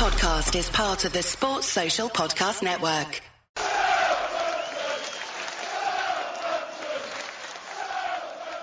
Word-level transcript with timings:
podcast 0.00 0.58
is 0.58 0.70
part 0.70 1.04
of 1.04 1.12
the 1.12 1.22
Sports 1.22 1.66
Social 1.66 2.08
Podcast 2.08 2.62
Network. 2.62 3.20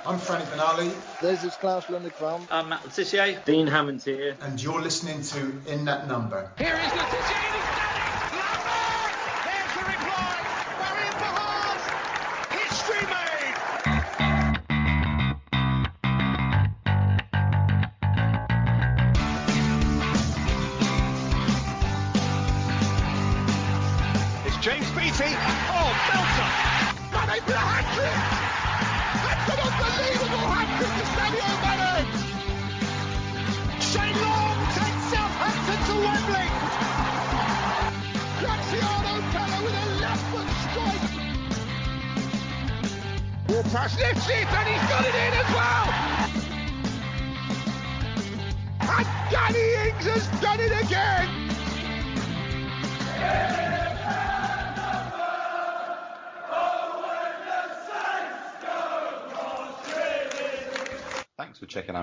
I'm 0.05 0.17
Franny 0.19 0.45
Benali, 0.45 0.91
This 1.21 1.43
is 1.43 1.53
Klaus 1.55 1.85
Lundekvam. 1.87 2.47
I'm 2.49 2.69
Matt 2.69 2.83
Le 2.85 2.89
Tissier. 2.89 3.43
Dean 3.43 3.67
Hammond 3.67 4.01
here. 4.01 4.35
and 4.41 4.61
you're 4.61 4.81
listening 4.81 5.21
to 5.21 5.61
In 5.71 5.83
That 5.85 6.07
Number. 6.07 6.49
Here 6.57 6.73
is 6.73 6.91
Le 6.93 7.03
Tissier, 7.03 8.16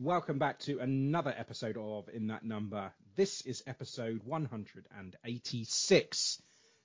Welcome 0.00 0.38
back 0.38 0.60
to 0.60 0.78
another 0.78 1.34
episode 1.36 1.76
of 1.76 2.08
In 2.08 2.28
That 2.28 2.44
Number. 2.44 2.92
This 3.16 3.40
is 3.40 3.64
episode 3.66 4.20
186. 4.24 6.42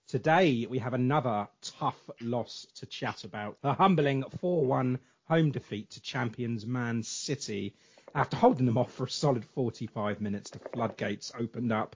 Today 0.08 0.66
we 0.68 0.80
have 0.80 0.96
another 0.96 1.48
tough 1.62 2.10
loss 2.20 2.66
to 2.78 2.88
chat 2.88 3.24
about. 3.24 3.62
The 3.62 3.76
humbling 3.76 4.24
4 4.40 4.66
1 4.66 4.98
home 5.26 5.52
defeat 5.52 5.92
to 5.92 6.02
champions 6.02 6.66
Man 6.66 7.04
City. 7.04 7.76
After 8.16 8.36
holding 8.36 8.66
them 8.66 8.80
off 8.80 8.92
for 8.92 9.04
a 9.04 9.10
solid 9.12 9.46
45 9.46 10.20
minutes, 10.20 10.50
the 10.50 10.58
floodgates 10.58 11.32
opened 11.38 11.72
up 11.72 11.96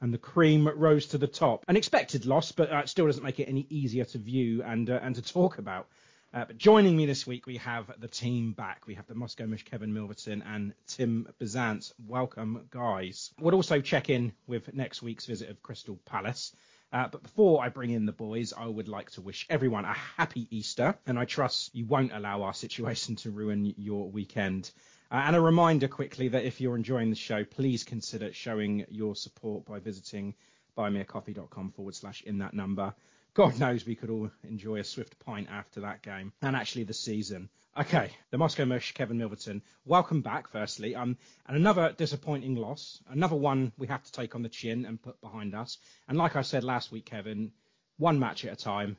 and 0.00 0.12
the 0.12 0.18
cream 0.18 0.66
rose 0.66 1.06
to 1.06 1.18
the 1.18 1.28
top. 1.28 1.64
An 1.68 1.76
expected 1.76 2.26
loss, 2.26 2.50
but 2.50 2.72
uh, 2.72 2.78
it 2.78 2.88
still 2.88 3.06
doesn't 3.06 3.22
make 3.22 3.38
it 3.38 3.48
any 3.48 3.64
easier 3.70 4.06
to 4.06 4.18
view 4.18 4.64
and 4.64 4.90
uh, 4.90 4.98
and 5.00 5.14
to 5.14 5.22
talk 5.22 5.58
about. 5.58 5.86
Uh, 6.34 6.44
but 6.44 6.58
joining 6.58 6.94
me 6.94 7.06
this 7.06 7.26
week, 7.26 7.46
we 7.46 7.56
have 7.56 7.90
the 8.00 8.08
team 8.08 8.52
back. 8.52 8.86
We 8.86 8.94
have 8.94 9.06
the 9.06 9.14
Moscow 9.14 9.46
Mush 9.46 9.64
Kevin 9.64 9.94
Milverton 9.94 10.42
and 10.46 10.74
Tim 10.86 11.26
Bisantz. 11.40 11.92
Welcome, 12.06 12.66
guys. 12.68 13.32
We'll 13.40 13.54
also 13.54 13.80
check 13.80 14.10
in 14.10 14.32
with 14.46 14.74
next 14.74 15.02
week's 15.02 15.24
visit 15.24 15.48
of 15.48 15.62
Crystal 15.62 15.98
Palace. 16.04 16.54
Uh, 16.92 17.08
but 17.10 17.22
before 17.22 17.64
I 17.64 17.70
bring 17.70 17.90
in 17.90 18.04
the 18.04 18.12
boys, 18.12 18.52
I 18.52 18.66
would 18.66 18.88
like 18.88 19.10
to 19.12 19.22
wish 19.22 19.46
everyone 19.48 19.86
a 19.86 19.94
happy 19.94 20.46
Easter, 20.50 20.98
and 21.06 21.18
I 21.18 21.24
trust 21.24 21.74
you 21.74 21.86
won't 21.86 22.12
allow 22.12 22.42
our 22.42 22.54
situation 22.54 23.16
to 23.16 23.30
ruin 23.30 23.74
your 23.78 24.10
weekend. 24.10 24.70
Uh, 25.10 25.22
and 25.24 25.34
a 25.34 25.40
reminder 25.40 25.88
quickly 25.88 26.28
that 26.28 26.44
if 26.44 26.60
you're 26.60 26.76
enjoying 26.76 27.08
the 27.08 27.16
show, 27.16 27.42
please 27.42 27.84
consider 27.84 28.34
showing 28.34 28.84
your 28.90 29.16
support 29.16 29.64
by 29.64 29.78
visiting 29.78 30.34
buymeacoffee.com 30.76 31.70
forward 31.70 31.94
slash 31.94 32.22
in 32.22 32.38
that 32.38 32.52
number. 32.52 32.94
God 33.38 33.60
knows 33.60 33.86
we 33.86 33.94
could 33.94 34.10
all 34.10 34.32
enjoy 34.42 34.80
a 34.80 34.84
swift 34.84 35.20
pint 35.20 35.46
after 35.48 35.82
that 35.82 36.02
game 36.02 36.32
and 36.42 36.56
actually 36.56 36.82
the 36.82 36.92
season. 36.92 37.48
Okay, 37.78 38.10
the 38.32 38.36
Moscow 38.36 38.64
Mush, 38.64 38.94
Kevin 38.94 39.16
Milverton, 39.16 39.62
welcome 39.84 40.22
back, 40.22 40.48
firstly. 40.48 40.96
Um, 40.96 41.16
and 41.46 41.56
another 41.56 41.94
disappointing 41.96 42.56
loss, 42.56 43.00
another 43.08 43.36
one 43.36 43.70
we 43.78 43.86
have 43.86 44.02
to 44.02 44.10
take 44.10 44.34
on 44.34 44.42
the 44.42 44.48
chin 44.48 44.84
and 44.84 45.00
put 45.00 45.20
behind 45.20 45.54
us. 45.54 45.78
And 46.08 46.18
like 46.18 46.34
I 46.34 46.42
said 46.42 46.64
last 46.64 46.90
week, 46.90 47.04
Kevin, 47.04 47.52
one 47.96 48.18
match 48.18 48.44
at 48.44 48.54
a 48.54 48.56
time, 48.56 48.96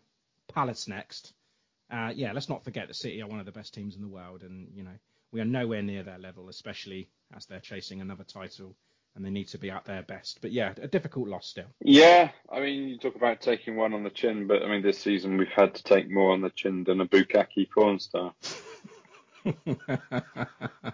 Palace 0.47 0.87
next. 0.87 1.33
Uh, 1.91 2.13
yeah, 2.15 2.31
let's 2.31 2.47
not 2.47 2.63
forget 2.63 2.87
that 2.87 2.95
City 2.95 3.21
are 3.21 3.27
one 3.27 3.41
of 3.41 3.45
the 3.45 3.51
best 3.51 3.73
teams 3.73 3.97
in 3.97 4.01
the 4.01 4.07
world, 4.07 4.43
and 4.43 4.69
you 4.73 4.83
know 4.83 4.97
we 5.33 5.41
are 5.41 5.45
nowhere 5.45 5.81
near 5.81 6.03
their 6.03 6.17
level, 6.17 6.47
especially 6.47 7.09
as 7.35 7.45
they're 7.45 7.59
chasing 7.59 7.99
another 7.99 8.23
title 8.23 8.73
and 9.15 9.25
they 9.25 9.29
need 9.29 9.47
to 9.49 9.57
be 9.57 9.69
at 9.69 9.85
their 9.85 10.01
best. 10.03 10.39
But 10.41 10.51
yeah, 10.51 10.73
a 10.81 10.87
difficult 10.87 11.27
loss 11.27 11.47
still. 11.47 11.65
Yeah, 11.81 12.31
I 12.51 12.59
mean, 12.59 12.87
you 12.87 12.97
talk 12.97 13.15
about 13.15 13.41
taking 13.41 13.75
one 13.75 13.93
on 13.93 14.03
the 14.03 14.09
chin, 14.09 14.47
but 14.47 14.63
I 14.63 14.69
mean, 14.69 14.81
this 14.81 14.99
season 14.99 15.37
we've 15.37 15.47
had 15.49 15.75
to 15.75 15.83
take 15.83 16.09
more 16.09 16.31
on 16.31 16.41
the 16.41 16.49
chin 16.49 16.83
than 16.83 17.01
a 17.01 17.05
Bukaki 17.05 17.69
porn 17.69 17.99
star. 17.99 18.33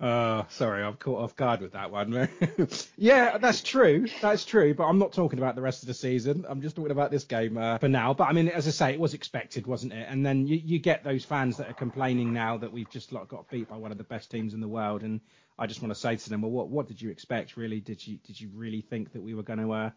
Uh, 0.00 0.44
sorry, 0.50 0.84
I'm 0.84 0.94
caught 0.94 1.22
off 1.24 1.34
guard 1.34 1.60
with 1.60 1.72
that 1.72 1.90
one. 1.90 2.28
yeah, 2.96 3.36
that's 3.38 3.62
true. 3.62 4.06
That's 4.20 4.44
true. 4.44 4.72
But 4.72 4.84
I'm 4.84 4.98
not 4.98 5.12
talking 5.12 5.40
about 5.40 5.56
the 5.56 5.62
rest 5.62 5.82
of 5.82 5.88
the 5.88 5.94
season. 5.94 6.44
I'm 6.48 6.62
just 6.62 6.76
talking 6.76 6.92
about 6.92 7.10
this 7.10 7.24
game 7.24 7.58
uh, 7.58 7.78
for 7.78 7.88
now. 7.88 8.14
But 8.14 8.28
I 8.28 8.32
mean, 8.32 8.48
as 8.48 8.68
I 8.68 8.70
say, 8.70 8.92
it 8.92 9.00
was 9.00 9.14
expected, 9.14 9.66
wasn't 9.66 9.94
it? 9.94 10.06
And 10.08 10.24
then 10.24 10.46
you, 10.46 10.56
you 10.56 10.78
get 10.78 11.02
those 11.02 11.24
fans 11.24 11.56
that 11.56 11.68
are 11.68 11.74
complaining 11.74 12.32
now 12.32 12.58
that 12.58 12.72
we've 12.72 12.88
just 12.90 13.12
like, 13.12 13.26
got 13.26 13.50
beat 13.50 13.68
by 13.68 13.76
one 13.76 13.90
of 13.90 13.98
the 13.98 14.04
best 14.04 14.30
teams 14.30 14.54
in 14.54 14.60
the 14.60 14.68
world. 14.68 15.02
And 15.02 15.20
I 15.58 15.66
just 15.66 15.82
want 15.82 15.92
to 15.92 15.98
say 15.98 16.16
to 16.16 16.30
them, 16.30 16.42
well, 16.42 16.50
what 16.50 16.68
what 16.68 16.86
did 16.86 17.02
you 17.02 17.10
expect? 17.10 17.56
Really, 17.56 17.80
did 17.80 18.06
you 18.06 18.18
did 18.18 18.40
you 18.40 18.50
really 18.54 18.80
think 18.80 19.12
that 19.12 19.22
we 19.22 19.34
were 19.34 19.42
going 19.42 19.58
to 19.58 19.72
uh, 19.72 19.90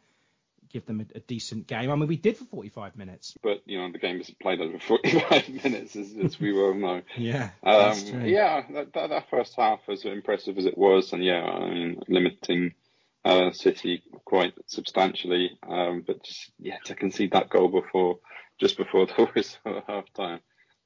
give 0.70 0.86
them 0.86 1.02
a, 1.02 1.18
a, 1.18 1.20
decent 1.22 1.68
game? 1.68 1.92
I 1.92 1.96
mean, 1.96 2.08
we 2.08 2.18
did 2.18 2.38
for 2.38 2.46
45 2.46 2.96
minutes. 2.96 3.36
But 3.44 3.62
you 3.66 3.78
know, 3.78 3.92
the 3.92 4.00
game 4.00 4.20
isn't 4.20 4.40
played 4.40 4.60
over 4.60 4.80
45 4.80 5.50
minutes, 5.64 5.96
as, 5.96 6.16
as 6.24 6.40
we 6.40 6.52
well 6.52 6.74
know. 6.74 7.02
yeah, 7.16 7.52
um, 7.64 8.26
yeah. 8.26 8.64
That, 8.74 8.94
that, 8.94 9.10
that, 9.10 9.30
first 9.30 9.56
half, 9.56 9.82
as 9.88 10.04
impressive 10.04 10.58
as 10.58 10.66
it 10.66 10.78
was, 10.78 11.14
and 11.14 11.24
yeah, 11.24 11.44
I 11.44 11.70
mean, 11.70 12.02
limiting 12.08 12.74
uh, 13.24 13.52
City 13.52 14.02
quite 14.26 14.54
substantially. 14.66 15.60
Um, 15.68 16.04
but 16.06 16.24
just 16.24 16.52
yeah, 16.60 16.78
to 16.86 16.96
concede 16.96 17.34
that 17.34 17.50
goal 17.50 17.68
before, 17.68 18.20
just 18.60 18.78
before 18.78 19.06
the 19.18 19.26
whistle 19.26 19.78
at 19.78 19.84
half 19.88 20.12
time, 20.14 20.40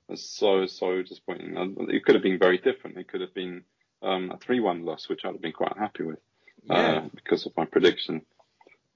was 0.10 0.30
so 0.30 0.66
so 0.66 1.02
disappointing. 1.02 1.56
It 1.90 2.04
could 2.04 2.16
have 2.16 2.24
been 2.24 2.40
very 2.40 2.58
different. 2.58 2.98
It 2.98 3.08
could 3.08 3.22
have 3.22 3.34
been 3.34 3.64
um, 4.06 4.32
a 4.32 4.38
3-1 4.38 4.86
loss, 4.86 5.10
which 5.10 5.26
I'd 5.26 5.34
have 5.34 5.42
been 5.42 5.52
quite 5.52 5.78
happy 5.78 6.04
with 6.04 6.20
yeah. 6.64 6.76
uh, 6.76 7.10
because 7.14 7.46
of 7.46 7.54
my 7.58 7.66
prediction. 7.66 8.22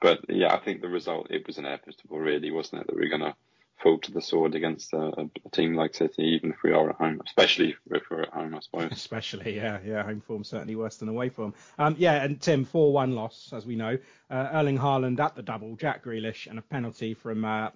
But 0.02 0.26
yeah, 0.30 0.54
I 0.54 0.60
think 0.60 0.82
the 0.82 0.88
result 0.88 1.28
it 1.30 1.46
was 1.46 1.58
inevitable, 1.58 2.20
really, 2.20 2.52
wasn't 2.52 2.82
it? 2.82 2.88
That 2.88 2.96
we 2.96 3.10
going 3.10 3.22
to 3.22 3.36
fall 3.82 3.98
to 3.98 4.12
the 4.12 4.22
sword 4.22 4.56
against 4.56 4.94
a, 4.94 5.28
a, 5.46 5.50
team 5.52 5.74
like 5.74 5.96
City, 5.96 6.24
even 6.24 6.52
if 6.52 6.58
we 6.64 6.72
are 6.72 6.90
at 6.90 6.98
home, 6.98 7.22
especially 7.26 7.76
if 7.92 8.04
we're 8.10 8.24
at 8.24 8.34
home, 8.34 8.54
I 8.54 8.60
suppose. 8.60 8.92
Especially, 8.92 9.56
yeah, 9.56 9.80
yeah, 9.86 10.04
home 10.04 10.22
form 10.22 10.44
certainly 10.44 10.76
worse 10.76 10.98
than 10.98 11.08
away 11.10 11.30
form. 11.30 11.54
Um, 11.78 11.96
yeah, 11.98 12.24
and 12.24 12.42
Tim, 12.42 12.66
4-1 12.66 13.14
loss, 13.14 13.52
as 13.54 13.66
we 13.66 13.76
know. 13.76 13.98
Uh, 14.30 14.50
Erling 14.52 14.78
Haaland 14.78 15.20
at 15.20 15.36
the 15.36 15.42
double, 15.42 15.76
Jack 15.76 16.04
Grealish, 16.04 16.48
and 16.48 16.60
a 16.60 16.62
penalty 16.62 17.14
from 17.14 17.46
uh, 17.46 17.70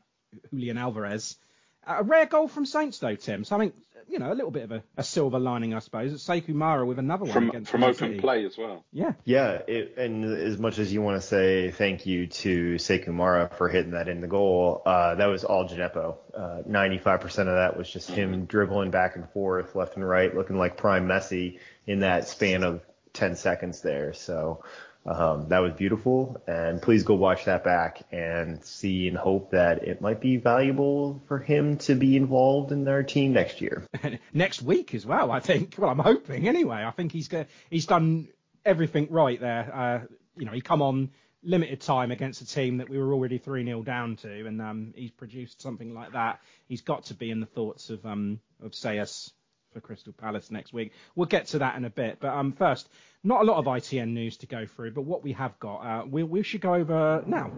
Julian 0.52 0.78
Alvarez. 0.78 1.38
A 1.86 2.04
rare 2.04 2.26
goal 2.26 2.48
from 2.48 2.66
Saints, 2.66 3.00
though, 3.00 3.16
Tim. 3.16 3.44
Something, 3.44 3.74
you 4.08 4.20
know, 4.20 4.32
a 4.32 4.36
little 4.36 4.52
bit 4.52 4.64
of 4.64 4.72
a, 4.72 4.84
a 4.98 5.04
silver 5.04 5.40
lining, 5.40 5.74
I 5.74 5.80
suppose. 5.80 6.14
It's 6.14 6.26
Sekou 6.26 6.54
Mara 6.54 6.86
with 6.86 7.00
another 7.00 7.26
one 7.26 7.34
from 7.34 7.50
against 7.50 7.72
from 7.72 7.84
open 7.84 7.96
City. 7.96 8.20
play 8.20 8.46
as 8.46 8.58
well. 8.58 8.86
Yeah, 8.92 9.14
Yeah, 9.26 9.62
it, 9.68 9.96
and 9.98 10.24
as 10.26 10.58
much 10.58 10.80
as 10.80 10.94
you 10.94 11.02
want 11.02 11.22
to 11.22 11.28
say 11.28 11.72
thank 11.72 12.06
you 12.06 12.28
to 12.28 12.76
Sekou 12.76 13.10
Mara 13.10 13.50
for 13.58 13.70
hitting 13.70 13.92
that 13.92 14.08
in 14.08 14.22
the 14.22 14.28
goal, 14.28 14.82
uh, 14.86 15.16
that 15.16 15.28
was 15.28 15.44
all 15.44 15.68
Gineppo. 15.68 16.16
Uh, 16.34 16.62
95% 16.68 17.24
of 17.24 17.46
that 17.48 17.78
was 17.78 17.90
just 17.90 18.10
him 18.10 18.46
dribbling 18.46 18.92
back 18.92 19.16
and 19.16 19.30
forth, 19.32 19.76
left 19.76 19.96
and 19.96 20.08
right, 20.08 20.34
looking 20.36 20.58
like 20.58 20.78
prime 20.78 21.08
Messi 21.08 21.60
in 21.86 22.00
that 22.00 22.28
span 22.28 22.64
of 22.64 22.82
10 23.14 23.36
seconds 23.36 23.82
there. 23.82 24.14
So 24.14 24.64
um, 25.06 25.50
that 25.50 25.60
was 25.60 25.74
beautiful, 25.74 26.42
and 26.48 26.82
please 26.82 27.04
go 27.04 27.16
watch 27.16 27.46
that 27.46 27.64
back 27.64 28.04
and 28.12 28.64
see 28.64 29.08
and 29.10 29.18
hope 29.18 29.52
that 29.52 29.84
it 29.84 30.00
might 30.00 30.22
be 30.22 30.38
valuable 30.38 31.22
for 31.28 31.40
him 31.40 31.78
to 31.80 31.96
be 31.96 32.16
involved 32.16 32.72
in 32.72 32.86
their 32.86 33.04
team 33.04 33.34
next 33.34 33.60
year. 33.60 33.86
next 34.34 34.62
week 34.62 34.96
as 34.96 35.06
well. 35.06 35.32
I 35.32 35.42
think. 35.42 35.76
Well, 35.78 35.90
I'm 35.90 36.00
hoping 36.00 36.48
anyway. 36.48 36.84
I 36.86 36.92
think 36.92 37.12
he's 37.12 37.28
go- 37.28 37.46
he's 37.70 37.86
done 37.86 38.30
everything 38.66 39.08
right 39.10 39.40
there. 39.40 39.76
Uh, 39.76 40.00
you 40.38 40.46
know, 40.46 40.54
he 40.54 40.62
come 40.62 40.82
on 40.82 41.10
limited 41.44 41.82
time 41.82 42.12
against 42.12 42.42
a 42.42 42.48
team 42.48 42.78
that 42.78 42.90
we 42.90 42.98
were 42.98 43.14
already 43.14 43.38
3 43.38 43.66
0 43.66 43.84
down 43.84 44.16
to, 44.18 44.48
and 44.48 44.62
um, 44.62 44.94
he's 44.96 45.12
produced 45.12 45.62
something 45.62 45.94
like 45.94 46.14
that. 46.14 46.40
He's 46.68 46.82
got 46.82 47.06
to 47.06 47.14
be 47.14 47.30
in 47.30 47.42
the 47.42 47.46
thoughts 47.46 47.90
of 47.90 48.06
um, 48.06 48.40
of 48.62 48.72
Sellés 48.72 49.32
for 49.74 49.82
Crystal 49.82 50.14
Palace 50.14 50.50
next 50.50 50.72
week. 50.72 50.94
We'll 51.16 51.28
get 51.28 51.48
to 51.48 51.60
that 51.60 51.76
in 51.76 51.84
a 51.84 51.90
bit, 51.90 52.20
but 52.22 52.30
um, 52.30 52.54
first, 52.54 52.88
not 53.24 53.42
a 53.42 53.46
lot 53.46 53.58
of 53.58 53.66
ITN 53.66 54.10
news 54.10 54.38
to 54.38 54.46
go 54.46 54.66
through, 54.66 54.92
but 54.92 55.04
what 55.04 55.24
we 55.24 55.32
have 55.32 55.58
got, 55.60 55.78
uh, 55.78 56.06
we, 56.06 56.24
we 56.24 56.44
should 56.44 56.62
go 56.62 56.74
over 56.74 57.24
now. 57.26 57.52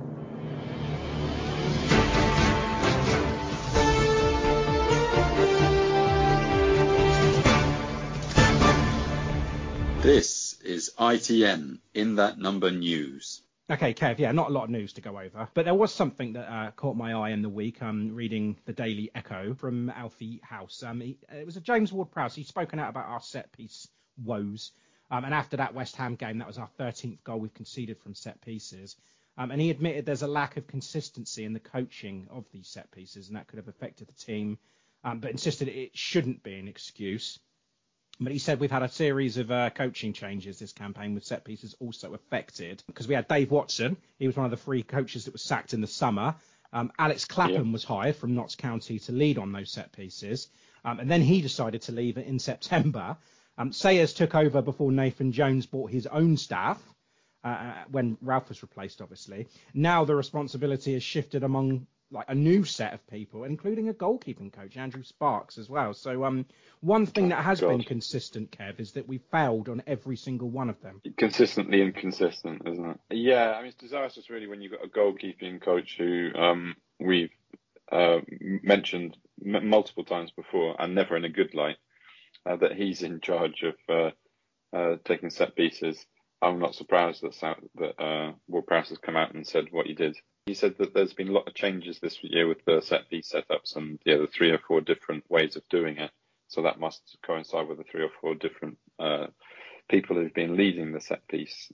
This 10.02 10.62
is 10.62 10.92
ITN 11.00 11.80
in 11.96 12.16
that 12.16 12.38
number 12.38 12.70
news. 12.70 13.42
Okay, 13.68 13.96
Kev, 13.96 14.20
yeah, 14.20 14.32
not 14.32 14.50
a 14.50 14.54
lot 14.54 14.66
of 14.66 14.70
news 14.70 14.94
to 14.94 15.02
go 15.02 15.20
over, 15.20 15.50
but 15.56 15.66
there 15.66 15.74
was 15.74 15.92
something 15.92 16.34
that 16.34 16.48
uh, 16.48 16.70
caught 16.76 16.96
my 16.96 17.14
eye 17.14 17.32
in 17.32 17.42
the 17.42 17.50
week. 17.50 17.82
I'm 17.82 17.90
um, 17.90 18.16
reading 18.16 18.60
the 18.66 18.74
Daily 18.74 19.10
Echo 19.16 19.56
from 19.56 19.90
Alfie 19.90 20.40
House. 20.44 20.84
Um, 20.84 21.02
he, 21.02 21.18
it 21.36 21.44
was 21.44 21.58
a 21.58 21.62
James 21.62 21.92
Ward-Prowse. 21.92 22.36
He's 22.36 22.48
spoken 22.48 22.78
out 22.78 22.92
about 22.92 23.08
our 23.08 23.22
set 23.22 23.52
piece 23.52 23.88
woes. 24.24 24.72
Um, 25.12 25.25
and 25.25 25.34
after 25.34 25.57
that 25.57 25.74
West 25.74 25.96
Ham 25.98 26.16
game, 26.16 26.40
that 26.40 26.48
was 26.48 26.57
our 26.57 26.69
13th 26.80 27.24
goal 27.24 27.40
we've 27.40 27.54
conceded 27.54 28.00
from 28.00 28.16
set 28.16 28.42
pieces. 28.42 28.96
Um, 29.38 29.52
and 29.52 29.62
he 29.62 29.69
admitted 29.69 30.06
there's 30.06 30.22
a 30.22 30.28
lack 30.28 30.57
of 30.57 30.68
consistency 30.68 31.44
in 31.44 31.54
the 31.54 31.60
coaching 31.60 32.28
of 32.31 32.46
these 32.52 32.68
set 32.68 32.92
pieces, 32.92 33.28
and 33.28 33.36
that 33.36 33.48
could 33.48 33.57
have 33.57 33.68
affected 33.68 34.07
the 34.07 34.25
team, 34.25 34.57
um, 35.04 35.19
but 35.19 35.31
insisted 35.31 35.68
it 35.68 35.96
shouldn't 35.98 36.42
be 36.42 36.56
an 36.56 36.68
excuse. 36.68 37.40
But 38.19 38.31
he 38.31 38.40
said 38.40 38.62
we've 38.62 38.72
had 38.72 38.84
a 38.84 38.90
series 38.90 39.36
of 39.38 39.52
uh, 39.52 39.69
coaching 39.72 40.13
changes 40.13 40.57
this 40.57 40.72
campaign 40.72 41.13
with 41.13 41.25
set 41.25 41.44
pieces 41.44 41.75
also 41.81 42.13
affected 42.13 42.81
because 42.88 43.10
we 43.10 43.16
had 43.16 43.28
Dave 43.28 43.52
Watson. 43.52 43.98
He 44.18 44.28
was 44.28 44.38
one 44.38 44.46
of 44.46 44.52
the 44.52 44.57
three 44.57 44.84
coaches 44.84 45.25
that 45.25 45.34
was 45.34 45.42
sacked 45.42 45.74
in 45.74 45.81
the 45.81 45.88
summer. 45.88 46.36
Um, 46.72 46.94
Alex 46.98 47.25
Clapham 47.25 47.68
yeah. 47.68 47.74
was 47.74 47.84
hired 47.84 48.16
from 48.16 48.36
Notts 48.36 48.56
County 48.56 49.00
to 49.00 49.12
lead 49.12 49.38
on 49.38 49.52
those 49.52 49.72
set 49.72 49.92
pieces. 49.92 50.48
Um, 50.86 51.00
and 51.00 51.12
then 51.12 51.22
he 51.22 51.42
decided 51.42 51.81
to 51.84 51.92
leave 51.92 52.18
in 52.18 52.40
September. 52.40 53.18
Um, 53.57 53.72
Sellés 53.72 54.16
took 54.16 54.36
over 54.36 54.62
before 54.62 54.92
Nathan 54.92 55.31
Jones 55.31 55.66
bought 55.66 55.92
his 55.92 56.07
own 56.07 56.38
staff 56.38 56.81
uh, 57.44 57.48
uh, 57.48 57.74
when 57.92 58.18
Ralph 58.22 58.50
was 58.50 58.62
replaced, 58.62 59.02
obviously. 59.02 59.48
Now 59.74 60.06
the 60.06 60.16
responsibility 60.16 60.94
has 60.94 61.04
shifted 61.04 61.44
among 61.44 61.88
like 62.12 62.25
a 62.30 62.36
new 62.36 62.63
set 62.63 62.94
of 62.94 63.06
people, 63.07 63.44
including 63.44 63.90
a 63.90 63.94
goalkeeping 63.94 64.52
coach, 64.52 64.78
Andrew 64.78 65.04
Sparkes, 65.04 65.57
as 65.57 65.69
well. 65.69 65.94
So 65.94 66.24
um, 66.24 66.46
one 66.81 67.06
thing 67.06 67.30
that 67.30 67.44
has 67.44 67.62
God. 67.62 67.69
been 67.69 67.84
consistent, 67.84 68.52
Kev, 68.52 68.80
is 68.80 68.92
that 68.94 69.07
we 69.07 69.18
failed 69.18 69.69
on 69.69 69.81
every 69.88 70.16
single 70.16 70.50
one 70.50 70.69
of 70.69 70.80
them. 70.81 71.02
Consistently 71.18 71.81
inconsistent, 71.81 72.62
isn't 72.66 72.86
it? 72.86 73.00
Yeah, 73.12 73.54
I 73.54 73.60
mean 73.60 73.68
it's 73.68 73.78
disastrous 73.78 74.30
really 74.30 74.48
when 74.48 74.62
you've 74.62 74.74
got 74.74 74.86
a 74.86 74.88
goalkeeping 74.88 75.62
coach 75.62 75.96
who 75.98 76.30
um, 76.36 76.75
we've 77.00 77.31
uh, 77.92 78.19
mentioned 78.63 79.18
m- 79.46 79.68
multiple 79.68 80.04
times 80.04 80.31
before, 80.31 80.75
and 80.80 80.96
never 80.96 81.18
in 81.18 81.25
a 81.25 81.30
good 81.30 81.54
light, 81.54 81.78
uh, 82.45 82.56
that 82.57 82.74
he's 82.74 83.01
in 83.01 83.21
charge 83.21 83.63
of 83.63 83.75
uh, 83.89 84.75
uh 84.75 84.97
taking 85.06 85.30
set 85.30 85.56
pieces. 85.56 86.06
I'm 86.42 86.59
not 86.59 86.75
surprised 86.75 87.21
that 87.24 87.57
that 87.75 88.01
uh, 88.01 88.33
Ward-Prowse 88.47 88.89
has 88.89 88.97
come 88.97 89.15
out 89.15 89.33
and 89.33 89.47
said 89.47 89.65
what 89.71 89.88
he 89.88 89.94
did 89.94 90.18
he 90.45 90.53
said 90.53 90.75
that 90.77 90.94
there's 90.94 91.13
been 91.13 91.30
a 91.30 91.33
lot 91.33 91.47
of 91.47 91.56
changes 91.56 92.00
this 92.00 92.19
year 92.21 92.47
with 92.47 92.63
the 92.65 92.81
set 92.81 93.09
piece 93.09 93.31
setups 93.31 93.75
and 93.75 94.00
yeah, 94.06 94.18
the 94.18 94.27
three 94.27 94.51
or 94.51 94.59
four 94.59 94.80
different 94.80 95.24
ways 95.30 95.56
of 95.56 95.68
doing 95.69 95.97
it. 95.97 96.12
So 96.47 96.62
that 96.62 96.80
must 96.80 97.18
coincide 97.25 97.68
with 97.68 97.80
the 97.80 97.83
three 97.83 98.03
or 98.03 98.12
four 98.21 98.36
different 98.36 98.77
uh, 99.00 99.27
people 99.89 100.15
who've 100.15 100.33
been 100.33 100.56
leading 100.56 100.92
the 100.92 101.01
set 101.01 101.27
piece 101.27 101.71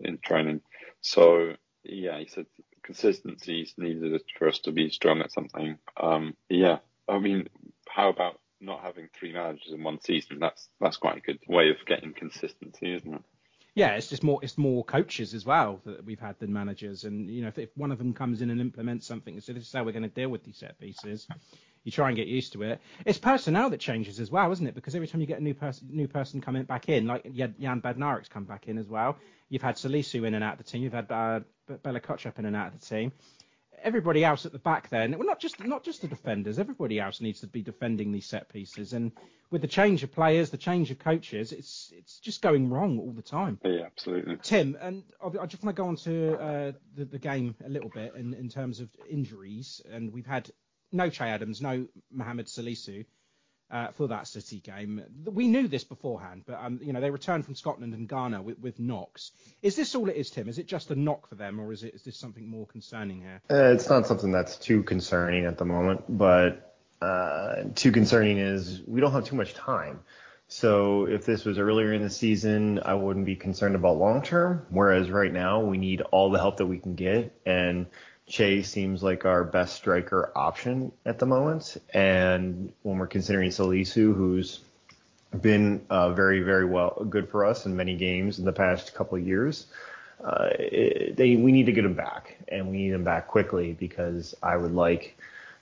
in 0.00 0.18
training. 0.22 0.60
So 1.00 1.54
yeah, 1.82 2.18
he 2.18 2.26
said 2.26 2.46
consistency 2.82 3.62
is 3.62 3.74
needed 3.78 4.20
for 4.38 4.48
us 4.48 4.58
to 4.60 4.72
be 4.72 4.90
strong 4.90 5.20
at 5.20 5.32
something. 5.32 5.78
Um, 5.98 6.34
yeah, 6.50 6.78
I 7.08 7.18
mean, 7.18 7.48
how 7.88 8.10
about 8.10 8.38
not 8.60 8.82
having 8.82 9.08
three 9.18 9.32
managers 9.32 9.72
in 9.72 9.82
one 9.82 10.00
season? 10.00 10.38
That's 10.38 10.68
that's 10.80 10.96
quite 10.96 11.18
a 11.18 11.20
good 11.20 11.40
way 11.48 11.70
of 11.70 11.76
getting 11.86 12.12
consistency, 12.14 12.94
isn't 12.94 13.14
it? 13.14 13.22
yeah, 13.78 13.90
it's 13.90 14.08
just 14.08 14.24
more 14.24 14.40
it's 14.42 14.58
more 14.58 14.82
coaches 14.82 15.34
as 15.34 15.46
well 15.46 15.80
that 15.84 16.04
we've 16.04 16.18
had 16.18 16.36
than 16.40 16.52
managers. 16.52 17.04
And 17.04 17.30
you 17.30 17.42
know, 17.42 17.48
if, 17.48 17.58
if 17.58 17.68
one 17.76 17.92
of 17.92 17.98
them 17.98 18.12
comes 18.12 18.42
in 18.42 18.50
and 18.50 18.60
implements 18.60 19.06
something 19.06 19.40
says 19.40 19.54
this 19.54 19.68
is 19.68 19.72
how 19.72 19.84
we're 19.84 19.92
going 19.92 20.02
to 20.02 20.08
deal 20.08 20.28
with 20.28 20.42
these 20.42 20.56
set 20.56 20.80
pieces, 20.80 21.28
you 21.84 21.92
try 21.92 22.08
and 22.08 22.16
get 22.16 22.26
used 22.26 22.54
to 22.54 22.62
it. 22.62 22.80
It's 23.06 23.18
personnel 23.18 23.70
that 23.70 23.78
changes 23.78 24.18
as 24.18 24.32
well, 24.32 24.50
isn't 24.50 24.66
it? 24.66 24.74
Because 24.74 24.96
every 24.96 25.06
time 25.06 25.20
you 25.20 25.28
get 25.28 25.38
a 25.38 25.44
new 25.44 25.54
person 25.54 25.88
new 25.92 26.08
person 26.08 26.40
coming 26.40 26.64
back 26.64 26.88
in, 26.88 27.06
like 27.06 27.32
Jan 27.32 27.80
Bednarek's 27.80 28.28
come 28.28 28.44
back 28.44 28.66
in 28.66 28.78
as 28.78 28.88
well. 28.88 29.16
You've 29.48 29.62
had 29.62 29.76
Salisu 29.76 30.26
in 30.26 30.34
and 30.34 30.42
out 30.42 30.58
of 30.58 30.58
the 30.58 30.64
team. 30.64 30.82
You've 30.82 30.92
had 30.92 31.12
uh, 31.12 31.40
Bella 31.84 32.00
Kotchap 32.00 32.40
in 32.40 32.46
and 32.46 32.56
out 32.56 32.74
of 32.74 32.80
the 32.80 32.84
team 32.84 33.12
everybody 33.82 34.24
else 34.24 34.46
at 34.46 34.52
the 34.52 34.58
back 34.58 34.88
there, 34.88 35.08
well, 35.08 35.26
not 35.26 35.40
just 35.40 35.62
not 35.64 35.84
just 35.84 36.02
the 36.02 36.08
defenders, 36.08 36.58
everybody 36.58 37.00
else 37.00 37.20
needs 37.20 37.40
to 37.40 37.46
be 37.46 37.62
defending 37.62 38.12
these 38.12 38.26
set 38.26 38.48
pieces. 38.48 38.92
And 38.92 39.12
with 39.50 39.62
the 39.62 39.68
change 39.68 40.02
of 40.02 40.12
players, 40.12 40.50
the 40.50 40.58
change 40.58 40.90
of 40.90 40.98
coaches, 40.98 41.52
it's 41.52 41.92
it's 41.96 42.18
just 42.20 42.42
going 42.42 42.70
wrong 42.70 42.98
all 42.98 43.12
the 43.12 43.22
time. 43.22 43.58
Yeah, 43.64 43.82
absolutely. 43.86 44.38
Tim, 44.42 44.76
and 44.80 45.02
I 45.22 45.46
just 45.46 45.62
want 45.62 45.76
to 45.76 45.82
go 45.82 45.88
on 45.88 45.96
to 45.96 46.34
uh, 46.34 46.72
the, 46.94 47.04
the 47.04 47.18
game 47.18 47.54
a 47.64 47.68
little 47.68 47.90
bit 47.90 48.14
in, 48.14 48.34
in 48.34 48.48
terms 48.48 48.80
of 48.80 48.88
injuries. 49.08 49.80
And 49.90 50.12
we've 50.12 50.26
had 50.26 50.50
no 50.92 51.08
Che 51.10 51.24
Adams, 51.24 51.60
no 51.60 51.86
Mohamed 52.10 52.46
Salisu 52.46 53.04
uh, 53.70 53.88
for 53.92 54.08
that 54.08 54.26
City 54.26 54.60
game. 54.60 55.02
We 55.24 55.48
knew 55.48 55.68
this 55.68 55.84
beforehand, 55.84 56.44
but 56.46 56.58
um, 56.62 56.80
you 56.82 56.92
know 56.92 57.00
they 57.00 57.10
returned 57.10 57.44
from 57.44 57.54
Scotland 57.54 57.94
and 57.94 58.08
Ghana 58.08 58.42
with, 58.42 58.58
with 58.58 58.80
knocks. 58.80 59.32
Is 59.62 59.76
this 59.76 59.94
all 59.94 60.08
it 60.08 60.16
is, 60.16 60.30
Tim? 60.30 60.48
Is 60.48 60.58
it 60.58 60.66
just 60.66 60.90
a 60.90 60.96
knock 60.96 61.28
for 61.28 61.34
them, 61.34 61.60
or 61.60 61.72
is 61.72 61.82
it 61.82 61.94
is 61.94 62.02
this 62.02 62.16
something 62.16 62.48
more 62.48 62.66
concerning 62.66 63.20
here? 63.20 63.40
Uh, 63.50 63.72
it's 63.72 63.88
not 63.88 64.06
something 64.06 64.30
that's 64.30 64.56
too 64.56 64.82
concerning 64.82 65.44
at 65.44 65.58
the 65.58 65.64
moment, 65.64 66.04
but 66.08 66.76
uh, 67.02 67.64
too 67.74 67.92
concerning 67.92 68.38
is 68.38 68.82
we 68.86 69.00
don't 69.00 69.12
have 69.12 69.24
too 69.24 69.36
much 69.36 69.54
time. 69.54 70.00
So 70.50 71.04
if 71.04 71.26
this 71.26 71.44
was 71.44 71.58
earlier 71.58 71.92
in 71.92 72.02
the 72.02 72.08
season, 72.08 72.80
I 72.82 72.94
wouldn't 72.94 73.26
be 73.26 73.36
concerned 73.36 73.74
about 73.74 73.98
long 73.98 74.22
term. 74.22 74.64
Whereas 74.70 75.10
right 75.10 75.32
now, 75.32 75.60
we 75.60 75.76
need 75.76 76.00
all 76.00 76.30
the 76.30 76.38
help 76.38 76.56
that 76.56 76.66
we 76.66 76.78
can 76.78 76.94
get, 76.94 77.38
and 77.44 77.86
Che 78.28 78.62
seems 78.62 79.02
like 79.02 79.24
our 79.24 79.42
best 79.42 79.74
striker 79.74 80.30
option 80.36 80.92
at 81.06 81.18
the 81.18 81.26
moment. 81.26 81.78
And 81.94 82.72
when 82.82 82.98
we're 82.98 83.06
considering 83.06 83.50
Salisu, 83.50 84.14
who's 84.14 84.60
been 85.40 85.84
uh, 85.88 86.10
very, 86.12 86.42
very 86.42 86.64
well 86.64 87.06
good 87.08 87.28
for 87.28 87.44
us 87.44 87.66
in 87.66 87.76
many 87.76 87.96
games 87.96 88.38
in 88.38 88.44
the 88.44 88.52
past 88.52 88.94
couple 88.94 89.16
of 89.16 89.26
years, 89.26 89.66
uh, 90.22 90.48
it, 90.58 91.16
they 91.16 91.36
we 91.36 91.52
need 91.52 91.66
to 91.66 91.72
get 91.72 91.84
him 91.84 91.94
back, 91.94 92.36
and 92.48 92.70
we 92.70 92.76
need 92.76 92.92
him 92.92 93.04
back 93.04 93.28
quickly 93.28 93.72
because 93.78 94.34
I 94.42 94.56
would 94.56 94.74
like 94.74 95.16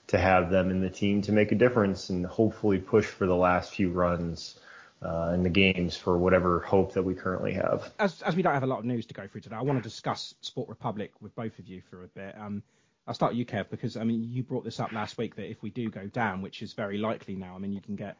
to 0.07 0.17
have 0.17 0.49
them 0.49 0.69
in 0.71 0.81
the 0.81 0.89
team 0.89 1.21
to 1.23 1.31
make 1.31 1.51
a 1.51 1.55
difference 1.55 2.09
and 2.09 2.25
hopefully 2.25 2.79
push 2.79 3.05
for 3.05 3.27
the 3.27 3.35
last 3.35 3.73
few 3.73 3.91
runs 3.91 4.59
uh, 5.01 5.31
in 5.33 5.43
the 5.43 5.49
games 5.49 5.95
for 5.95 6.17
whatever 6.17 6.59
hope 6.59 6.93
that 6.93 7.03
we 7.03 7.13
currently 7.13 7.53
have. 7.53 7.91
As, 7.99 8.21
as 8.21 8.35
we 8.35 8.41
don't 8.41 8.53
have 8.53 8.63
a 8.63 8.67
lot 8.67 8.79
of 8.79 8.85
news 8.85 9.05
to 9.07 9.13
go 9.13 9.27
through 9.27 9.41
today, 9.41 9.55
I 9.55 9.61
want 9.61 9.77
to 9.79 9.83
discuss 9.83 10.33
Sport 10.41 10.69
Republic 10.69 11.11
with 11.21 11.35
both 11.35 11.59
of 11.59 11.67
you 11.67 11.81
for 11.89 12.03
a 12.03 12.07
bit. 12.07 12.35
Um, 12.37 12.63
I'll 13.07 13.13
start 13.13 13.35
you, 13.35 13.45
Kev, 13.45 13.69
because 13.69 13.95
I 13.95 14.03
mean 14.03 14.23
you 14.23 14.43
brought 14.43 14.65
this 14.65 14.79
up 14.79 14.91
last 14.91 15.17
week 15.17 15.35
that 15.35 15.49
if 15.49 15.61
we 15.61 15.69
do 15.69 15.89
go 15.89 16.07
down, 16.07 16.41
which 16.41 16.61
is 16.61 16.73
very 16.73 16.97
likely 16.97 17.35
now, 17.35 17.55
I 17.55 17.59
mean 17.59 17.71
you 17.71 17.81
can 17.81 17.95
get 17.95 18.17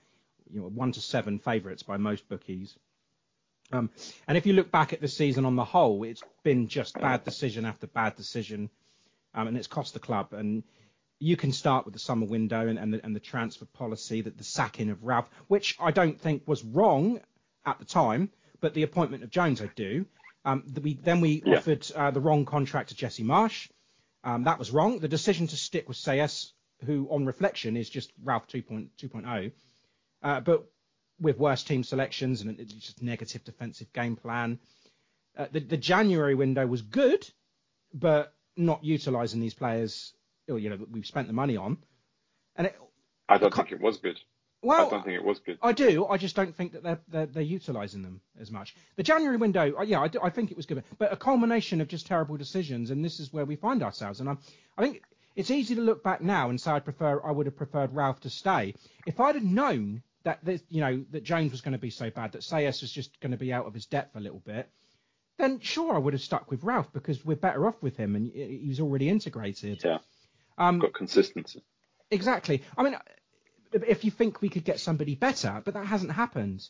you 0.52 0.62
know 0.62 0.68
one 0.68 0.94
to 0.94 1.02
seven 1.02 1.40
favourites 1.40 1.84
by 1.84 1.98
most 1.98 2.30
bookies. 2.30 2.78
Um, 3.74 3.90
and 4.30 4.38
if 4.38 4.46
you 4.46 4.54
look 4.54 4.72
back 4.72 4.94
at 4.94 5.02
the 5.02 5.10
season 5.10 5.46
on 5.46 5.58
the 5.58 5.66
whole, 5.66 6.04
it's 6.04 6.24
been 6.44 6.70
just 6.70 6.94
bad 6.94 7.26
decision 7.26 7.66
after 7.66 7.86
bad 7.86 8.16
decision, 8.16 8.70
um, 9.34 9.48
and 9.48 9.58
it's 9.58 9.68
cost 9.68 9.94
the 9.94 10.00
club. 10.00 10.32
And 10.32 10.64
you 11.20 11.36
can 11.36 11.52
start 11.52 11.86
with 11.86 11.94
the 11.94 12.00
summer 12.00 12.26
window 12.26 12.68
and, 12.68 12.78
and, 12.78 12.94
the, 12.94 13.04
and 13.04 13.16
the 13.16 13.20
transfer 13.20 13.66
policy, 13.66 14.22
that 14.22 14.38
the 14.38 14.44
sacking 14.44 14.90
of 14.90 15.04
Ralph, 15.04 15.30
which 15.48 15.76
I 15.80 15.92
don't 15.92 16.20
think 16.20 16.44
was 16.46 16.64
wrong 16.64 17.22
at 17.66 17.80
the 17.80 17.86
time, 17.86 18.30
but 18.62 18.74
the 18.74 18.84
appointment 18.84 19.24
of 19.24 19.30
Jones 19.30 19.62
I 19.62 19.70
do. 19.76 20.06
Um, 20.46 20.64
the, 20.68 20.82
we, 20.82 20.94
then 20.94 21.20
we 21.20 21.44
yeah. 21.46 21.58
offered 21.58 21.90
uh, 21.96 22.12
the 22.12 22.22
wrong 22.22 22.46
contract 22.46 22.90
to 22.90 22.96
Jesse 22.96 23.24
Marsch. 23.24 23.70
Um, 24.24 24.44
that 24.44 24.60
was 24.60 24.72
wrong. 24.72 25.00
The 25.00 25.08
decision 25.08 25.48
to 25.48 25.58
stick 25.58 25.88
with 25.88 25.98
Sellés, 25.98 26.52
who 26.86 27.08
on 27.10 27.26
reflection 27.26 27.76
is 27.76 27.90
just 27.90 28.12
Ralph 28.24 28.48
2.0, 28.48 29.52
uh, 30.24 30.40
but 30.42 30.66
with 31.20 31.40
worse 31.40 31.64
team 31.64 31.84
selections 31.84 32.42
and 32.42 32.60
it's 32.60 32.74
just 32.74 33.02
negative 33.02 33.44
defensive 33.44 33.92
game 33.92 34.16
plan. 34.16 34.60
Uh, 35.36 35.48
the, 35.52 35.60
the 35.60 35.78
January 35.78 36.36
window 36.36 36.66
was 36.68 36.82
good, 36.82 37.28
but 37.94 38.34
not 38.56 38.84
utilising 38.84 39.40
these 39.40 39.54
players 39.54 40.14
you 40.56 40.70
know 40.70 40.78
that 40.78 40.92
we've 40.92 41.06
spent 41.06 41.28
the 41.28 41.34
money 41.34 41.58
on. 41.58 41.78
And 42.56 42.68
it, 42.68 42.80
I 43.30 43.38
don't 43.38 43.54
think 43.54 43.72
it 43.72 43.82
was 43.82 43.98
good. 43.98 44.20
Well, 44.64 44.88
I 44.88 44.90
don't 44.90 45.06
think 45.06 45.16
it 45.16 45.24
was 45.24 45.40
good. 45.40 45.60
I 45.62 45.72
do. 45.72 46.08
I 46.08 46.18
just 46.18 46.36
don't 46.36 46.56
think 46.56 46.74
that 46.74 46.84
they're 46.84 47.00
they're, 47.08 47.26
they're 47.28 47.44
utilising 47.44 48.02
them 48.02 48.22
as 48.40 48.52
much. 48.52 48.76
The 48.96 49.04
January 49.04 49.38
window, 49.38 49.82
yeah, 49.84 50.02
I, 50.02 50.08
do, 50.08 50.20
I 50.24 50.30
think 50.30 50.50
it 50.50 50.58
was 50.58 50.66
good, 50.66 50.84
but 50.98 51.14
a 51.14 51.16
culmination 51.16 51.80
of 51.80 51.88
just 51.88 52.08
terrible 52.08 52.38
decisions, 52.38 52.90
and 52.90 53.06
this 53.06 53.20
is 53.20 53.32
where 53.32 53.46
we 53.46 53.56
find 53.56 53.84
ourselves. 53.84 54.20
And 54.20 54.30
I'm, 54.30 54.40
I 54.78 54.82
think 54.82 55.04
it's 55.36 55.52
easy 55.52 55.76
to 55.76 55.82
look 55.82 56.04
back 56.04 56.22
now 56.22 56.50
and 56.50 56.60
say 56.60 56.72
I 56.72 56.80
prefer 56.80 57.22
I 57.24 57.32
would 57.32 57.46
have 57.46 57.56
preferred 57.56 57.94
Ralph 57.94 58.22
to 58.22 58.30
stay. 58.30 58.74
If 59.06 59.20
I'd 59.20 59.36
have 59.36 59.44
known 59.44 60.02
that 60.24 60.44
this, 60.44 60.64
you 60.70 60.82
know 60.82 61.06
that 61.12 61.24
Jones 61.24 61.52
was 61.52 61.62
going 61.62 61.74
to 61.74 61.78
be 61.78 61.92
so 61.92 62.10
bad, 62.10 62.32
that 62.32 62.42
Sellés 62.42 62.82
was 62.82 62.92
just 62.92 63.20
going 63.22 63.32
to 63.32 63.38
be 63.38 63.54
out 63.54 63.68
of 63.68 63.74
his 63.76 63.86
depth 63.86 64.16
a 64.16 64.20
little 64.20 64.40
bit, 64.40 64.70
then 65.38 65.60
sure 65.60 65.94
I 65.94 66.00
would 66.00 66.14
have 66.14 66.22
stuck 66.22 66.50
with 66.50 66.64
Ralph 66.64 66.92
because 66.92 67.24
we're 67.24 67.36
better 67.36 67.68
off 67.68 67.82
with 67.84 67.96
him 67.96 68.16
and 68.16 68.32
he's 68.34 68.80
already 68.80 69.08
integrated. 69.08 69.82
Yeah. 69.84 70.00
Um, 70.58 70.80
Got 70.80 70.94
consistency. 70.94 71.64
Exactly. 72.10 72.64
I 72.78 72.84
mean, 72.84 72.98
if 73.74 74.06
you 74.06 74.12
think 74.12 74.42
we 74.42 74.50
could 74.50 74.64
get 74.64 74.80
somebody 74.80 75.16
better, 75.16 75.62
but 75.64 75.74
that 75.74 75.86
hasn't 75.86 76.12
happened. 76.12 76.68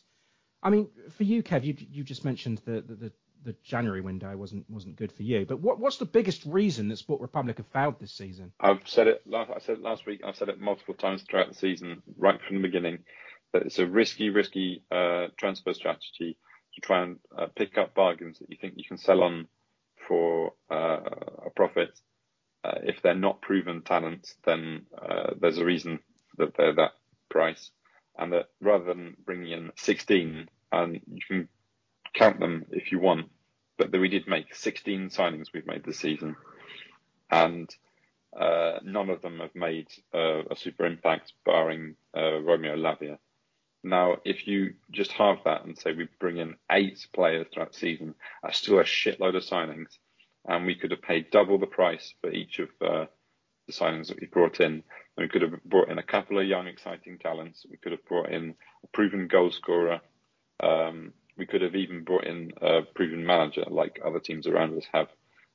I 0.62 0.70
mean, 0.70 0.88
for 1.16 1.24
you, 1.24 1.42
Kev, 1.42 1.64
you 1.64 1.76
you 1.78 2.04
just 2.04 2.24
mentioned 2.24 2.60
the 2.64 2.80
the, 2.80 2.94
the, 2.94 3.12
the 3.44 3.56
January 3.62 4.00
window 4.00 4.36
wasn't 4.36 4.68
wasn't 4.68 4.96
good 4.96 5.12
for 5.12 5.22
you. 5.22 5.46
But 5.46 5.60
what 5.60 5.78
what's 5.78 5.98
the 5.98 6.04
biggest 6.04 6.44
reason 6.44 6.88
that 6.88 6.98
Sport 6.98 7.20
Republic 7.20 7.58
have 7.58 7.66
failed 7.68 8.00
this 8.00 8.12
season? 8.12 8.52
I've 8.60 8.86
said 8.86 9.06
it. 9.06 9.22
Last, 9.26 9.50
I 9.54 9.60
said 9.60 9.78
it 9.78 9.82
last 9.82 10.06
week. 10.06 10.22
I've 10.24 10.36
said 10.36 10.48
it 10.48 10.60
multiple 10.60 10.94
times 10.94 11.22
throughout 11.22 11.48
the 11.48 11.54
season, 11.54 12.02
right 12.16 12.40
from 12.46 12.56
the 12.56 12.62
beginning, 12.62 12.98
that 13.52 13.62
it's 13.62 13.78
a 13.78 13.86
risky, 13.86 14.30
risky 14.30 14.82
uh, 14.90 15.26
transfer 15.36 15.72
strategy 15.72 16.36
to 16.74 16.80
try 16.80 17.02
and 17.02 17.18
uh, 17.36 17.46
pick 17.56 17.78
up 17.78 17.94
bargains 17.94 18.38
that 18.40 18.50
you 18.50 18.56
think 18.60 18.74
you 18.76 18.84
can 18.86 18.98
sell 18.98 19.22
on 19.22 19.46
for 20.06 20.52
uh, 20.70 21.00
a 21.46 21.50
profit. 21.54 21.90
Uh, 22.68 22.80
if 22.82 23.00
they're 23.02 23.14
not 23.14 23.40
proven 23.40 23.82
talents, 23.82 24.34
then 24.44 24.82
uh, 25.00 25.30
there's 25.40 25.58
a 25.58 25.64
reason 25.64 26.00
that 26.36 26.54
they're 26.56 26.74
that 26.74 26.92
price, 27.30 27.70
and 28.18 28.32
that 28.32 28.46
rather 28.60 28.84
than 28.84 29.16
bringing 29.24 29.52
in 29.52 29.70
16, 29.76 30.48
and 30.72 31.00
you 31.06 31.20
can 31.26 31.48
count 32.14 32.40
them 32.40 32.66
if 32.70 32.92
you 32.92 32.98
want, 32.98 33.30
but 33.78 33.92
we 33.92 34.08
did 34.08 34.28
make 34.28 34.54
16 34.54 35.08
signings 35.08 35.46
we've 35.52 35.66
made 35.66 35.84
this 35.84 35.98
season, 35.98 36.36
and 37.30 37.74
uh, 38.38 38.78
none 38.84 39.08
of 39.08 39.22
them 39.22 39.38
have 39.38 39.54
made 39.54 39.88
uh, 40.14 40.42
a 40.50 40.56
super 40.56 40.84
impact, 40.84 41.32
barring 41.46 41.94
uh, 42.16 42.38
Romeo 42.40 42.76
Lavia. 42.76 43.18
Now, 43.82 44.16
if 44.24 44.46
you 44.46 44.74
just 44.90 45.12
halve 45.12 45.38
that 45.44 45.64
and 45.64 45.78
say 45.78 45.92
we 45.92 46.08
bring 46.20 46.36
in 46.36 46.56
eight 46.70 47.06
players 47.14 47.46
throughout 47.52 47.72
the 47.72 47.78
season, 47.78 48.14
that's 48.42 48.58
still 48.58 48.80
a 48.80 48.84
shitload 48.84 49.36
of 49.36 49.44
signings, 49.44 49.96
and 50.48 50.66
we 50.66 50.74
could 50.74 50.90
have 50.90 51.02
paid 51.02 51.30
double 51.30 51.58
the 51.58 51.66
price 51.66 52.14
for 52.20 52.30
each 52.30 52.58
of 52.58 52.68
uh, 52.80 53.04
the 53.66 53.72
signings 53.72 54.08
that 54.08 54.20
we 54.20 54.26
brought 54.26 54.60
in. 54.60 54.72
And 54.72 54.82
we 55.18 55.28
could 55.28 55.42
have 55.42 55.62
brought 55.64 55.90
in 55.90 55.98
a 55.98 56.02
couple 56.02 56.38
of 56.38 56.46
young, 56.46 56.66
exciting 56.66 57.18
talents. 57.18 57.66
We 57.70 57.76
could 57.76 57.92
have 57.92 58.04
brought 58.06 58.32
in 58.32 58.54
a 58.82 58.86
proven 58.88 59.28
goal 59.28 59.50
scorer. 59.50 60.00
Um, 60.60 61.12
we 61.36 61.46
could 61.46 61.62
have 61.62 61.76
even 61.76 62.02
brought 62.02 62.24
in 62.24 62.52
a 62.60 62.80
proven 62.94 63.24
manager, 63.24 63.64
like 63.68 64.00
other 64.04 64.20
teams 64.20 64.46
around 64.46 64.76
us 64.76 64.86
have, 64.92 65.08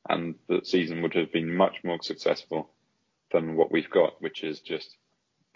and 0.08 0.36
the 0.48 0.62
season 0.64 1.02
would 1.02 1.16
have 1.16 1.32
been 1.34 1.54
much 1.54 1.78
more 1.84 2.00
successful 2.02 2.70
than 3.34 3.56
what 3.56 3.72
we've 3.72 3.90
got, 3.90 4.22
which 4.22 4.44
is 4.44 4.62
just 4.62 4.96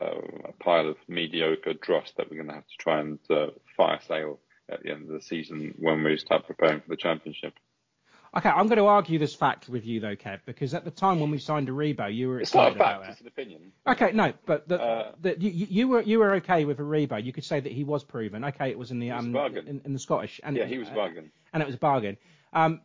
uh, 0.01 0.19
a 0.45 0.51
pile 0.63 0.89
of 0.89 0.97
mediocre 1.07 1.73
dross 1.73 2.11
that 2.17 2.29
we're 2.29 2.37
going 2.37 2.49
to 2.49 2.55
have 2.55 2.67
to 2.67 2.77
try 2.77 2.99
and 2.99 3.19
uh, 3.29 3.47
fire 3.77 3.99
sale 4.05 4.39
at 4.69 4.83
the 4.83 4.91
end 4.91 5.03
of 5.03 5.13
the 5.13 5.21
season 5.21 5.73
when 5.79 6.03
we 6.03 6.17
start 6.17 6.45
preparing 6.47 6.81
for 6.81 6.89
the 6.89 6.97
championship. 6.97 7.53
Okay, 8.37 8.49
I'm 8.49 8.67
going 8.67 8.77
to 8.77 8.85
argue 8.85 9.17
this 9.17 9.33
fact 9.33 9.67
with 9.67 9.83
you 9.85 9.99
though, 9.99 10.15
Kev, 10.15 10.41
because 10.45 10.75
at 10.75 10.85
the 10.85 10.91
time 10.91 11.19
when 11.19 11.31
we 11.31 11.39
signed 11.39 11.67
Aribo, 11.69 12.13
you 12.13 12.29
were 12.29 12.39
It's 12.39 12.53
not 12.53 12.67
a 12.73 12.75
fact; 12.75 12.99
about 12.99 13.09
it's 13.11 13.21
an 13.21 13.27
opinion. 13.27 13.71
Okay, 13.87 14.11
no, 14.11 14.31
but 14.45 14.67
the, 14.67 14.79
Uh, 14.79 15.11
the, 15.19 15.39
you, 15.39 15.65
you 15.69 15.87
were 15.87 16.01
you 16.01 16.19
were 16.19 16.35
okay 16.35 16.63
with 16.65 16.77
Aribo. 16.77 17.23
You 17.23 17.33
could 17.33 17.45
say 17.45 17.59
that 17.59 17.71
he 17.71 17.83
was 17.83 18.03
proven. 18.03 18.43
Okay, 18.45 18.69
it 18.69 18.77
was 18.77 18.91
in 18.91 18.99
the 18.99 19.09
um 19.11 19.35
in, 19.35 19.81
in 19.85 19.93
the 19.93 19.99
Scottish, 19.99 20.39
and 20.43 20.55
Yeah, 20.55 20.63
it 20.63 20.69
he 20.69 20.77
was 20.77 20.89
a 20.89 20.93
bargain. 20.93 21.31
and 21.51 21.63
it 21.63 21.65
was 21.65 21.75
a 21.75 21.79
bargain. 21.79 22.17
Um, 22.53 22.81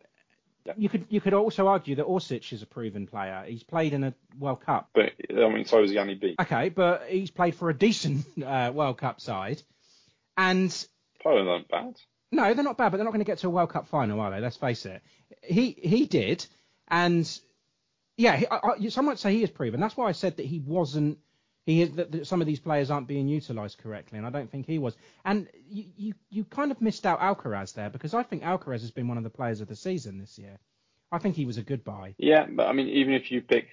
Yeah. 0.65 0.73
you 0.77 0.89
could 0.89 1.05
you 1.09 1.21
could 1.21 1.33
also 1.35 1.67
argue 1.67 1.95
that 1.97 2.05
Orsic 2.05 2.51
is 2.51 2.63
a 2.63 2.65
proven 2.65 3.05
player. 3.05 3.43
He's 3.47 3.63
played 3.63 3.93
in 3.93 4.03
a 4.05 4.13
World 4.39 4.61
Cup. 4.61 4.89
But 4.93 5.11
I 5.29 5.49
mean, 5.49 5.65
so 5.65 5.81
was 5.81 5.91
Yanni 5.91 6.15
B. 6.15 6.35
Okay, 6.39 6.69
but 6.69 7.03
he's 7.09 7.29
played 7.31 7.53
for 7.55 7.69
a 7.69 7.73
decent 7.77 8.25
uh, 8.43 8.71
World 8.73 8.97
Cup 8.97 9.19
side, 9.21 9.61
and 10.35 10.71
Poland 11.21 11.47
aren't 11.49 11.67
bad. 11.67 11.95
No, 12.33 12.53
they're 12.53 12.63
not 12.63 12.77
bad, 12.77 12.89
but 12.89 12.97
they're 12.97 13.05
not 13.05 13.11
going 13.11 13.23
to 13.23 13.29
get 13.29 13.37
to 13.39 13.47
a 13.47 13.51
World 13.51 13.69
Cup 13.69 13.87
final, 13.87 14.19
are 14.19 14.31
they? 14.31 14.39
Let's 14.39 14.57
face 14.57 14.85
it. 14.85 15.01
He 15.41 15.71
he 15.71 16.05
did, 16.05 16.45
and 16.87 17.27
yeah, 18.17 18.35
he, 18.35 18.47
I, 18.47 18.57
I, 18.57 18.87
some 18.89 19.05
might 19.05 19.19
say 19.19 19.33
he 19.33 19.43
is 19.43 19.49
proven. 19.49 19.79
That's 19.79 19.97
why 19.97 20.07
I 20.07 20.13
said 20.13 20.37
that 20.37 20.45
he 20.45 20.59
wasn't. 20.59 21.19
He 21.65 21.81
is 21.81 21.91
that, 21.91 22.11
that 22.11 22.27
some 22.27 22.41
of 22.41 22.47
these 22.47 22.59
players 22.59 22.91
aren't 22.91 23.07
being 23.07 23.27
utilised 23.27 23.77
correctly, 23.77 24.17
and 24.17 24.27
I 24.27 24.29
don't 24.29 24.51
think 24.51 24.65
he 24.65 24.79
was. 24.79 24.95
And 25.23 25.47
you, 25.69 25.85
you 25.95 26.13
you 26.29 26.43
kind 26.43 26.71
of 26.71 26.81
missed 26.81 27.05
out 27.05 27.21
Alcaraz 27.21 27.73
there 27.73 27.89
because 27.89 28.13
I 28.13 28.23
think 28.23 28.43
Alcaraz 28.43 28.81
has 28.81 28.91
been 28.91 29.07
one 29.07 29.17
of 29.17 29.23
the 29.23 29.29
players 29.29 29.61
of 29.61 29.67
the 29.67 29.75
season 29.75 30.17
this 30.19 30.37
year. 30.37 30.59
I 31.11 31.19
think 31.19 31.35
he 31.35 31.45
was 31.45 31.57
a 31.57 31.63
good 31.63 31.83
buy. 31.83 32.15
Yeah, 32.17 32.47
but 32.49 32.67
I 32.67 32.73
mean, 32.73 32.87
even 32.89 33.13
if 33.13 33.31
you 33.31 33.41
pick, 33.41 33.67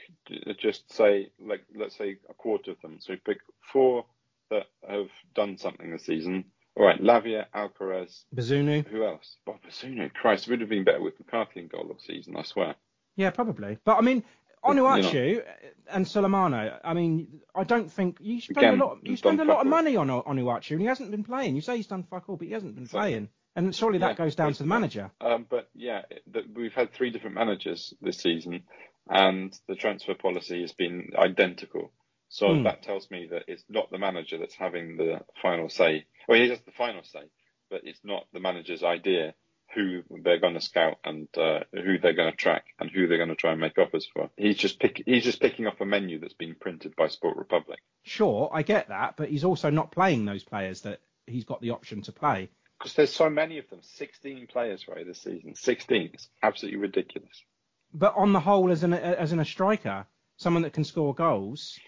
just 0.58 0.92
say, 0.92 1.30
like, 1.40 1.62
let's 1.74 1.96
say 1.96 2.18
a 2.28 2.34
quarter 2.34 2.72
of 2.72 2.80
them. 2.82 2.98
So 3.00 3.14
you 3.14 3.18
pick 3.24 3.38
four 3.72 4.04
that 4.50 4.66
have 4.86 5.08
done 5.34 5.56
something 5.56 5.90
this 5.90 6.04
season. 6.04 6.44
All 6.76 6.86
right, 6.86 7.00
Lavia, 7.02 7.46
Alcaraz, 7.54 8.24
Bazunu. 8.34 8.86
who 8.86 9.04
else? 9.04 9.36
Bob 9.44 9.56
Bazunu. 9.68 10.12
Christ, 10.12 10.46
it 10.46 10.50
would 10.50 10.60
have 10.60 10.70
been 10.70 10.84
better 10.84 11.02
with 11.02 11.18
McCarthy 11.18 11.60
in 11.60 11.68
goal 11.68 11.88
this 11.92 12.04
season, 12.06 12.36
I 12.36 12.42
swear. 12.42 12.74
Yeah, 13.16 13.30
probably. 13.30 13.78
But 13.84 13.98
I 13.98 14.00
mean. 14.02 14.24
Onuachu 14.62 15.42
and 15.88 16.04
Sulemana. 16.04 16.78
I 16.84 16.92
mean, 16.92 17.40
I 17.54 17.64
don't 17.64 17.90
think 17.90 18.18
you 18.20 18.42
spend 18.42 18.58
Again, 18.58 18.78
a 18.78 18.84
lot. 18.84 18.98
You 19.02 19.16
spend 19.16 19.40
a 19.40 19.44
lot 19.46 19.60
of 19.60 19.66
all. 19.66 19.70
money 19.70 19.96
on 19.96 20.08
Onuachu, 20.08 20.72
and 20.72 20.80
he 20.82 20.86
hasn't 20.86 21.10
been 21.10 21.24
playing. 21.24 21.54
You 21.54 21.62
say 21.62 21.76
he's 21.78 21.86
done 21.86 22.02
fuck 22.04 22.28
all, 22.28 22.36
but 22.36 22.46
he 22.46 22.52
hasn't 22.52 22.74
been 22.74 22.84
Exactly. 22.84 23.00
playing. 23.10 23.28
And 23.56 23.74
surely 23.74 23.98
that 24.00 24.16
goes 24.16 24.34
down 24.34 24.52
to 24.52 24.58
the 24.62 24.68
manager. 24.68 25.10
Um, 25.20 25.46
but 25.48 25.70
yeah, 25.74 26.02
the, 26.30 26.42
we've 26.54 26.74
had 26.74 26.92
three 26.92 27.08
different 27.10 27.36
managers 27.36 27.94
this 28.02 28.18
season, 28.18 28.64
and 29.08 29.58
the 29.66 29.76
transfer 29.76 30.12
policy 30.14 30.60
has 30.60 30.72
been 30.72 31.12
identical. 31.16 31.90
So 32.30 32.54
Hmm. 32.54 32.62
that 32.62 32.82
tells 32.82 33.10
me 33.10 33.26
that 33.32 33.44
it's 33.49 33.64
not 33.68 33.90
the 33.90 33.99
manager 33.99 34.38
that's 34.38 34.54
having 34.54 34.96
the 34.96 35.20
final 35.42 35.68
say. 35.68 36.06
Well, 36.28 36.40
he 36.40 36.49
has 36.49 36.60
the 36.60 36.70
final 36.70 37.02
say, 37.02 37.25
but 37.68 37.82
it's 37.84 38.00
not 38.04 38.26
the 38.32 38.40
manager's 38.40 38.82
idea 38.84 39.34
who 39.75 40.02
they're 40.22 40.38
going 40.38 40.54
to 40.54 40.60
scout 40.60 40.99
and 41.04 41.28
uh, 41.37 41.60
who 41.72 41.99
they're 41.99 42.12
going 42.12 42.30
to 42.30 42.37
track 42.37 42.66
and 42.78 42.90
who 42.90 43.06
they're 43.06 43.18
going 43.18 43.28
to 43.30 43.37
try 43.37 43.52
and 43.52 43.60
make 43.60 43.78
offers 43.78 44.06
for. 44.12 44.30
He's 44.37 44.56
just 44.56 44.80
pick, 44.80 45.02
he's 45.06 45.25
just 45.25 45.40
picking 45.40 45.66
off 45.66 45.80
a 45.80 45.84
menu 45.84 46.18
that's 46.18 46.34
been 46.34 46.54
printed 46.54 46.94
by 46.96 47.08
Sport 47.08 47.37
Republic. 47.37 47.78
Sure, 48.04 48.49
I 48.52 48.62
get 48.62 48.88
that, 48.88 49.16
but 49.16 49.28
he's 49.28 49.44
also 49.44 49.70
not 49.70 49.92
playing 49.92 50.25
those 50.25 50.42
players 50.42 50.80
that 50.82 51.00
he's 51.26 51.44
got 51.44 51.60
the 51.60 51.70
option 51.70 52.02
to 52.02 52.12
play. 52.12 52.50
Because 52.78 52.94
there's 52.94 53.12
so 53.12 53.28
many 53.28 53.58
of 53.58 53.68
them, 53.70 53.80
16 53.82 54.46
players, 54.46 54.88
right, 54.88 55.06
this 55.06 55.20
season. 55.20 55.54
16. 55.54 56.10
It's 56.14 56.28
absolutely 56.42 56.80
ridiculous. 56.80 57.44
But 57.92 58.14
on 58.16 58.32
the 58.32 58.40
whole, 58.40 58.70
as 58.70 58.82
an 58.84 58.94
as 58.94 59.32
in 59.32 59.40
a 59.40 59.44
striker, 59.44 60.06
someone 60.37 60.62
that 60.62 60.72
can 60.72 60.84
score 60.84 61.14
goals. 61.14 61.78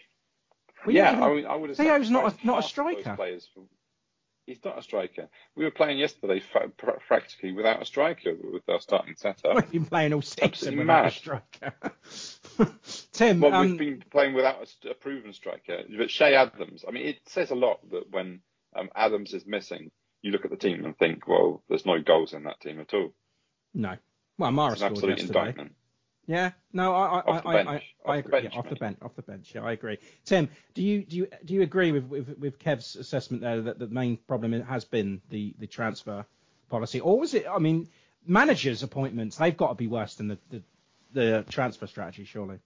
Well, 0.86 0.94
yeah, 0.94 1.20
I, 1.22 1.34
mean, 1.34 1.46
I 1.46 1.54
would 1.54 1.70
have 1.70 1.76
Theo's 1.78 2.10
not 2.10 2.32
a- 2.42 2.46
not 2.46 2.58
a 2.58 2.62
half 2.62 2.78
of 2.78 2.84
those 2.86 3.00
striker. 3.02 3.16
Players 3.16 3.48
he's 4.46 4.64
not 4.64 4.78
a 4.78 4.82
striker. 4.82 5.28
We 5.54 5.64
were 5.64 5.70
playing 5.70 5.98
yesterday 5.98 6.40
fa- 6.40 6.70
pr- 6.76 6.98
practically 7.06 7.52
without 7.52 7.80
a 7.80 7.84
striker 7.84 8.34
with 8.34 8.68
our 8.68 8.80
starting 8.80 9.14
setup. 9.16 9.54
We've 9.54 9.70
been 9.70 9.86
playing 9.86 10.12
all 10.12 10.22
season 10.22 10.78
without 10.78 11.06
a 11.06 11.10
striker. 11.10 11.72
Tim, 13.12 13.40
well, 13.40 13.54
um, 13.54 13.70
we've 13.70 13.78
been 13.78 14.04
playing 14.10 14.34
without 14.34 14.66
a, 14.84 14.90
a 14.90 14.94
proven 14.94 15.32
striker. 15.32 15.82
But 15.96 16.08
Che 16.08 16.34
Adams, 16.34 16.84
I 16.86 16.90
mean, 16.90 17.06
it 17.06 17.20
says 17.26 17.50
a 17.50 17.54
lot 17.54 17.88
that 17.90 18.10
when 18.10 18.40
um, 18.76 18.90
Adams 18.96 19.32
is 19.32 19.46
missing, 19.46 19.90
you 20.22 20.30
look 20.32 20.44
at 20.44 20.50
the 20.50 20.56
team 20.56 20.84
and 20.84 20.96
think, 20.98 21.26
well, 21.28 21.62
there's 21.68 21.86
no 21.86 22.00
goals 22.00 22.32
in 22.32 22.44
that 22.44 22.60
team 22.60 22.80
at 22.80 22.92
all. 22.94 23.12
no. 23.74 23.96
Well, 24.38 24.50
Mara 24.50 24.72
It's 24.72 24.82
an 24.82 24.96
scored 24.96 25.12
absolute 25.12 25.18
yesterday. 25.18 25.38
indictment. 25.40 25.74
Yeah, 26.26 26.52
no, 26.72 26.94
I, 26.94 27.20
I, 27.20 27.20
Off 27.26 27.42
the 27.42 27.48
I, 27.48 27.52
I, 27.60 27.64
bench. 27.64 27.82
I, 28.06 28.12
I 28.12 28.18
Off 28.18 28.24
the 28.24 28.28
agree. 28.28 28.40
bench, 28.42 28.52
yeah, 28.54 28.58
off 28.58 28.68
the 28.68 28.76
bench, 28.76 28.98
off 29.02 29.16
the 29.16 29.22
bench. 29.22 29.52
Yeah, 29.54 29.64
I 29.64 29.72
agree. 29.72 29.98
Tim, 30.24 30.48
do 30.74 30.82
you 30.82 31.04
do 31.04 31.16
you 31.16 31.28
do 31.44 31.54
you 31.54 31.62
agree 31.62 31.92
with 31.92 32.04
with, 32.04 32.38
with 32.38 32.58
Kev's 32.58 32.96
assessment 32.96 33.42
there 33.42 33.60
that 33.62 33.78
the 33.78 33.88
main 33.88 34.16
problem 34.16 34.52
has 34.62 34.84
been 34.84 35.20
the 35.30 35.54
the 35.58 35.66
transfer 35.66 36.24
policy, 36.70 37.00
or 37.00 37.18
was 37.18 37.34
it? 37.34 37.46
I 37.50 37.58
mean, 37.58 37.88
managers' 38.26 38.82
appointments 38.82 39.36
they've 39.36 39.56
got 39.56 39.68
to 39.68 39.74
be 39.74 39.88
worse 39.88 40.14
than 40.14 40.28
the 40.28 40.38
the, 40.50 40.62
the 41.12 41.44
transfer 41.50 41.86
strategy, 41.86 42.24
surely. 42.24 42.58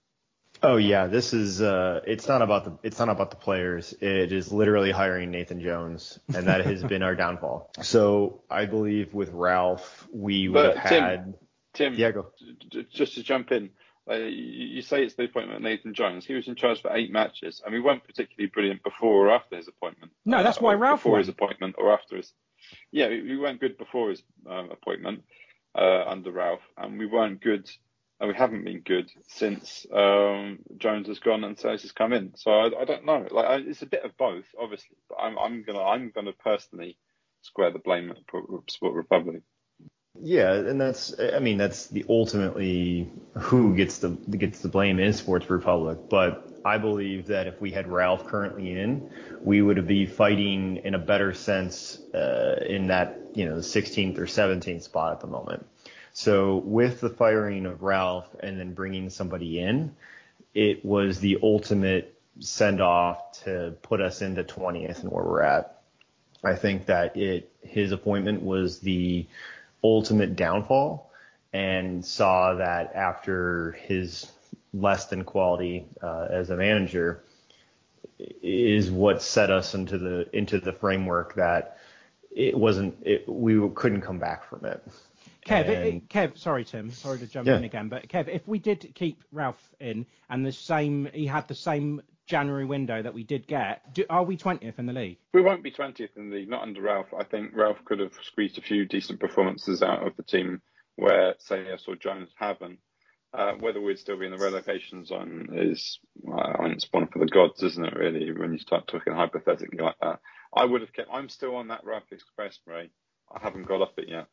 Oh 0.62 0.76
yeah, 0.76 1.06
this 1.06 1.34
is 1.34 1.60
uh 1.60 2.00
it's 2.06 2.28
not 2.28 2.40
about 2.40 2.64
the 2.64 2.78
it's 2.82 2.98
not 2.98 3.08
about 3.10 3.30
the 3.30 3.36
players. 3.36 3.92
It 4.00 4.32
is 4.32 4.50
literally 4.52 4.90
hiring 4.90 5.30
Nathan 5.30 5.60
Jones 5.60 6.18
and 6.34 6.46
that 6.46 6.64
has 6.64 6.82
been 6.92 7.02
our 7.02 7.14
downfall. 7.14 7.70
So 7.82 8.40
I 8.50 8.64
believe 8.64 9.12
with 9.12 9.30
Ralph 9.32 10.08
we 10.12 10.48
would 10.48 10.54
But 10.54 10.76
have 10.78 10.90
had 10.90 11.24
Tim, 11.24 11.34
Yeah, 11.80 12.10
go. 12.12 12.32
j- 12.38 12.56
j- 12.82 12.86
just 12.90 13.14
to 13.14 13.22
jump 13.22 13.52
in, 13.52 13.70
uh, 14.10 14.14
you 14.14 14.66
you 14.76 14.82
say 14.82 15.02
it's 15.04 15.14
the 15.14 15.24
appointment 15.24 15.56
of 15.58 15.62
Nathan 15.62 15.94
Jones. 15.94 16.24
He 16.26 16.34
was 16.34 16.48
in 16.48 16.54
charge 16.54 16.80
for 16.82 16.94
eight 16.96 17.10
matches, 17.12 17.60
and 17.64 17.72
we 17.74 17.80
weren't 17.80 18.04
particularly 18.04 18.50
brilliant 18.52 18.82
before 18.82 19.26
or 19.28 19.30
after 19.30 19.56
his 19.56 19.68
appointment. 19.68 20.12
No, 20.24 20.42
that's 20.42 20.58
Uh, 20.58 20.62
why 20.62 20.74
Ralph 20.74 21.00
Before 21.00 21.12
won. 21.12 21.20
his 21.20 21.28
appointment 21.28 21.74
or 21.78 21.92
after 21.92 22.16
his. 22.16 22.32
Yeah, 22.92 23.08
we 23.08 23.22
we 23.22 23.36
weren't 23.36 23.60
good 23.60 23.76
before 23.78 24.10
his 24.10 24.22
um, 24.48 24.70
appointment 24.70 25.22
uh, 25.74 26.04
under 26.06 26.30
Ralph, 26.32 26.62
and 26.76 26.98
we 26.98 27.06
weren't 27.06 27.40
good, 27.40 27.68
and 28.18 28.28
we 28.28 28.34
haven't 28.34 28.64
been 28.64 28.80
good 28.80 29.10
since 29.28 29.86
um, 29.92 30.58
Jones 30.78 31.06
has 31.08 31.18
gone 31.18 31.44
and 31.44 31.56
Sellés 31.56 31.82
has 31.82 31.92
come 31.92 32.12
in. 32.12 32.32
So 32.36 32.50
I, 32.50 32.82
I 32.82 32.84
don't 32.84 33.04
know. 33.04 33.26
Like 33.30 33.46
I, 33.46 33.56
it's 33.56 33.82
a 33.82 33.86
bit 33.86 34.04
of 34.04 34.16
both, 34.16 34.46
obviously, 34.60 34.96
but 35.08 35.16
I'm 35.16 35.38
I'm 35.38 35.62
gonna 35.64 35.82
I'm 35.82 36.10
gonna 36.14 36.32
personally 36.32 36.96
square 37.42 37.70
the 37.70 37.78
blame 37.78 38.10
at 38.10 38.18
Sport 38.70 38.94
Republic. 38.94 39.42
Yeah, 40.22 40.54
and 40.54 40.80
that's 40.80 41.14
I 41.18 41.38
mean 41.38 41.58
that's 41.58 41.88
the 41.88 42.04
ultimately 42.08 43.10
who 43.34 43.76
gets 43.76 43.98
the 43.98 44.10
gets 44.10 44.60
the 44.60 44.68
blame 44.68 44.98
in 44.98 45.12
Sports 45.12 45.50
Republic, 45.50 45.98
but 46.08 46.48
I 46.64 46.78
believe 46.78 47.26
that 47.26 47.46
if 47.46 47.60
we 47.60 47.70
had 47.70 47.86
Ralph 47.86 48.26
currently 48.26 48.72
in, 48.72 49.10
we 49.40 49.62
would 49.62 49.86
be 49.86 50.06
fighting 50.06 50.78
in 50.78 50.94
a 50.94 50.98
better 50.98 51.32
sense 51.32 52.00
uh, 52.14 52.56
in 52.66 52.88
that 52.88 53.18
you 53.34 53.46
know 53.46 53.56
the 53.56 53.60
16th 53.60 54.18
or 54.18 54.26
17th 54.26 54.82
spot 54.82 55.12
at 55.12 55.20
the 55.20 55.26
moment. 55.26 55.66
So 56.12 56.56
with 56.56 57.00
the 57.00 57.10
firing 57.10 57.66
of 57.66 57.82
Ralph 57.82 58.34
and 58.40 58.58
then 58.58 58.72
bringing 58.72 59.10
somebody 59.10 59.60
in, 59.60 59.94
it 60.54 60.84
was 60.84 61.20
the 61.20 61.38
ultimate 61.42 62.18
send 62.40 62.80
off 62.80 63.44
to 63.44 63.74
put 63.82 64.00
us 64.00 64.22
into 64.22 64.42
20th 64.42 65.02
and 65.02 65.12
where 65.12 65.24
we're 65.24 65.42
at. 65.42 65.82
I 66.42 66.54
think 66.54 66.86
that 66.86 67.16
it 67.16 67.52
his 67.60 67.92
appointment 67.92 68.42
was 68.42 68.80
the 68.80 69.26
ultimate 69.82 70.36
downfall 70.36 71.10
and 71.52 72.04
saw 72.04 72.54
that 72.54 72.94
after 72.94 73.72
his 73.72 74.30
less 74.74 75.06
than 75.06 75.24
quality 75.24 75.86
uh, 76.02 76.26
as 76.30 76.50
a 76.50 76.56
manager 76.56 77.22
is 78.18 78.90
what 78.90 79.22
set 79.22 79.50
us 79.50 79.74
into 79.74 79.98
the 79.98 80.36
into 80.36 80.58
the 80.58 80.72
framework 80.72 81.34
that 81.34 81.78
it 82.34 82.56
wasn't 82.56 82.94
it, 83.02 83.28
we 83.28 83.68
couldn't 83.74 84.02
come 84.02 84.18
back 84.18 84.44
from 84.48 84.64
it. 84.64 84.82
Kev, 85.46 85.68
it, 85.68 86.08
Kev, 86.08 86.36
sorry 86.36 86.64
Tim, 86.64 86.90
sorry 86.90 87.18
to 87.18 87.26
jump 87.26 87.46
yeah. 87.46 87.56
in 87.56 87.64
again, 87.64 87.88
but 87.88 88.08
Kev, 88.08 88.28
if 88.28 88.46
we 88.48 88.58
did 88.58 88.92
keep 88.94 89.22
Ralph 89.32 89.62
in 89.78 90.04
and 90.28 90.44
the 90.44 90.52
same, 90.52 91.08
he 91.14 91.26
had 91.26 91.46
the 91.46 91.54
same 91.54 92.02
January 92.26 92.64
window 92.64 93.02
that 93.02 93.14
we 93.14 93.24
did 93.24 93.46
get, 93.46 93.94
do, 93.94 94.04
are 94.10 94.24
we 94.24 94.36
20th 94.36 94.78
in 94.78 94.86
the 94.86 94.92
league? 94.92 95.18
We 95.32 95.42
won't 95.42 95.62
be 95.62 95.70
20th 95.70 96.16
in 96.16 96.30
the 96.30 96.36
league, 96.36 96.48
not 96.48 96.62
under 96.62 96.82
Ralph. 96.82 97.14
I 97.18 97.24
think 97.24 97.52
Ralph 97.54 97.84
could 97.84 98.00
have 98.00 98.12
squeezed 98.22 98.58
a 98.58 98.62
few 98.62 98.84
decent 98.84 99.20
performances 99.20 99.82
out 99.82 100.06
of 100.06 100.16
the 100.16 100.22
team 100.22 100.60
where 100.96 101.34
Sellés 101.34 101.86
or 101.86 101.96
Jones 101.96 102.30
haven't. 102.36 102.78
Uh, 103.34 103.52
whether 103.60 103.80
we'd 103.80 103.98
still 103.98 104.18
be 104.18 104.24
in 104.24 104.32
the 104.32 104.38
relegation 104.38 105.04
zone 105.04 105.48
is, 105.52 105.98
I 106.26 106.62
mean, 106.62 106.72
it's 106.72 106.88
one 106.90 107.06
for 107.08 107.18
the 107.18 107.26
gods, 107.26 107.62
isn't 107.62 107.84
it? 107.84 107.94
Really, 107.94 108.32
when 108.32 108.52
you 108.52 108.58
start 108.58 108.86
talking 108.86 109.12
hypothetically 109.12 109.78
like 109.78 109.96
that, 110.00 110.20
I 110.56 110.64
would 110.64 110.80
have 110.80 110.92
kept. 110.92 111.10
I'm 111.12 111.28
still 111.28 111.56
on 111.56 111.68
that 111.68 111.84
Ralph 111.84 112.10
Express, 112.12 112.58
Ray. 112.66 112.88
I 113.30 113.40
haven't 113.42 113.66
got 113.66 113.82
off 113.82 113.98
it 113.98 114.08
yet. 114.08 114.28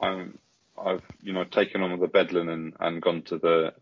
I'm, 0.00 0.38
I've, 0.76 1.02
you 1.22 1.32
know, 1.32 1.44
taken 1.44 1.82
on 1.82 1.96
the 2.00 2.08
bed 2.08 2.32
linen 2.32 2.72
and 2.80 3.00
gone 3.00 3.22
to 3.24 3.38
the, 3.38 3.72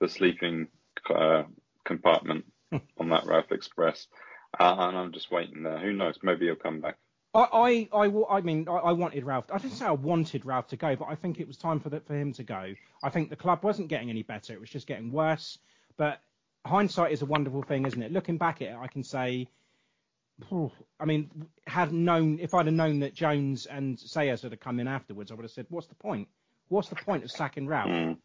the 0.00 0.08
sleeping 0.08 0.66
uh, 1.14 1.44
compartment 1.84 2.46
on 2.98 3.08
that 3.10 3.26
Ralph 3.26 3.52
Express, 3.52 4.06
uh, 4.58 4.76
and 4.78 4.96
I'm 4.96 5.12
just 5.12 5.30
waiting 5.30 5.62
there. 5.62 5.78
Who 5.78 5.92
knows? 5.92 6.18
Maybe 6.22 6.46
he'll 6.46 6.56
come 6.56 6.80
back. 6.80 6.96
I, 7.34 7.88
I, 7.92 8.06
I, 8.06 8.36
I 8.38 8.40
mean, 8.40 8.66
I, 8.68 8.72
I, 8.72 8.92
wanted 8.92 9.24
Ralph. 9.24 9.44
I 9.52 9.58
didn't 9.58 9.76
say 9.76 9.84
I 9.84 9.92
wanted 9.92 10.46
Ralph 10.46 10.68
to 10.68 10.76
go, 10.76 10.96
but 10.96 11.08
I 11.08 11.14
think 11.14 11.40
it 11.40 11.46
was 11.46 11.56
time 11.56 11.78
for 11.78 11.90
the, 11.90 12.00
for 12.00 12.14
him 12.14 12.32
to 12.34 12.42
go. 12.42 12.74
I 13.02 13.10
think 13.10 13.30
the 13.30 13.36
club 13.36 13.62
wasn't 13.62 13.88
getting 13.88 14.10
any 14.10 14.22
better; 14.22 14.52
it 14.52 14.60
was 14.60 14.70
just 14.70 14.86
getting 14.86 15.12
worse. 15.12 15.58
But 15.96 16.20
hindsight 16.64 17.12
is 17.12 17.22
a 17.22 17.26
wonderful 17.26 17.62
thing, 17.62 17.86
isn't 17.86 18.02
it? 18.02 18.12
Looking 18.12 18.38
back 18.38 18.62
at 18.62 18.68
it, 18.68 18.76
I 18.76 18.86
can 18.86 19.02
say, 19.02 19.48
I 20.50 21.04
mean, 21.04 21.30
had 21.66 21.92
known 21.92 22.38
if 22.40 22.54
I'd 22.54 22.66
have 22.66 22.74
known 22.74 23.00
that 23.00 23.14
Jones 23.14 23.66
and 23.66 23.98
Sellés 23.98 24.42
would 24.42 24.52
have 24.52 24.60
come 24.60 24.80
in 24.80 24.88
afterwards, 24.88 25.30
I 25.30 25.34
would 25.34 25.44
have 25.44 25.50
said, 25.50 25.66
"What's 25.68 25.86
the 25.86 25.94
point? 25.96 26.28
What's 26.68 26.88
the 26.88 26.96
point 26.96 27.24
of 27.24 27.30
sacking 27.30 27.66
Ralph?" 27.66 27.88
Mm 27.88 28.18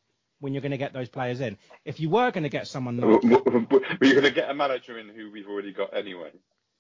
when 0.44 0.54
you're 0.54 0.62
going 0.62 0.72
to 0.72 0.78
get 0.78 0.92
those 0.92 1.08
players 1.08 1.40
in. 1.40 1.58
If 1.86 2.02
you 2.02 2.10
were 2.10 2.30
going 2.32 2.44
to 2.44 2.50
get 2.50 2.68
someone 2.68 2.98
like, 2.98 3.24
were 3.24 4.06
you 4.06 4.14
going 4.14 4.24
to 4.24 4.32
get 4.32 4.50
a 4.50 4.54
manager 4.54 5.00
in 5.00 5.08
who 5.08 5.32
we've 5.32 5.48
already 5.48 5.72
got 5.72 5.96
anyway? 5.96 6.32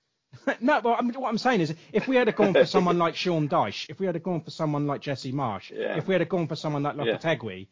no, 0.59 0.81
but 0.81 0.99
I 0.99 1.01
mean, 1.01 1.13
what 1.13 1.29
I'm 1.29 1.37
saying 1.37 1.61
is, 1.61 1.73
if 1.93 2.05
we 2.05 2.17
had 2.17 2.35
gone 2.35 2.53
for 2.53 2.65
someone 2.65 2.97
like 2.97 3.15
Sean 3.15 3.47
Dyche, 3.47 3.89
if 3.89 4.01
we 4.01 4.05
had 4.05 4.21
gone 4.21 4.41
for 4.41 4.51
someone 4.51 4.85
like 4.85 4.99
Jesse 4.99 5.31
Marsch, 5.31 5.71
yeah. 5.71 5.95
if 5.95 6.07
we 6.07 6.13
had 6.13 6.27
gone 6.27 6.47
for 6.47 6.57
someone 6.57 6.83
like 6.83 6.97
Lopetegui, 6.97 7.59
yeah. 7.59 7.65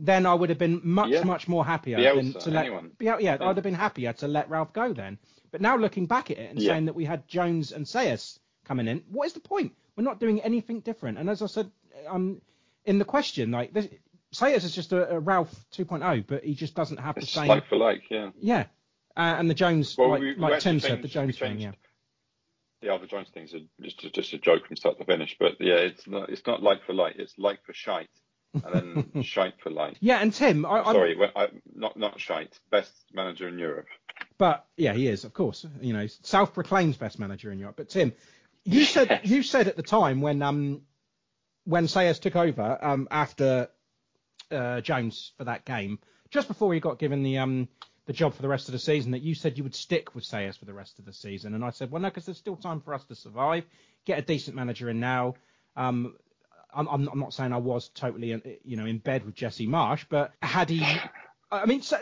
then 0.00 0.26
I 0.26 0.34
would 0.34 0.50
have 0.50 0.58
been 0.58 0.82
much, 0.84 1.08
yeah. 1.08 1.24
much 1.24 1.48
more 1.48 1.64
happier 1.64 1.96
Bielsa, 1.96 2.32
than 2.32 2.42
to 2.42 2.50
let. 2.50 2.66
Anyone. 2.66 2.90
Yeah, 3.00 3.16
yeah, 3.18 3.38
I'd 3.40 3.56
have 3.56 3.64
been 3.64 3.72
happier 3.72 4.12
to 4.12 4.28
let 4.28 4.50
Ralph 4.50 4.74
go 4.74 4.92
then. 4.92 5.18
But 5.50 5.62
now 5.62 5.78
looking 5.78 6.06
back 6.06 6.30
at 6.30 6.38
it 6.38 6.50
and 6.50 6.60
saying 6.60 6.84
that 6.84 6.94
we 6.94 7.06
had 7.06 7.26
Jones 7.26 7.72
and 7.72 7.86
Sellés 7.86 8.38
coming 8.64 8.86
in, 8.86 9.02
what 9.10 9.26
is 9.26 9.32
the 9.32 9.40
point? 9.40 9.72
We're 9.96 10.04
not 10.04 10.20
doing 10.20 10.42
anything 10.42 10.80
different. 10.80 11.16
And 11.16 11.30
as 11.30 11.40
I 11.40 11.46
said, 11.46 11.70
um, 12.06 12.42
in 12.84 12.98
the 12.98 13.04
question, 13.04 13.50
like 13.50 13.72
this, 13.72 13.88
Sellés 14.34 14.64
is 14.64 14.74
just 14.74 14.92
a, 14.92 15.16
a 15.16 15.18
Ralph 15.18 15.52
2.0, 15.72 16.24
but 16.26 16.44
he 16.44 16.54
just 16.54 16.74
doesn't 16.74 16.98
have 16.98 17.16
it's 17.16 17.26
the 17.26 17.40
same. 17.40 17.48
Like 17.48 17.68
for 17.68 17.76
like, 17.76 18.02
yeah. 18.10 18.30
Yeah, 18.40 18.64
uh, 19.16 19.36
and 19.38 19.50
the 19.50 19.54
Jones, 19.54 19.96
well, 19.98 20.10
like, 20.10 20.20
we, 20.20 20.34
we 20.34 20.40
like 20.40 20.60
Tim 20.60 20.74
changed, 20.74 20.86
said, 20.86 21.02
the 21.02 21.08
Jones 21.08 21.38
thing, 21.38 21.58
yeah. 21.58 21.72
The 22.80 23.06
Jones 23.06 23.28
thing's 23.34 23.52
a, 23.52 23.60
just 23.82 24.14
just 24.14 24.32
a 24.32 24.38
joke 24.38 24.66
from 24.66 24.76
start 24.76 24.98
to 24.98 25.04
finish, 25.04 25.36
but 25.38 25.56
yeah, 25.60 25.74
it's 25.74 26.06
not 26.06 26.30
it's 26.30 26.46
not 26.46 26.62
like 26.62 26.84
for 26.86 26.94
like, 26.94 27.16
it's 27.16 27.34
like 27.38 27.62
for 27.66 27.74
shite, 27.74 28.08
and 28.54 29.04
then 29.12 29.22
shite 29.22 29.60
for 29.62 29.70
like. 29.70 29.96
Yeah, 30.00 30.18
and 30.18 30.32
Tim, 30.32 30.64
I, 30.64 30.82
sorry, 30.84 31.16
well, 31.16 31.30
I, 31.36 31.48
not 31.74 31.98
not 31.98 32.18
shite, 32.20 32.58
best 32.70 32.92
manager 33.12 33.48
in 33.48 33.58
Europe. 33.58 33.86
But 34.38 34.64
yeah, 34.76 34.94
he 34.94 35.08
is, 35.08 35.24
of 35.24 35.34
course. 35.34 35.66
You 35.82 35.92
know, 35.92 36.06
self-proclaimed 36.06 36.98
best 36.98 37.18
manager 37.18 37.52
in 37.52 37.58
Europe. 37.58 37.76
But 37.76 37.90
Tim, 37.90 38.14
you 38.64 38.84
said 38.84 39.20
you 39.24 39.42
said 39.42 39.68
at 39.68 39.76
the 39.76 39.82
time 39.82 40.20
when 40.22 40.40
um 40.40 40.82
when 41.64 41.86
Sellés 41.86 42.20
took 42.20 42.36
over 42.36 42.78
um 42.80 43.08
after 43.10 43.68
uh, 44.50 44.80
Jones 44.80 45.32
for 45.36 45.44
that 45.44 45.64
game, 45.64 45.98
just 46.30 46.48
before 46.48 46.72
he 46.74 46.80
got 46.80 46.98
given 46.98 47.22
the 47.22 47.38
um 47.38 47.68
the 48.06 48.12
job 48.12 48.34
for 48.34 48.42
the 48.42 48.48
rest 48.48 48.66
of 48.68 48.72
the 48.72 48.78
season 48.78 49.12
that 49.12 49.22
you 49.22 49.36
said 49.36 49.56
you 49.56 49.62
would 49.62 49.74
stick 49.74 50.16
with 50.16 50.24
Sellés 50.24 50.58
for 50.58 50.64
the 50.64 50.74
rest 50.74 50.98
of 50.98 51.04
the 51.04 51.12
season. 51.12 51.54
And 51.54 51.64
I 51.64 51.70
said, 51.70 51.92
well, 51.92 52.02
no, 52.02 52.08
because 52.08 52.26
there's 52.26 52.38
still 52.38 52.56
time 52.56 52.80
for 52.80 52.92
us 52.92 53.04
to 53.04 53.14
survive. 53.14 53.64
Get 54.04 54.18
a 54.18 54.22
decent 54.22 54.56
manager 54.56 54.90
in 54.90 54.98
now. 54.98 55.34
Um, 55.76 56.16
I'm, 56.74 56.88
I'm, 56.88 57.18
not 57.20 57.32
saying 57.32 57.52
I 57.52 57.58
was 57.58 57.88
totally, 57.90 58.60
you 58.64 58.76
know, 58.76 58.86
in 58.86 58.98
bed 58.98 59.24
with 59.24 59.34
Jesse 59.34 59.68
Marsch, 59.68 60.06
but 60.08 60.32
had 60.42 60.70
he, 60.70 60.84
I 61.52 61.66
mean, 61.66 61.82
so, 61.82 61.98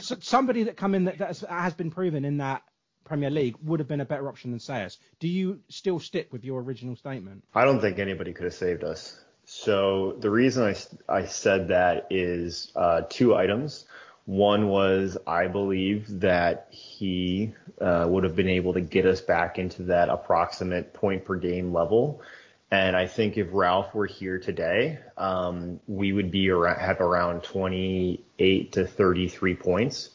so 0.00 0.16
somebody 0.20 0.64
that 0.64 0.76
come 0.76 0.94
in 0.94 1.04
that, 1.04 1.18
that 1.18 1.38
has 1.48 1.74
been 1.74 1.90
proven 1.90 2.24
in 2.24 2.38
that 2.38 2.62
Premier 3.04 3.30
League 3.30 3.56
would 3.62 3.80
have 3.80 3.88
been 3.88 4.00
a 4.00 4.04
better 4.04 4.28
option 4.28 4.50
than 4.50 4.60
Sellés. 4.60 4.98
Do 5.20 5.28
you 5.28 5.60
still 5.68 6.00
stick 6.00 6.32
with 6.32 6.44
your 6.44 6.60
original 6.60 6.96
statement? 6.96 7.44
I 7.54 7.64
don't 7.64 7.80
think 7.80 7.98
anybody 7.98 8.32
could 8.32 8.44
have 8.44 8.54
saved 8.54 8.84
us. 8.84 9.16
So 9.44 10.16
the 10.18 10.30
reason 10.30 10.64
I, 10.64 10.76
I 11.12 11.26
said 11.26 11.68
that 11.68 12.06
is 12.10 12.72
uh, 12.76 13.02
two 13.08 13.34
items. 13.34 13.84
One 14.24 14.68
was 14.68 15.18
I 15.26 15.48
believe 15.48 16.20
that 16.20 16.68
he 16.70 17.54
uh, 17.80 18.06
would 18.08 18.24
have 18.24 18.36
been 18.36 18.48
able 18.48 18.74
to 18.74 18.80
get 18.80 19.04
us 19.04 19.20
back 19.20 19.58
into 19.58 19.84
that 19.84 20.08
approximate 20.08 20.94
point 20.94 21.24
per 21.24 21.36
game 21.36 21.72
level. 21.72 22.22
And 22.70 22.96
I 22.96 23.06
think 23.06 23.36
if 23.36 23.48
Ralph 23.50 23.94
were 23.94 24.06
here 24.06 24.38
today, 24.38 24.98
um, 25.18 25.80
we 25.86 26.12
would 26.12 26.30
be 26.30 26.48
around, 26.48 26.78
have 26.80 27.00
around 27.00 27.42
28 27.42 28.72
to 28.72 28.86
33 28.86 29.54
points, 29.56 30.10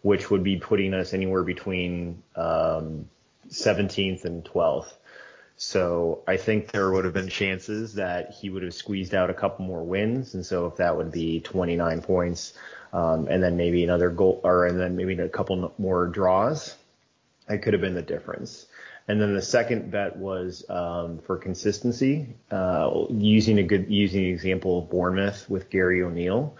which 0.00 0.28
would 0.28 0.42
be 0.42 0.56
putting 0.56 0.94
us 0.94 1.14
anywhere 1.14 1.44
between 1.44 2.22
um, 2.34 3.08
17th 3.50 4.24
and 4.24 4.44
12th. 4.44 4.92
So 5.64 6.24
I 6.26 6.38
think 6.38 6.72
there 6.72 6.90
would 6.90 7.04
have 7.04 7.14
been 7.14 7.28
chances 7.28 7.94
that 7.94 8.32
he 8.32 8.50
would 8.50 8.64
have 8.64 8.74
squeezed 8.74 9.14
out 9.14 9.30
a 9.30 9.34
couple 9.34 9.64
more 9.64 9.84
wins. 9.84 10.34
And 10.34 10.44
so 10.44 10.66
if 10.66 10.76
that 10.76 10.96
would 10.96 11.12
be 11.12 11.38
29 11.38 12.02
points, 12.02 12.54
um, 12.92 13.28
and 13.28 13.40
then 13.40 13.56
maybe 13.56 13.84
another 13.84 14.10
goal, 14.10 14.40
or 14.42 14.66
and 14.66 14.78
then 14.78 14.96
maybe 14.96 15.16
a 15.16 15.28
couple 15.28 15.72
more 15.78 16.08
draws. 16.08 16.74
That 17.46 17.62
could 17.62 17.74
have 17.74 17.80
been 17.80 17.94
the 17.94 18.02
difference. 18.02 18.66
And 19.06 19.20
then 19.20 19.34
the 19.34 19.42
second 19.42 19.92
bet 19.92 20.16
was 20.16 20.68
um, 20.68 21.18
for 21.18 21.36
consistency, 21.36 22.34
uh, 22.50 23.04
using 23.10 23.60
a 23.60 23.62
good 23.62 23.88
using 23.88 24.22
the 24.22 24.30
example 24.30 24.80
of 24.80 24.90
Bournemouth 24.90 25.48
with 25.48 25.70
Gary 25.70 26.02
O'Neill. 26.02 26.56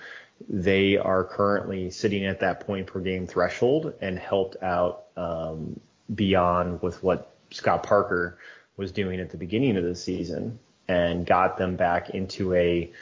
They 0.48 0.96
are 0.96 1.24
currently 1.24 1.90
sitting 1.90 2.24
at 2.24 2.38
that 2.40 2.60
point 2.60 2.86
per 2.86 3.00
game 3.00 3.26
threshold 3.26 3.94
and 4.00 4.16
helped 4.16 4.62
out 4.62 5.06
um, 5.16 5.80
beyond 6.14 6.82
with 6.82 7.02
what 7.02 7.34
Scott 7.50 7.82
Parker 7.82 8.38
was 8.82 8.92
doing 8.92 9.20
at 9.20 9.30
the 9.30 9.36
beginning 9.38 9.76
of 9.76 9.84
the 9.84 9.94
season 9.94 10.58
and 10.88 11.24
got 11.24 11.56
them 11.56 11.76
back 11.76 12.10
into 12.10 12.52
a 12.52 12.92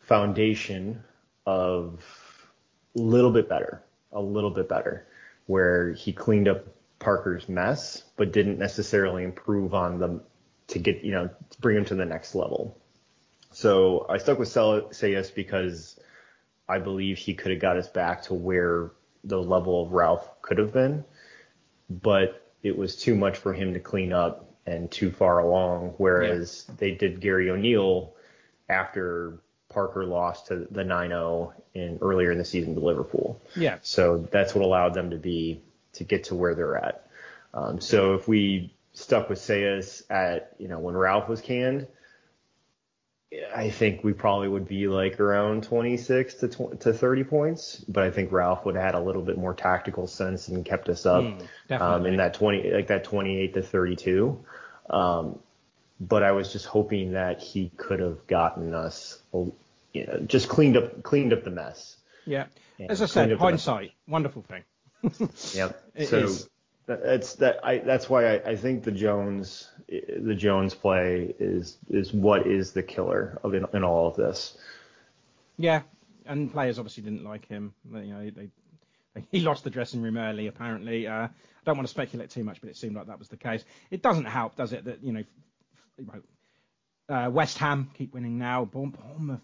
foundation 0.00 1.02
of 1.46 2.04
a 2.96 3.00
little 3.00 3.30
bit 3.30 3.48
better, 3.48 3.82
a 4.12 4.20
little 4.20 4.50
bit 4.50 4.68
better, 4.68 5.06
where 5.46 5.92
he 5.92 6.12
cleaned 6.12 6.48
up 6.48 6.66
Parker's 6.98 7.48
mess, 7.48 8.02
but 8.16 8.32
didn't 8.32 8.58
necessarily 8.58 9.22
improve 9.22 9.74
on 9.74 9.98
them 9.98 10.22
to 10.68 10.78
get, 10.78 11.04
you 11.04 11.12
know, 11.12 11.30
bring 11.60 11.76
him 11.76 11.84
to 11.86 11.94
the 11.94 12.04
next 12.04 12.34
level. 12.34 12.76
So 13.52 14.06
I 14.08 14.18
stuck 14.18 14.38
with 14.38 14.48
Sellés 14.48 15.34
because 15.34 15.98
I 16.68 16.78
believe 16.78 17.16
he 17.16 17.34
could 17.34 17.52
have 17.52 17.60
got 17.60 17.76
us 17.76 17.88
back 17.88 18.22
to 18.24 18.34
where 18.34 18.90
the 19.24 19.40
level 19.40 19.82
of 19.84 19.92
Ralph 19.92 20.42
could 20.42 20.58
have 20.58 20.72
been, 20.72 21.04
but 21.88 22.52
it 22.62 22.76
was 22.76 22.96
too 22.96 23.14
much 23.14 23.38
for 23.38 23.52
him 23.52 23.74
to 23.74 23.80
clean 23.80 24.12
up 24.12 24.51
and 24.66 24.90
too 24.90 25.10
far 25.10 25.38
along. 25.38 25.94
Whereas 25.98 26.64
yeah. 26.68 26.74
they 26.78 26.90
did 26.92 27.20
Gary 27.20 27.50
O'Neill 27.50 28.14
after 28.68 29.38
Parker 29.68 30.04
lost 30.04 30.48
to 30.48 30.66
the 30.70 30.82
9-0 30.82 31.52
in 31.74 31.98
earlier 32.02 32.30
in 32.30 32.38
the 32.38 32.44
season 32.44 32.74
to 32.74 32.80
Liverpool. 32.80 33.40
Yeah. 33.56 33.78
So 33.82 34.18
that's 34.30 34.54
what 34.54 34.64
allowed 34.64 34.94
them 34.94 35.10
to 35.10 35.16
be 35.16 35.60
to 35.94 36.04
get 36.04 36.24
to 36.24 36.34
where 36.34 36.54
they're 36.54 36.76
at. 36.76 37.06
Um, 37.54 37.80
so 37.80 38.14
if 38.14 38.28
we 38.28 38.72
stuck 38.94 39.28
with 39.28 39.38
Sellés 39.38 40.02
at 40.10 40.54
you 40.58 40.68
know 40.68 40.78
when 40.78 40.94
Ralph 40.94 41.28
was 41.28 41.40
canned, 41.40 41.86
I 43.54 43.70
think 43.70 44.04
we 44.04 44.12
probably 44.12 44.48
would 44.48 44.68
be 44.68 44.88
like 44.88 45.18
around 45.18 45.64
26 45.64 46.34
to 46.34 46.48
tw- 46.48 46.80
to 46.80 46.92
30 46.92 47.24
points, 47.24 47.84
but 47.88 48.04
I 48.04 48.10
think 48.10 48.30
Ralph 48.30 48.64
would 48.66 48.74
have 48.74 48.84
had 48.84 48.94
a 48.94 49.00
little 49.00 49.22
bit 49.22 49.38
more 49.38 49.54
tactical 49.54 50.06
sense 50.06 50.48
and 50.48 50.64
kept 50.64 50.88
us 50.88 51.06
up 51.06 51.24
Mm, 51.24 51.80
um, 51.80 52.06
in 52.06 52.16
that 52.18 52.34
20 52.34 52.70
like 52.72 52.88
that 52.88 53.04
28 53.04 53.54
to 53.54 53.62
32. 53.62 54.44
Um, 54.90 55.38
but 56.00 56.22
I 56.22 56.32
was 56.32 56.52
just 56.52 56.66
hoping 56.66 57.12
that 57.12 57.40
he 57.40 57.70
could 57.76 58.00
have 58.00 58.26
gotten 58.26 58.74
us, 58.74 59.22
you 59.32 60.06
know, 60.06 60.18
just 60.26 60.48
cleaned 60.48 60.76
up 60.76 61.02
cleaned 61.02 61.32
up 61.32 61.44
the 61.44 61.50
mess. 61.50 61.96
Yeah. 62.26 62.46
As 62.88 63.00
I 63.00 63.06
said, 63.06 63.24
up 63.24 63.28
the 63.28 63.34
mess. 63.36 63.40
hindsight, 63.40 63.92
wonderful 64.06 64.42
thing. 64.42 64.64
Yep. 65.54 65.82
It 65.94 66.08
so 66.08 66.18
is. 66.18 66.48
That- 66.86 67.02
that's 67.02 67.34
that. 67.36 67.60
I 67.64 67.78
that's 67.78 68.08
why 68.10 68.36
I, 68.36 68.50
I 68.50 68.56
think 68.56 68.82
the 68.84 68.92
Jones 68.92 69.68
the 69.88 70.34
Jones 70.34 70.74
play 70.74 71.34
is 71.38 71.78
is 71.90 72.12
what 72.12 72.46
is 72.46 72.72
the 72.72 72.82
killer 72.82 73.38
of 73.42 73.54
in, 73.54 73.66
in 73.72 73.84
all 73.84 74.08
of 74.08 74.16
this. 74.16 74.56
Yeah, 75.58 75.82
and 76.26 76.50
players 76.52 76.78
obviously 76.78 77.02
didn't 77.02 77.24
like 77.24 77.46
him. 77.46 77.74
You 77.92 78.00
know, 78.14 78.30
they, 78.30 78.48
they, 79.14 79.24
he 79.30 79.40
lost 79.40 79.64
the 79.64 79.70
dressing 79.70 80.02
room 80.02 80.16
early. 80.16 80.46
Apparently, 80.46 81.06
uh, 81.06 81.28
I 81.28 81.30
don't 81.64 81.76
want 81.76 81.86
to 81.86 81.90
speculate 81.90 82.30
too 82.30 82.42
much, 82.44 82.60
but 82.60 82.70
it 82.70 82.76
seemed 82.76 82.96
like 82.96 83.06
that 83.06 83.18
was 83.18 83.28
the 83.28 83.36
case. 83.36 83.64
It 83.90 84.02
doesn't 84.02 84.24
help, 84.24 84.56
does 84.56 84.72
it? 84.72 84.84
That 84.84 85.04
you 85.04 85.12
know, 85.12 85.24
uh, 87.08 87.30
West 87.30 87.58
Ham 87.58 87.90
keep 87.94 88.14
winning 88.14 88.38
now. 88.38 88.64
Bournemouth, 88.64 89.40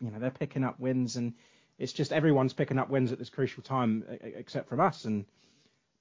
you 0.00 0.10
know, 0.10 0.18
they're 0.18 0.30
picking 0.30 0.64
up 0.64 0.78
wins, 0.78 1.16
and 1.16 1.34
it's 1.78 1.92
just 1.92 2.12
everyone's 2.12 2.52
picking 2.52 2.78
up 2.78 2.88
wins 2.90 3.12
at 3.12 3.18
this 3.18 3.30
crucial 3.30 3.62
time, 3.62 4.04
except 4.22 4.68
from 4.68 4.80
us. 4.80 5.04
And 5.04 5.24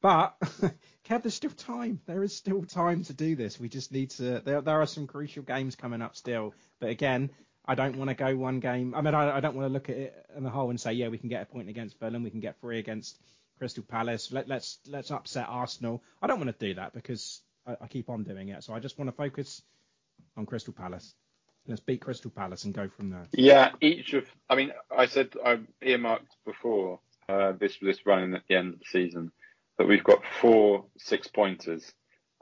but 0.01 0.39
Kev, 1.07 1.23
there's 1.23 1.33
still 1.33 1.51
time. 1.51 2.01
There 2.05 2.23
is 2.23 2.35
still 2.35 2.63
time 2.63 3.03
to 3.05 3.13
do 3.13 3.35
this. 3.35 3.59
We 3.59 3.69
just 3.69 3.91
need 3.91 4.11
to. 4.11 4.41
There, 4.43 4.61
there 4.61 4.81
are 4.81 4.85
some 4.85 5.07
crucial 5.07 5.43
games 5.43 5.75
coming 5.75 6.01
up 6.01 6.15
still. 6.15 6.53
But 6.79 6.89
again, 6.89 7.31
I 7.65 7.75
don't 7.75 7.97
want 7.97 8.09
to 8.09 8.15
go 8.15 8.35
one 8.35 8.59
game. 8.59 8.93
I 8.95 9.01
mean, 9.01 9.13
I, 9.13 9.37
I 9.37 9.39
don't 9.39 9.55
want 9.55 9.67
to 9.67 9.73
look 9.73 9.89
at 9.89 9.97
it 9.97 10.25
in 10.35 10.43
the 10.43 10.49
whole 10.49 10.69
and 10.69 10.79
say, 10.79 10.93
yeah, 10.93 11.09
we 11.09 11.17
can 11.17 11.29
get 11.29 11.41
a 11.41 11.45
point 11.45 11.69
against 11.69 11.99
Berlin, 11.99 12.23
we 12.23 12.29
can 12.29 12.39
get 12.39 12.59
three 12.59 12.79
against 12.79 13.19
Crystal 13.57 13.83
Palace. 13.83 14.31
Let, 14.31 14.47
let's 14.47 14.79
let's 14.87 15.11
upset 15.11 15.47
Arsenal. 15.49 16.03
I 16.21 16.27
don't 16.27 16.39
want 16.39 16.57
to 16.57 16.65
do 16.65 16.75
that 16.75 16.93
because 16.93 17.41
I, 17.65 17.75
I 17.81 17.87
keep 17.87 18.09
on 18.09 18.23
doing 18.23 18.49
it. 18.49 18.63
So 18.63 18.73
I 18.73 18.79
just 18.79 18.97
want 18.97 19.09
to 19.09 19.15
focus 19.15 19.61
on 20.35 20.45
Crystal 20.45 20.73
Palace. 20.73 21.13
Let's 21.67 21.81
beat 21.81 22.01
Crystal 22.01 22.31
Palace 22.31 22.63
and 22.63 22.73
go 22.73 22.87
from 22.87 23.09
there. 23.09 23.25
Yeah, 23.33 23.71
each 23.81 24.13
of. 24.13 24.25
I 24.49 24.55
mean, 24.55 24.71
I 24.95 25.07
said 25.07 25.33
I 25.43 25.59
earmarked 25.81 26.35
before 26.45 26.99
uh, 27.27 27.53
this 27.53 27.77
this 27.81 28.05
running 28.05 28.33
at 28.35 28.43
the 28.47 28.55
end 28.55 28.73
of 28.75 28.79
the 28.79 28.85
season 28.85 29.31
that 29.77 29.87
we've 29.87 30.03
got 30.03 30.23
four 30.41 30.85
six 30.97 31.27
pointers, 31.27 31.91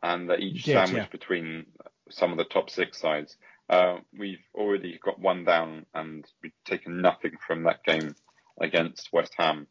and 0.01 0.29
that 0.29 0.39
each 0.39 0.65
Yeah, 0.67 0.85
sandwiched 0.85 1.11
yeah. 1.11 1.17
between 1.17 1.65
some 2.09 2.31
of 2.31 2.37
the 2.37 2.45
top 2.45 2.69
six 2.69 2.99
sides. 2.99 3.35
Uh, 3.69 3.97
we've 4.17 4.43
already 4.53 4.99
got 5.03 5.19
one 5.19 5.43
down, 5.43 5.85
and 5.93 6.25
we've 6.43 6.51
taken 6.65 7.01
nothing 7.01 7.31
from 7.45 7.63
that 7.63 7.83
game 7.83 8.15
against 8.61 9.09
West 9.11 9.33
Ham. 9.37 9.67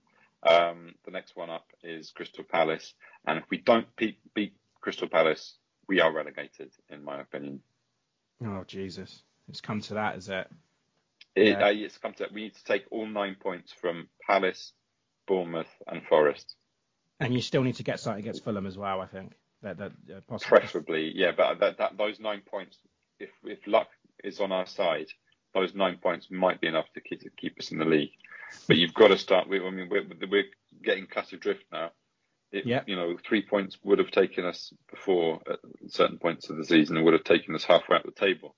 Um, 0.46 0.94
the 1.04 1.10
next 1.10 1.36
one 1.36 1.48
up 1.48 1.66
is 1.82 2.10
Crystal 2.10 2.44
Palace, 2.44 2.92
and 3.26 3.38
if 3.38 3.44
we 3.50 3.58
don't 3.58 3.86
beat, 3.96 4.18
beat 4.34 4.54
Crystal 4.80 5.08
Palace, 5.08 5.56
we 5.88 6.00
are 6.00 6.12
relegated, 6.12 6.70
in 6.90 7.02
my 7.04 7.20
opinion. 7.20 7.60
Oh 8.44 8.64
Jesus, 8.66 9.22
it's 9.48 9.60
come 9.60 9.80
to 9.82 9.94
that, 9.94 10.16
is 10.16 10.28
it? 10.28 10.48
It, 11.36 11.58
Yeah. 11.58 11.66
uh, 11.66 11.70
it's 11.70 11.98
come 11.98 12.12
to 12.14 12.24
that. 12.24 12.32
we 12.32 12.42
need 12.42 12.54
to 12.56 12.64
take 12.64 12.84
all 12.90 13.06
nine 13.06 13.36
points 13.40 13.72
from 13.72 14.08
Palace, 14.26 14.72
Bournemouth, 15.26 15.70
and 15.86 16.02
Forest. 16.06 16.56
And 17.20 17.32
you 17.32 17.40
still 17.40 17.62
need 17.62 17.76
to 17.76 17.84
get 17.84 18.00
something 18.00 18.20
against 18.20 18.44
Fulham 18.44 18.66
as 18.66 18.76
well. 18.76 19.00
I 19.00 19.06
think 19.06 19.32
that 19.62 19.78
that 19.78 19.92
uh, 20.14 20.20
possibly. 20.28 20.58
Preferably, 20.58 21.12
yeah, 21.14 21.32
but 21.36 21.60
that, 21.60 21.78
that 21.78 21.96
those 21.96 22.20
nine 22.20 22.42
points, 22.44 22.78
if 23.18 23.30
if 23.44 23.58
luck 23.66 23.88
is 24.22 24.40
on 24.40 24.52
our 24.52 24.66
side, 24.66 25.06
those 25.54 25.74
nine 25.74 25.98
points 26.02 26.28
might 26.30 26.60
be 26.60 26.66
enough 26.66 26.86
to 26.94 27.00
keep, 27.00 27.20
to 27.20 27.30
keep 27.30 27.58
us 27.58 27.70
in 27.70 27.78
the 27.78 27.84
league. 27.84 28.10
But 28.66 28.76
you've 28.76 28.94
got 28.94 29.08
to 29.08 29.18
start. 29.18 29.48
We, 29.48 29.60
I 29.60 29.70
mean, 29.70 29.88
we're, 29.90 30.04
we're 30.30 30.44
getting 30.82 31.06
cut 31.06 31.32
adrift 31.32 31.64
now. 31.72 31.90
It, 32.52 32.66
Yeah. 32.66 32.82
You 32.86 32.96
know, 32.96 33.16
three 33.26 33.42
points 33.42 33.78
would 33.82 33.98
have 33.98 34.10
taken 34.10 34.44
us 34.44 34.72
before 34.90 35.40
at 35.50 35.58
certain 35.88 36.18
points 36.18 36.50
of 36.50 36.56
the 36.56 36.64
season. 36.64 36.96
It 36.96 37.02
would 37.02 37.14
have 37.14 37.24
taken 37.24 37.54
us 37.54 37.64
halfway 37.64 37.96
up 37.96 38.04
the 38.04 38.12
table. 38.12 38.54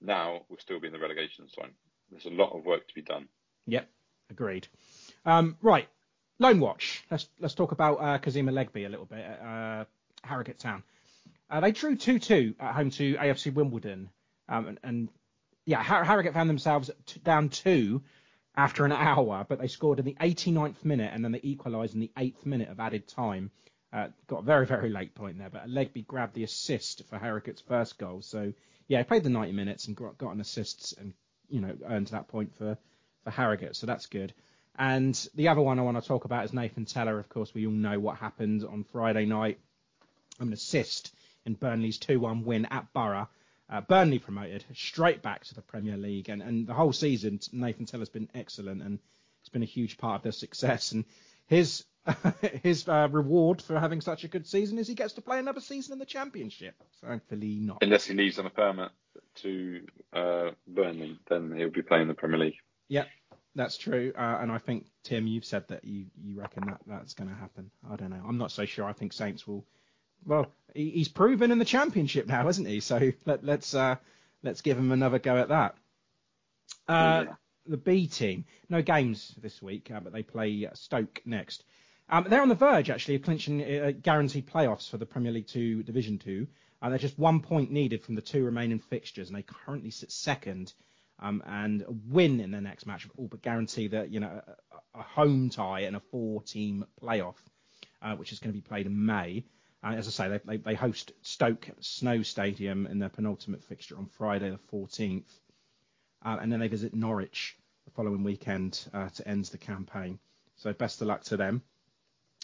Now 0.00 0.42
we'll 0.48 0.58
still 0.58 0.80
be 0.80 0.86
in 0.86 0.92
the 0.92 1.00
relegation 1.00 1.48
zone. 1.48 1.72
There's 2.10 2.26
a 2.26 2.30
lot 2.30 2.56
of 2.56 2.64
work 2.64 2.86
to 2.88 2.94
be 2.94 3.02
done. 3.02 3.28
Yep, 3.66 3.88
agreed. 4.30 4.68
Um, 5.24 5.56
right, 5.62 5.88
Loan 6.40 6.58
Watch. 6.58 7.04
Let's 7.10 7.28
let's 7.38 7.54
talk 7.54 7.72
about 7.72 7.96
uh, 7.96 8.18
Kazeem 8.18 8.48
Olaigbe 8.50 8.86
a 8.86 8.88
little 8.88 9.04
bit 9.04 9.18
at 9.18 9.40
uh, 9.40 9.84
Harrogate 10.24 10.58
Town. 10.58 10.82
Uh, 11.50 11.60
they 11.60 11.70
drew 11.70 11.96
2-2 11.96 12.54
at 12.58 12.74
home 12.74 12.90
to 12.90 13.14
AFC 13.16 13.52
Wimbledon, 13.52 14.08
um, 14.48 14.68
and, 14.68 14.78
and 14.82 15.08
yeah, 15.66 15.82
Har- 15.82 16.04
Harrogate 16.04 16.32
found 16.32 16.48
themselves 16.48 16.90
t- 17.04 17.20
down 17.22 17.50
two 17.50 18.02
after 18.56 18.86
an 18.86 18.92
hour, 18.92 19.44
but 19.46 19.60
they 19.60 19.66
scored 19.66 19.98
in 19.98 20.04
the 20.06 20.16
89th 20.18 20.82
minute 20.82 21.10
and 21.12 21.22
then 21.22 21.32
they 21.32 21.40
equalised 21.42 21.92
in 21.94 22.00
the 22.00 22.10
eighth 22.16 22.46
minute 22.46 22.70
of 22.70 22.80
added 22.80 23.06
time. 23.06 23.50
Uh, 23.92 24.08
got 24.26 24.38
a 24.40 24.42
very 24.42 24.64
very 24.64 24.88
late 24.88 25.14
point 25.14 25.36
there, 25.36 25.50
but 25.50 25.68
Legby 25.68 26.06
grabbed 26.06 26.34
the 26.34 26.44
assist 26.44 27.06
for 27.08 27.18
Harrogate's 27.18 27.60
first 27.60 27.98
goal. 27.98 28.22
So 28.22 28.54
yeah, 28.88 28.98
he 28.98 29.04
played 29.04 29.24
the 29.24 29.30
90 29.30 29.52
minutes 29.52 29.88
and 29.88 29.96
got, 29.96 30.16
got 30.16 30.34
an 30.34 30.40
assist 30.40 30.94
and 30.96 31.12
you 31.50 31.60
know 31.60 31.76
earned 31.86 32.06
that 32.08 32.28
point 32.28 32.54
for 32.56 32.78
for 33.24 33.30
Harrogate, 33.30 33.76
so 33.76 33.86
that's 33.86 34.06
good. 34.06 34.32
And 34.78 35.14
the 35.34 35.48
other 35.48 35.60
one 35.60 35.78
I 35.78 35.82
want 35.82 36.00
to 36.00 36.06
talk 36.06 36.24
about 36.24 36.44
is 36.44 36.52
Nathan 36.52 36.84
Tella. 36.84 37.14
Of 37.16 37.28
course, 37.28 37.52
we 37.52 37.66
all 37.66 37.72
know 37.72 37.98
what 37.98 38.16
happened 38.16 38.64
on 38.64 38.84
Friday 38.84 39.26
night. 39.26 39.58
I'm 40.40 40.48
an 40.48 40.52
assist 40.52 41.14
in 41.44 41.54
Burnley's 41.54 41.98
2-1 41.98 42.44
win 42.44 42.66
at 42.66 42.92
Boro. 42.92 43.28
Uh, 43.68 43.80
Burnley 43.82 44.18
promoted 44.18 44.64
straight 44.74 45.22
back 45.22 45.44
to 45.44 45.54
the 45.54 45.62
Premier 45.62 45.96
League, 45.96 46.28
and, 46.28 46.42
and 46.42 46.66
the 46.66 46.74
whole 46.74 46.92
season 46.92 47.38
Nathan 47.52 47.86
Tella's 47.86 48.08
been 48.08 48.28
excellent, 48.34 48.82
and 48.82 48.98
it's 49.40 49.48
been 49.48 49.62
a 49.62 49.66
huge 49.66 49.96
part 49.96 50.16
of 50.16 50.22
their 50.22 50.32
success. 50.32 50.92
And 50.92 51.04
his 51.46 51.84
his 52.62 52.88
uh, 52.88 53.08
reward 53.10 53.60
for 53.60 53.78
having 53.78 54.00
such 54.00 54.24
a 54.24 54.28
good 54.28 54.46
season 54.46 54.78
is 54.78 54.88
he 54.88 54.94
gets 54.94 55.12
to 55.14 55.20
play 55.20 55.38
another 55.38 55.60
season 55.60 55.92
in 55.92 55.98
the 55.98 56.06
Championship. 56.06 56.74
Thankfully, 57.04 57.58
not. 57.60 57.78
Unless 57.82 58.06
he 58.06 58.14
leaves 58.14 58.38
on 58.38 58.46
a 58.46 58.50
permit 58.50 58.90
to 59.36 59.82
uh, 60.12 60.50
Burnley, 60.66 61.18
then 61.28 61.54
he'll 61.56 61.70
be 61.70 61.82
playing 61.82 62.08
the 62.08 62.14
Premier 62.14 62.38
League. 62.38 62.56
Yeah, 62.88 63.04
that's 63.54 63.76
true. 63.76 64.12
Uh, 64.16 64.38
and 64.40 64.52
I 64.52 64.58
think 64.58 64.86
Tim, 65.02 65.26
you've 65.26 65.44
said 65.44 65.68
that 65.68 65.84
you, 65.84 66.06
you 66.22 66.38
reckon 66.38 66.66
that 66.66 66.80
that's 66.86 67.14
going 67.14 67.28
to 67.30 67.36
happen. 67.36 67.70
I 67.90 67.96
don't 67.96 68.10
know. 68.10 68.22
I'm 68.26 68.38
not 68.38 68.52
so 68.52 68.64
sure. 68.64 68.84
I 68.84 68.92
think 68.92 69.12
Saints 69.12 69.46
will. 69.46 69.64
Well, 70.24 70.52
he, 70.74 70.90
he's 70.90 71.08
proven 71.08 71.50
in 71.50 71.58
the 71.58 71.64
Championship 71.64 72.26
now, 72.26 72.44
hasn't 72.46 72.68
he? 72.68 72.80
So 72.80 73.12
let, 73.24 73.44
let's 73.44 73.74
uh, 73.74 73.96
let's 74.42 74.60
give 74.62 74.78
him 74.78 74.92
another 74.92 75.18
go 75.18 75.36
at 75.36 75.48
that. 75.48 75.74
Uh, 76.88 77.24
Yeah. 77.26 77.34
The 77.66 77.76
B 77.76 78.06
team, 78.06 78.46
no 78.68 78.82
games 78.82 79.34
this 79.40 79.62
week, 79.62 79.90
uh, 79.94 80.00
but 80.00 80.12
they 80.12 80.22
play 80.22 80.68
Stoke 80.74 81.20
next. 81.24 81.62
Um, 82.08 82.26
they're 82.28 82.42
on 82.42 82.48
the 82.48 82.54
verge 82.54 82.90
actually 82.90 83.16
of 83.16 83.22
clinching 83.22 83.62
uh, 83.62 83.92
guaranteed 84.00 84.48
playoffs 84.48 84.88
for 84.90 84.96
the 84.96 85.06
Premier 85.06 85.30
League 85.30 85.46
Two 85.46 85.82
Division 85.82 86.18
Two. 86.18 86.48
Uh, 86.82 86.88
they're 86.88 86.98
just 86.98 87.18
one 87.18 87.40
point 87.40 87.70
needed 87.70 88.02
from 88.02 88.14
the 88.14 88.22
two 88.22 88.44
remaining 88.44 88.78
fixtures, 88.78 89.28
and 89.28 89.36
they 89.36 89.42
currently 89.42 89.90
sit 89.90 90.10
second. 90.10 90.72
Um, 91.22 91.42
and 91.46 91.84
win 92.08 92.40
in 92.40 92.50
the 92.50 92.62
next 92.62 92.86
match 92.86 93.06
all 93.18 93.28
but 93.28 93.42
guarantee 93.42 93.88
that 93.88 94.10
you 94.10 94.20
know 94.20 94.40
a, 94.46 94.98
a 94.98 95.02
home 95.02 95.50
tie 95.50 95.80
and 95.80 95.94
a 95.94 96.00
four-team 96.00 96.86
playoff, 97.02 97.36
uh, 98.00 98.16
which 98.16 98.32
is 98.32 98.38
going 98.38 98.54
to 98.54 98.58
be 98.58 98.66
played 98.66 98.86
in 98.86 99.04
May. 99.04 99.44
Uh, 99.84 99.92
as 99.92 100.06
I 100.06 100.10
say, 100.10 100.28
they, 100.28 100.40
they, 100.44 100.56
they 100.58 100.74
host 100.74 101.12
Stoke 101.22 101.68
Snow 101.80 102.22
Stadium 102.22 102.86
in 102.86 102.98
their 102.98 103.08
penultimate 103.08 103.64
fixture 103.64 103.96
on 103.96 104.06
Friday 104.06 104.50
the 104.50 104.58
14th, 104.72 105.30
uh, 106.24 106.38
and 106.40 106.50
then 106.50 106.60
they 106.60 106.68
visit 106.68 106.94
Norwich 106.94 107.56
the 107.84 107.90
following 107.90 108.22
weekend 108.22 108.86
uh, 108.92 109.08
to 109.10 109.28
end 109.28 109.44
the 109.46 109.58
campaign. 109.58 110.18
So 110.56 110.72
best 110.72 111.00
of 111.00 111.08
luck 111.08 111.24
to 111.24 111.36
them. 111.36 111.62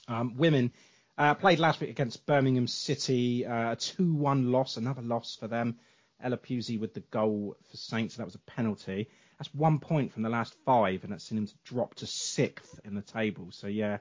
Um, 0.09 0.37
women 0.37 0.73
uh, 1.19 1.35
played 1.35 1.59
last 1.59 1.81
week 1.81 1.91
against 1.91 2.27
Birmingham 2.27 2.67
City, 2.67 3.45
uh, 3.47 3.73
a 3.73 3.77
2-1 3.77 4.51
loss, 4.51 4.77
another 4.77 5.03
loss 5.03 5.37
for 5.37 5.49
them. 5.49 5.79
Ella 6.22 6.37
Pusey 6.37 6.79
with 6.79 6.94
the 6.94 7.00
goal 7.00 7.57
for 7.70 7.76
Saints, 7.76 8.16
that 8.16 8.24
was 8.26 8.35
a 8.35 8.50
penalty. 8.50 9.09
That's 9.38 9.52
one 9.55 9.79
point 9.79 10.12
from 10.12 10.22
the 10.22 10.31
last 10.31 10.55
five, 10.64 11.05
and 11.05 11.12
that's 11.12 11.24
seen 11.24 11.38
him 11.38 11.46
to 11.46 11.55
drop 11.64 11.94
to 11.96 12.07
sixth 12.07 12.81
in 12.85 12.94
the 12.94 13.02
table. 13.02 13.48
So 13.50 13.66
yeah, 13.66 13.98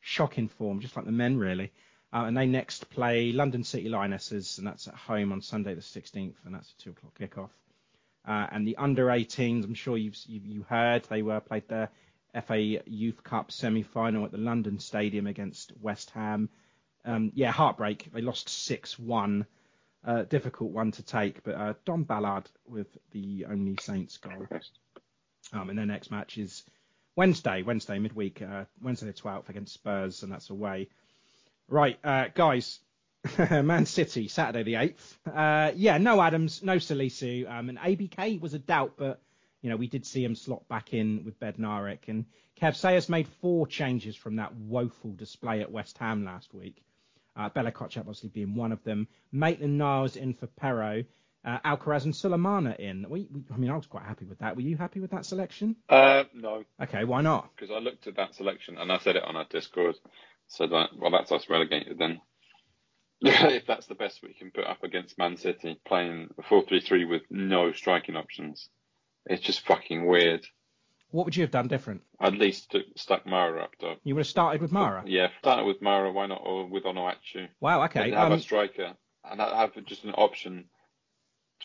shocking 0.00 0.48
form, 0.48 0.80
just 0.80 0.96
like 0.96 1.06
the 1.06 1.12
men 1.12 1.38
really. 1.38 1.72
Uh, 2.12 2.24
and 2.26 2.36
they 2.36 2.46
next 2.46 2.88
play 2.90 3.32
London 3.32 3.64
City 3.64 3.88
Lionesses, 3.88 4.58
and 4.58 4.66
that's 4.66 4.86
at 4.86 4.94
home 4.94 5.32
on 5.32 5.42
Sunday 5.42 5.74
the 5.74 5.80
16th, 5.80 6.36
and 6.44 6.54
that's 6.54 6.72
a 6.72 6.82
two 6.82 6.90
o'clock 6.90 7.18
kickoff. 7.18 7.50
Uh, 8.26 8.46
and 8.50 8.66
the 8.66 8.76
under 8.76 9.06
18s, 9.06 9.64
I'm 9.64 9.74
sure 9.74 9.96
you've 9.96 10.16
you, 10.26 10.40
you 10.44 10.66
heard 10.68 11.04
they 11.04 11.22
were 11.22 11.40
played 11.40 11.68
their 11.68 11.90
FA 12.46 12.58
Youth 12.58 13.22
Cup 13.22 13.50
semi-final 13.50 14.24
at 14.24 14.32
the 14.32 14.38
London 14.38 14.78
Stadium 14.78 15.26
against 15.26 15.72
West 15.80 16.10
Ham. 16.10 16.48
Um, 17.04 17.32
yeah, 17.34 17.52
heartbreak. 17.52 18.10
They 18.12 18.20
lost 18.20 18.48
6-1. 18.48 19.46
Uh, 20.06 20.22
difficult 20.22 20.70
one 20.70 20.92
to 20.92 21.02
take, 21.02 21.42
but 21.42 21.56
uh, 21.56 21.74
Dom 21.84 22.04
Ballard 22.04 22.48
with 22.64 22.86
the 23.10 23.44
only 23.50 23.76
Saints 23.80 24.18
goal. 24.18 24.46
Um, 25.52 25.68
and 25.68 25.76
their 25.76 25.86
next 25.86 26.12
match 26.12 26.38
is 26.38 26.62
Wednesday, 27.16 27.62
Wednesday 27.62 27.98
midweek, 27.98 28.40
uh, 28.40 28.66
Wednesday 28.80 29.06
the 29.06 29.12
12th 29.14 29.48
against 29.48 29.74
Spurs, 29.74 30.22
and 30.22 30.30
that's 30.30 30.50
away. 30.50 30.88
Right, 31.68 31.98
uh, 32.04 32.26
guys, 32.34 32.78
Man 33.38 33.86
City, 33.86 34.28
Saturday 34.28 34.62
the 34.62 34.74
8th. 34.74 35.16
Uh, 35.26 35.72
yeah, 35.74 35.98
no 35.98 36.22
Adams, 36.22 36.62
no 36.62 36.76
Salisu, 36.76 37.50
um, 37.50 37.68
and 37.68 37.78
ABK 37.78 38.40
was 38.40 38.54
a 38.54 38.60
doubt, 38.60 38.92
but 38.96 39.20
you 39.60 39.70
know 39.70 39.76
we 39.76 39.88
did 39.88 40.06
see 40.06 40.22
him 40.22 40.36
slot 40.36 40.68
back 40.68 40.94
in 40.94 41.24
with 41.24 41.40
Bednarek. 41.40 42.08
And 42.08 42.26
Kev 42.60 42.74
Sellés 42.74 43.08
made 43.08 43.26
four 43.40 43.66
changes 43.66 44.14
from 44.14 44.36
that 44.36 44.54
woeful 44.54 45.12
display 45.12 45.62
at 45.62 45.72
West 45.72 45.98
Ham 45.98 46.24
last 46.24 46.54
week. 46.54 46.82
Uh, 47.36 47.48
Bella 47.50 47.70
Kotchap 47.72 48.00
obviously 48.00 48.30
being 48.30 48.54
one 48.54 48.72
of 48.72 48.82
them. 48.84 49.08
Maitland 49.32 49.78
Niles 49.78 50.16
in 50.16 50.34
for 50.34 50.46
Perraud. 50.46 51.06
Uh, 51.44 51.58
Alcaraz 51.64 52.04
and 52.04 52.14
Sulemana 52.14 52.76
in. 52.76 53.06
We, 53.08 53.28
we, 53.32 53.44
I 53.54 53.56
mean, 53.56 53.70
I 53.70 53.76
was 53.76 53.86
quite 53.86 54.04
happy 54.04 54.24
with 54.24 54.40
that. 54.40 54.56
Were 54.56 54.62
you 54.62 54.76
happy 54.76 54.98
with 54.98 55.12
that 55.12 55.24
selection? 55.24 55.76
Uh, 55.88 56.24
no. 56.34 56.64
Okay, 56.82 57.04
why 57.04 57.20
not? 57.20 57.50
Because 57.54 57.70
I 57.70 57.78
looked 57.78 58.08
at 58.08 58.16
that 58.16 58.34
selection 58.34 58.78
and 58.78 58.90
I 58.90 58.98
said 58.98 59.14
it 59.14 59.22
on 59.22 59.36
our 59.36 59.46
Discord. 59.48 59.94
Said 60.48 60.70
that, 60.70 60.90
well, 60.96 61.12
that's 61.12 61.30
us 61.30 61.48
relegated 61.48 61.98
then. 61.98 62.20
if 63.20 63.66
that's 63.66 63.86
the 63.86 63.94
best 63.94 64.22
we 64.22 64.34
can 64.34 64.50
put 64.50 64.64
up 64.64 64.82
against 64.82 65.18
Man 65.18 65.36
City, 65.36 65.78
playing 65.86 66.28
4-3-3 66.50 67.08
with 67.08 67.22
no 67.30 67.72
striking 67.72 68.16
options, 68.16 68.68
it's 69.24 69.42
just 69.42 69.64
fucking 69.66 70.04
weird. 70.04 70.44
What 71.10 71.24
would 71.24 71.36
you 71.36 71.42
have 71.42 71.50
done 71.50 71.68
different? 71.68 72.02
At 72.20 72.34
least 72.34 72.74
stuck 72.96 73.26
Mara 73.26 73.62
up 73.62 73.76
top. 73.78 73.98
You 74.04 74.14
would 74.14 74.20
have 74.20 74.26
started 74.26 74.60
with 74.60 74.72
Mara. 74.72 75.04
Yeah, 75.06 75.28
started 75.40 75.64
with 75.64 75.80
Mara. 75.80 76.12
Why 76.12 76.26
not? 76.26 76.42
Or 76.44 76.66
with 76.66 76.84
Onuachu. 76.84 77.48
Wow. 77.60 77.84
Okay. 77.84 78.10
Have 78.10 78.32
Um, 78.32 78.38
a 78.38 78.40
striker 78.40 78.94
and 79.24 79.40
have 79.40 79.72
just 79.84 80.04
an 80.04 80.12
option 80.14 80.64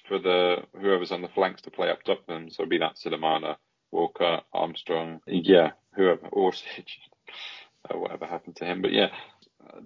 for 0.07 0.19
the 0.19 0.63
whoever's 0.79 1.11
on 1.11 1.21
the 1.21 1.27
flanks 1.29 1.61
to 1.63 1.71
play 1.71 1.89
up 1.89 2.03
top. 2.03 2.25
Them. 2.27 2.49
So 2.49 2.65
be 2.65 2.77
that 2.79 2.95
Sulemana, 2.95 3.57
Walker, 3.91 4.41
Armstrong. 4.53 5.19
Yeah, 5.27 5.71
whoever 5.95 6.27
or 6.27 6.53
uh, 7.89 7.97
whatever 7.97 8.25
happened 8.25 8.55
to 8.57 8.65
him. 8.65 8.81
But 8.81 8.93
yeah, 8.93 9.09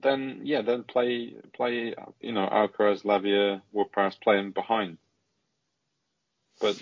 then 0.02 0.42
yeah, 0.44 0.62
then 0.62 0.84
play 0.84 1.36
play 1.56 1.94
you 2.20 2.32
know 2.34 2.48
Alcaraz, 2.48 3.04
Lavia, 3.04 3.62
Ward-Prowse 3.72 4.16
playing 4.16 4.52
behind. 4.52 4.98
But 6.62 6.82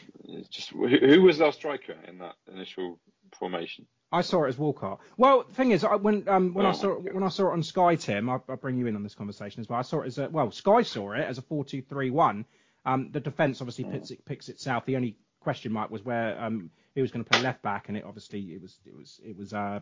just 0.50 0.70
who, 0.70 0.88
who 0.88 1.22
was 1.22 1.42
our 1.42 1.52
striker 1.52 1.96
in 2.08 2.20
that 2.20 2.36
initial 2.52 3.00
formation? 3.38 3.88
I 4.12 4.22
saw 4.22 4.44
it 4.44 4.50
as 4.50 4.58
Walcott. 4.60 5.00
Well, 5.18 5.44
the 5.44 5.54
thing 5.56 5.72
is, 5.72 5.84
I, 5.84 5.96
when 5.96 6.30
um, 6.30 6.54
when 6.54 6.68
I 6.68 6.70
Oh, 6.70 6.74
saw 6.74 6.98
it, 7.00 7.14
when 7.14 7.24
I 7.24 7.30
saw 7.30 7.50
it 7.50 7.54
on 7.54 7.64
Sky, 7.64 7.96
Tim, 7.96 8.30
I'll, 8.30 8.44
I'll 8.48 8.58
bring 8.58 8.78
you 8.78 8.86
in 8.86 8.96
on 8.96 9.02
this 9.02 9.16
conversation 9.16 9.62
as 9.62 9.68
well. 9.70 9.80
I 9.80 9.82
saw 9.82 10.02
it 10.02 10.08
as 10.08 10.20
a 10.20 10.30
well, 10.30 10.52
Sky 10.52 10.84
saw 10.84 11.14
it 11.14 11.22
as 11.22 11.40
a 11.40 11.42
four-two-three-one. 11.42 12.46
Um, 12.86 13.10
the 13.12 13.20
defence 13.20 13.62
obviously 13.62 13.86
picks, 13.86 14.12
it, 14.12 14.24
picks 14.26 14.50
itself. 14.50 14.86
The 14.86 14.98
only 14.98 15.18
question 15.40 15.72
mark 15.72 15.90
was 15.90 16.04
where 16.06 16.40
um, 16.40 16.70
who 16.94 17.02
was 17.02 17.12
going 17.12 17.24
to 17.24 17.30
play 17.30 17.40
left 17.40 17.64
back, 17.64 17.88
and 17.88 17.98
it 17.98 18.04
obviously 18.06 18.42
it 18.42 18.62
was 18.62 18.80
it 18.86 18.96
was 18.96 19.20
it 19.26 19.36
was 19.36 19.54
uh, 19.54 19.80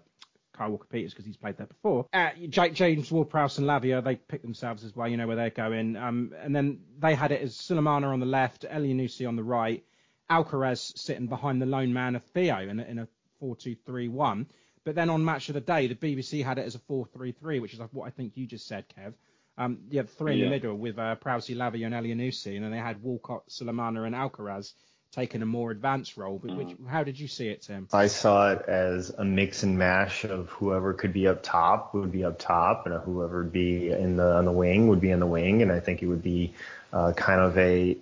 Kyle 0.61 0.69
Walker 0.69 0.87
Peters 0.91 1.11
because 1.11 1.25
he's 1.25 1.37
played 1.37 1.57
there 1.57 1.65
before. 1.65 2.05
Uh, 2.13 2.29
Jake 2.49 2.75
James 2.75 3.11
Ward-Prowse 3.11 3.57
and 3.57 3.65
Lavia 3.67 4.03
they 4.03 4.15
picked 4.15 4.43
themselves 4.43 4.83
as 4.83 4.95
well. 4.95 5.07
You 5.07 5.17
know 5.17 5.25
where 5.25 5.35
they're 5.35 5.49
going. 5.49 5.95
Um, 5.95 6.33
and 6.39 6.55
then 6.55 6.81
they 6.99 7.15
had 7.15 7.31
it 7.31 7.41
as 7.41 7.55
Sulemana 7.55 8.05
on 8.13 8.19
the 8.19 8.27
left, 8.27 8.63
Elyounoussi 8.69 9.27
on 9.27 9.35
the 9.35 9.43
right, 9.43 9.83
Alcaraz 10.29 10.95
sitting 10.97 11.25
behind 11.25 11.61
the 11.61 11.65
lone 11.65 11.93
man 11.93 12.15
of 12.15 12.23
Theo 12.25 12.59
in 12.59 12.79
a, 12.79 12.83
in 12.83 12.99
a 12.99 13.07
4-2-3-1. 13.41 14.45
But 14.83 14.95
then 14.95 15.09
on 15.09 15.25
Match 15.25 15.49
of 15.49 15.53
the 15.55 15.61
Day, 15.61 15.87
the 15.87 15.95
BBC 15.95 16.43
had 16.43 16.57
it 16.59 16.65
as 16.65 16.75
a 16.75 16.79
4-3-3, 16.79 17.59
which 17.61 17.73
is 17.73 17.79
what 17.91 18.05
I 18.07 18.11
think 18.11 18.33
you 18.35 18.45
just 18.47 18.67
said, 18.67 18.85
Kev. 18.97 19.13
Um, 19.57 19.79
you 19.89 19.97
had 19.97 20.09
three 20.09 20.33
in 20.33 20.39
Yeah. 20.39 20.45
the 20.45 20.49
middle 20.51 20.75
with 20.75 20.97
uh, 20.97 21.15
Prowse, 21.15 21.49
Lavia, 21.49 21.85
and 21.87 21.93
Elyounoussi, 21.95 22.55
and 22.55 22.63
then 22.63 22.71
they 22.71 22.77
had 22.77 23.01
Walcott, 23.03 23.47
Sulemana, 23.49 24.05
and 24.05 24.15
Alcaraz 24.15 24.73
taking 25.11 25.41
a 25.41 25.45
more 25.45 25.71
advanced 25.71 26.17
role. 26.17 26.39
But 26.43 26.55
which, 26.55 26.75
how 26.87 27.03
did 27.03 27.19
you 27.19 27.27
see 27.27 27.49
it, 27.49 27.61
Tim? 27.61 27.87
I 27.93 28.07
saw 28.07 28.53
it 28.53 28.63
as 28.67 29.09
a 29.09 29.25
mix 29.25 29.63
and 29.63 29.77
mash 29.77 30.23
of 30.23 30.49
whoever 30.49 30.93
could 30.93 31.13
be 31.13 31.27
up 31.27 31.43
top 31.43 31.93
would 31.93 32.11
be 32.11 32.23
up 32.23 32.39
top, 32.39 32.85
and 32.85 32.95
whoever 33.01 33.43
would 33.43 33.53
be 33.53 33.91
in 33.91 34.17
the 34.17 34.35
on 34.35 34.45
the 34.45 34.51
wing 34.51 34.87
would 34.87 35.01
be 35.01 35.11
in 35.11 35.19
the 35.19 35.27
wing, 35.27 35.61
and 35.61 35.71
I 35.71 35.79
think 35.79 36.01
it 36.01 36.07
would 36.07 36.23
be 36.23 36.53
uh, 36.93 37.13
kind 37.13 37.41
of 37.41 37.57
a 37.57 37.97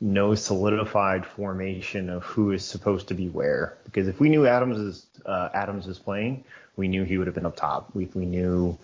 no 0.00 0.34
solidified 0.34 1.26
formation 1.26 2.08
of 2.08 2.22
who 2.24 2.52
is 2.52 2.64
supposed 2.64 3.08
to 3.08 3.14
be 3.14 3.28
where. 3.28 3.76
Because 3.84 4.08
if 4.08 4.18
we 4.18 4.28
knew 4.28 4.46
Adams 4.46 4.78
is 4.78 5.06
uh, 5.26 5.50
Adams 5.54 5.86
is 5.86 5.98
playing, 5.98 6.44
we 6.76 6.88
knew 6.88 7.04
he 7.04 7.18
would 7.18 7.26
have 7.26 7.34
been 7.34 7.46
up 7.46 7.56
top. 7.56 7.94
We 7.94 8.06
we 8.14 8.26
knew 8.26 8.78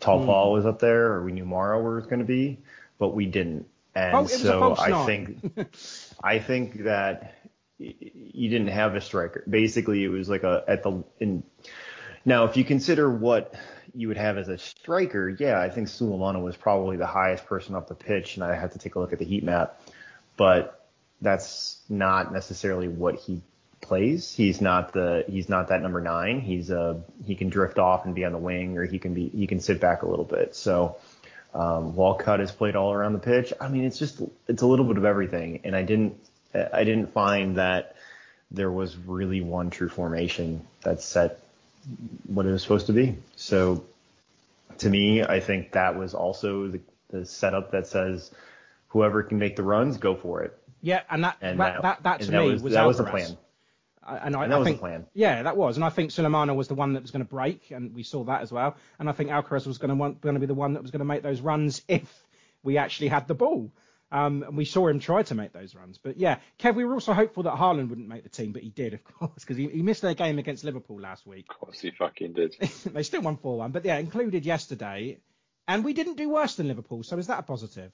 Tall 0.00 0.24
Paul 0.24 0.52
was 0.52 0.66
up 0.66 0.78
there, 0.78 1.12
or 1.12 1.24
we 1.24 1.32
knew 1.32 1.44
Morrow 1.44 1.82
was 1.82 2.04
going 2.06 2.20
to 2.20 2.24
be, 2.24 2.58
but 2.98 3.08
we 3.08 3.26
didn't. 3.26 3.66
And 3.94 4.14
Oh, 4.14 4.18
it 4.20 4.22
was 4.22 4.34
a 4.34 4.38
so 4.38 4.76
I 4.78 5.06
think 5.06 5.38
I 6.22 6.38
think 6.38 6.84
that 6.84 7.34
you 7.78 8.48
didn't 8.48 8.68
have 8.68 8.94
a 8.94 9.00
striker. 9.00 9.44
Basically, 9.48 10.04
it 10.04 10.08
was 10.08 10.28
like 10.28 10.42
a 10.42 10.64
at 10.66 10.82
the 10.82 11.04
in. 11.20 11.42
Now, 12.24 12.44
if 12.44 12.56
you 12.56 12.64
consider 12.64 13.10
what 13.10 13.54
you 13.94 14.08
would 14.08 14.16
have 14.16 14.36
as 14.36 14.48
a 14.48 14.58
striker, 14.58 15.28
yeah, 15.28 15.60
I 15.60 15.70
think 15.70 15.88
Sulemana 15.88 16.42
was 16.42 16.56
probably 16.56 16.96
the 16.96 17.06
highest 17.06 17.46
person 17.46 17.74
up 17.74 17.88
the 17.88 17.94
pitch, 17.94 18.36
and 18.36 18.44
I 18.44 18.54
have 18.54 18.72
to 18.72 18.78
take 18.78 18.96
a 18.96 18.98
look 18.98 19.12
at 19.12 19.18
the 19.18 19.24
heat 19.24 19.44
map. 19.44 19.80
But 20.36 20.86
that's 21.20 21.80
not 21.88 22.32
necessarily 22.32 22.88
what 22.88 23.16
he 23.16 23.42
plays. 23.80 24.32
He's 24.34 24.60
not 24.60 24.92
the 24.92 25.24
he's 25.28 25.48
not 25.48 25.68
that 25.68 25.82
number 25.82 26.00
nine. 26.00 26.40
He's 26.40 26.70
a 26.70 27.02
he 27.24 27.34
can 27.34 27.48
drift 27.48 27.78
off 27.78 28.04
and 28.04 28.14
be 28.14 28.24
on 28.24 28.32
the 28.32 28.38
wing, 28.38 28.76
or 28.76 28.84
he 28.84 28.98
can 28.98 29.14
be 29.14 29.28
he 29.28 29.46
can 29.46 29.60
sit 29.60 29.80
back 29.80 30.02
a 30.02 30.08
little 30.08 30.24
bit. 30.24 30.54
So 30.54 30.96
um, 31.54 31.94
Walcott 31.94 32.40
has 32.40 32.52
played 32.52 32.76
all 32.76 32.92
around 32.92 33.14
the 33.14 33.18
pitch. 33.18 33.52
I 33.60 33.68
mean, 33.68 33.84
it's 33.84 33.98
just 33.98 34.20
it's 34.46 34.62
a 34.62 34.66
little 34.66 34.84
bit 34.84 34.96
of 34.96 35.04
everything, 35.04 35.60
and 35.64 35.74
I 35.74 35.82
didn't 35.82 36.18
I 36.54 36.84
didn't 36.84 37.12
find 37.12 37.56
that 37.56 37.96
there 38.50 38.70
was 38.70 38.96
really 38.96 39.40
one 39.40 39.70
true 39.70 39.88
formation 39.88 40.66
that 40.82 41.02
set 41.02 41.40
what 42.26 42.46
it 42.46 42.50
was 42.50 42.62
supposed 42.62 42.86
to 42.86 42.92
be. 42.92 43.16
So 43.36 43.84
to 44.78 44.88
me, 44.88 45.22
I 45.22 45.40
think 45.40 45.72
that 45.72 45.96
was 45.96 46.14
also 46.14 46.68
the, 46.68 46.80
the 47.10 47.26
setup 47.26 47.72
that 47.72 47.86
says 47.86 48.30
whoever 48.88 49.22
can 49.22 49.38
make 49.38 49.56
the 49.56 49.62
runs, 49.62 49.96
go 49.96 50.14
for 50.14 50.42
it. 50.42 50.58
Yeah, 50.80 51.02
and 51.10 51.24
that 51.24 51.36
And 51.40 51.58
that, 51.60 51.82
that, 51.82 52.02
that, 52.02 52.20
and 52.20 52.26
to 52.26 52.32
that 52.32 52.42
me 52.42 52.52
was, 52.52 52.62
was 52.62 52.72
that 52.74 52.86
was 52.86 52.98
the 52.98 53.04
plan. 53.04 53.36
I- 54.08 54.26
And, 54.26 54.36
I, 54.36 54.44
And 54.44 54.52
that 54.52 54.56
I 54.56 54.58
was 54.58 54.66
the 54.66 54.70
think, 54.72 54.80
plan. 54.80 55.06
Yeah, 55.14 55.42
that 55.42 55.56
was, 55.56 55.76
and 55.76 55.84
I 55.84 55.90
think 55.90 56.10
Sulemana 56.10 56.54
was 56.56 56.68
the 56.68 56.74
one 56.74 56.94
that 56.94 57.02
was 57.02 57.10
going 57.10 57.24
to 57.24 57.28
break, 57.30 57.70
and 57.70 57.94
we 57.94 58.02
saw 58.02 58.24
that 58.24 58.42
as 58.42 58.50
well. 58.50 58.76
And 58.98 59.08
I 59.08 59.12
think 59.12 59.30
Alcaraz 59.30 59.66
was 59.66 59.78
going 59.78 59.90
to 59.90 59.94
want, 59.94 60.20
going 60.20 60.34
to 60.34 60.40
be 60.40 60.46
the 60.46 60.54
one 60.54 60.72
that 60.74 60.82
was 60.82 60.90
going 60.90 61.00
to 61.00 61.04
make 61.04 61.22
those 61.22 61.40
runs 61.40 61.82
if 61.88 62.26
we 62.62 62.78
actually 62.78 63.08
had 63.08 63.28
the 63.28 63.34
ball. 63.34 63.70
Um, 64.10 64.42
and 64.42 64.56
we 64.56 64.64
saw 64.64 64.88
him 64.88 65.00
try 65.00 65.22
to 65.22 65.34
make 65.34 65.52
those 65.52 65.74
runs. 65.74 65.98
But 65.98 66.16
yeah, 66.16 66.38
Kev, 66.58 66.74
we 66.74 66.84
were 66.86 66.94
also 66.94 67.12
hopeful 67.12 67.42
that 67.42 67.52
Haaland 67.56 67.90
wouldn't 67.90 68.08
make 68.08 68.22
the 68.22 68.30
team, 68.30 68.52
but 68.52 68.62
he 68.62 68.70
did, 68.70 68.94
of 68.94 69.04
course, 69.18 69.32
because 69.36 69.58
he, 69.58 69.68
he 69.68 69.82
missed 69.82 70.00
their 70.00 70.14
game 70.14 70.38
against 70.38 70.64
Liverpool 70.64 70.98
last 70.98 71.26
week. 71.26 71.44
Of 71.50 71.58
course, 71.58 71.80
he 71.80 71.90
fucking 71.90 72.32
did. 72.32 72.56
they 72.86 73.02
still 73.02 73.20
won 73.20 73.36
4 73.36 73.58
1, 73.58 73.70
but 73.72 73.84
yeah, 73.84 73.98
included 73.98 74.46
yesterday. 74.46 75.18
And 75.66 75.84
we 75.84 75.92
didn't 75.92 76.16
do 76.16 76.30
worse 76.30 76.54
than 76.54 76.68
Liverpool, 76.68 77.02
so 77.02 77.18
is 77.18 77.26
that 77.26 77.40
a 77.40 77.42
positive? 77.42 77.92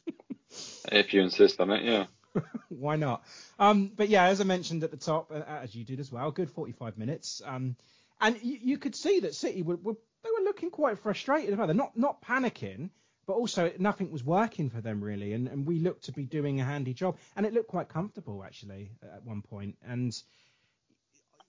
if 0.92 1.12
you 1.12 1.22
insist 1.22 1.60
on 1.60 1.72
it, 1.72 1.82
yeah. 1.82 2.06
Why 2.68 2.96
not? 2.96 3.24
Um, 3.58 3.90
but 3.94 4.08
yeah, 4.08 4.24
as 4.24 4.40
I 4.40 4.44
mentioned 4.44 4.84
at 4.84 4.90
the 4.90 4.96
top, 4.96 5.32
as 5.32 5.74
you 5.74 5.84
did 5.84 6.00
as 6.00 6.10
well, 6.10 6.30
good 6.30 6.50
45 6.50 6.98
minutes. 6.98 7.42
Um, 7.44 7.76
and 8.20 8.38
you, 8.42 8.58
you 8.62 8.78
could 8.78 8.94
see 8.94 9.20
that 9.20 9.34
City 9.34 9.62
were, 9.62 9.76
were 9.76 9.96
they 10.22 10.30
were 10.30 10.44
looking 10.44 10.70
quite 10.70 10.98
frustrated 10.98 11.52
about 11.52 11.70
it. 11.70 11.74
Not 11.74 11.96
not 11.96 12.22
panicking, 12.22 12.90
but 13.26 13.34
also 13.34 13.72
nothing 13.78 14.10
was 14.10 14.24
working 14.24 14.70
for 14.70 14.80
them 14.80 15.02
really. 15.02 15.32
And, 15.32 15.48
and 15.48 15.66
we 15.66 15.78
looked 15.78 16.04
to 16.04 16.12
be 16.12 16.24
doing 16.24 16.60
a 16.60 16.64
handy 16.64 16.94
job, 16.94 17.18
and 17.36 17.44
it 17.46 17.52
looked 17.52 17.68
quite 17.68 17.88
comfortable 17.88 18.42
actually 18.44 18.90
at 19.02 19.24
one 19.24 19.42
point. 19.42 19.76
And 19.86 20.16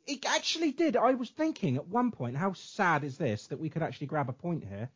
it 0.08 0.26
actually 0.28 0.72
did. 0.72 0.98
I 0.98 1.14
was 1.14 1.30
thinking 1.30 1.78
at 1.78 1.88
one 1.88 2.12
point, 2.12 2.36
how 2.36 2.54
sad 2.54 3.04
is 3.04 3.18
this 3.18 3.48
that 3.48 3.60
we 3.60 3.70
could 3.70 3.82
actually 3.82 4.08
grab 4.08 4.30
a 4.30 4.34
point 4.34 4.64
here? 4.64 4.90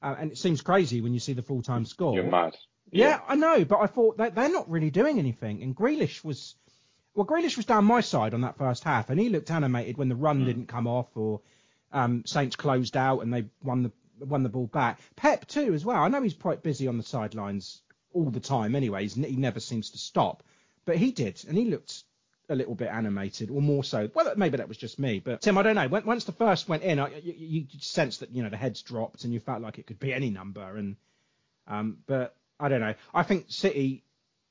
Uh, 0.00 0.14
and 0.18 0.32
it 0.32 0.38
seems 0.38 0.62
crazy 0.62 1.00
when 1.00 1.12
you 1.12 1.20
see 1.20 1.32
the 1.32 1.42
full 1.42 1.62
time 1.62 1.84
score. 1.84 2.14
You're 2.14 2.30
mad. 2.30 2.56
Yeah, 2.90 3.20
I 3.26 3.36
know, 3.36 3.64
but 3.64 3.80
I 3.80 3.86
thought 3.86 4.18
that 4.18 4.34
they're 4.34 4.48
not 4.48 4.70
really 4.70 4.90
doing 4.90 5.18
anything. 5.18 5.62
And 5.62 5.76
Grealish 5.76 6.24
was, 6.24 6.54
well, 7.14 7.26
Grealish 7.26 7.56
was 7.56 7.66
down 7.66 7.84
my 7.84 8.00
side 8.00 8.34
on 8.34 8.42
that 8.42 8.56
first 8.56 8.84
half, 8.84 9.10
and 9.10 9.20
he 9.20 9.28
looked 9.28 9.50
animated 9.50 9.96
when 9.96 10.08
the 10.08 10.16
run 10.16 10.44
didn't 10.44 10.66
come 10.66 10.86
off 10.86 11.08
or 11.16 11.40
um, 11.92 12.24
Saints 12.26 12.56
closed 12.56 12.96
out 12.96 13.20
and 13.20 13.32
they 13.32 13.46
won 13.62 13.82
the 13.82 13.92
won 14.20 14.42
the 14.42 14.48
ball 14.48 14.66
back. 14.66 15.00
Pep 15.16 15.46
too, 15.46 15.74
as 15.74 15.84
well. 15.84 16.02
I 16.02 16.08
know 16.08 16.22
he's 16.22 16.34
quite 16.34 16.62
busy 16.62 16.88
on 16.88 16.96
the 16.96 17.04
sidelines 17.04 17.82
all 18.12 18.30
the 18.30 18.40
time, 18.40 18.74
anyways. 18.74 19.14
He 19.14 19.36
never 19.36 19.60
seems 19.60 19.90
to 19.90 19.98
stop, 19.98 20.42
but 20.84 20.96
he 20.96 21.12
did, 21.12 21.44
and 21.46 21.56
he 21.56 21.66
looked 21.66 22.02
a 22.48 22.54
little 22.54 22.74
bit 22.74 22.88
animated, 22.88 23.50
or 23.50 23.60
more 23.60 23.84
so. 23.84 24.10
Well, 24.14 24.32
maybe 24.36 24.56
that 24.56 24.68
was 24.68 24.78
just 24.78 24.98
me, 24.98 25.20
but 25.20 25.42
Tim, 25.42 25.58
I 25.58 25.62
don't 25.62 25.74
know. 25.74 25.86
When, 25.88 26.04
once 26.06 26.24
the 26.24 26.32
first 26.32 26.68
went 26.68 26.82
in, 26.82 26.98
I, 26.98 27.14
you, 27.18 27.34
you 27.36 27.66
sensed 27.78 28.20
that 28.20 28.30
you 28.34 28.42
know 28.42 28.48
the 28.48 28.56
heads 28.56 28.82
dropped, 28.82 29.24
and 29.24 29.32
you 29.32 29.40
felt 29.40 29.62
like 29.62 29.78
it 29.78 29.86
could 29.86 30.00
be 30.00 30.12
any 30.12 30.30
number, 30.30 30.76
and 30.76 30.96
um, 31.66 31.98
but 32.06 32.34
I 32.60 32.68
don't 32.68 32.80
know. 32.80 32.94
I 33.14 33.22
think 33.22 33.46
City 33.48 34.04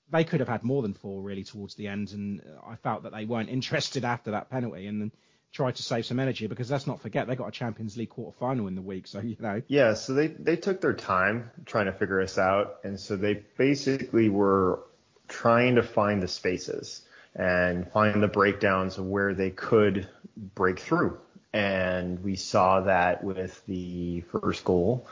they 0.09 0.23
could 0.23 0.39
have 0.39 0.49
had 0.49 0.63
more 0.63 0.81
than 0.81 0.93
four 0.93 1.21
really 1.21 1.43
towards 1.43 1.75
the 1.75 1.87
end, 1.87 2.11
and 2.13 2.41
I 2.65 2.75
felt 2.75 3.03
that 3.03 3.11
they 3.11 3.25
weren't 3.25 3.49
interested 3.49 4.05
after 4.05 4.31
that 4.31 4.49
penalty, 4.49 4.87
and 4.87 5.01
then 5.01 5.11
tried 5.51 5.75
to 5.75 5.83
save 5.83 6.05
some 6.05 6.19
energy 6.19 6.47
because 6.47 6.69
let's 6.69 6.87
not 6.87 7.01
forget 7.01 7.27
they 7.27 7.35
got 7.35 7.47
a 7.47 7.51
Champions 7.51 7.97
League 7.97 8.09
quarter 8.09 8.37
final 8.37 8.67
in 8.67 8.75
the 8.75 8.81
week, 8.81 9.07
so 9.07 9.19
you 9.19 9.35
know. 9.39 9.61
Yeah, 9.67 9.93
so 9.93 10.13
they 10.13 10.27
they 10.27 10.55
took 10.55 10.81
their 10.81 10.93
time 10.93 11.51
trying 11.65 11.85
to 11.85 11.93
figure 11.93 12.21
us 12.21 12.37
out, 12.37 12.79
and 12.83 12.99
so 12.99 13.15
they 13.15 13.43
basically 13.57 14.29
were 14.29 14.79
trying 15.27 15.75
to 15.75 15.83
find 15.83 16.21
the 16.23 16.27
spaces 16.27 17.01
and 17.35 17.91
find 17.91 18.23
the 18.23 18.27
breakdowns 18.27 18.97
of 18.97 19.05
where 19.05 19.33
they 19.33 19.49
could 19.49 20.07
break 20.55 20.79
through. 20.79 21.19
And 21.53 22.23
we 22.23 22.35
saw 22.35 22.81
that 22.81 23.23
with 23.23 23.65
the 23.67 24.21
first 24.21 24.63
goal, 24.63 25.07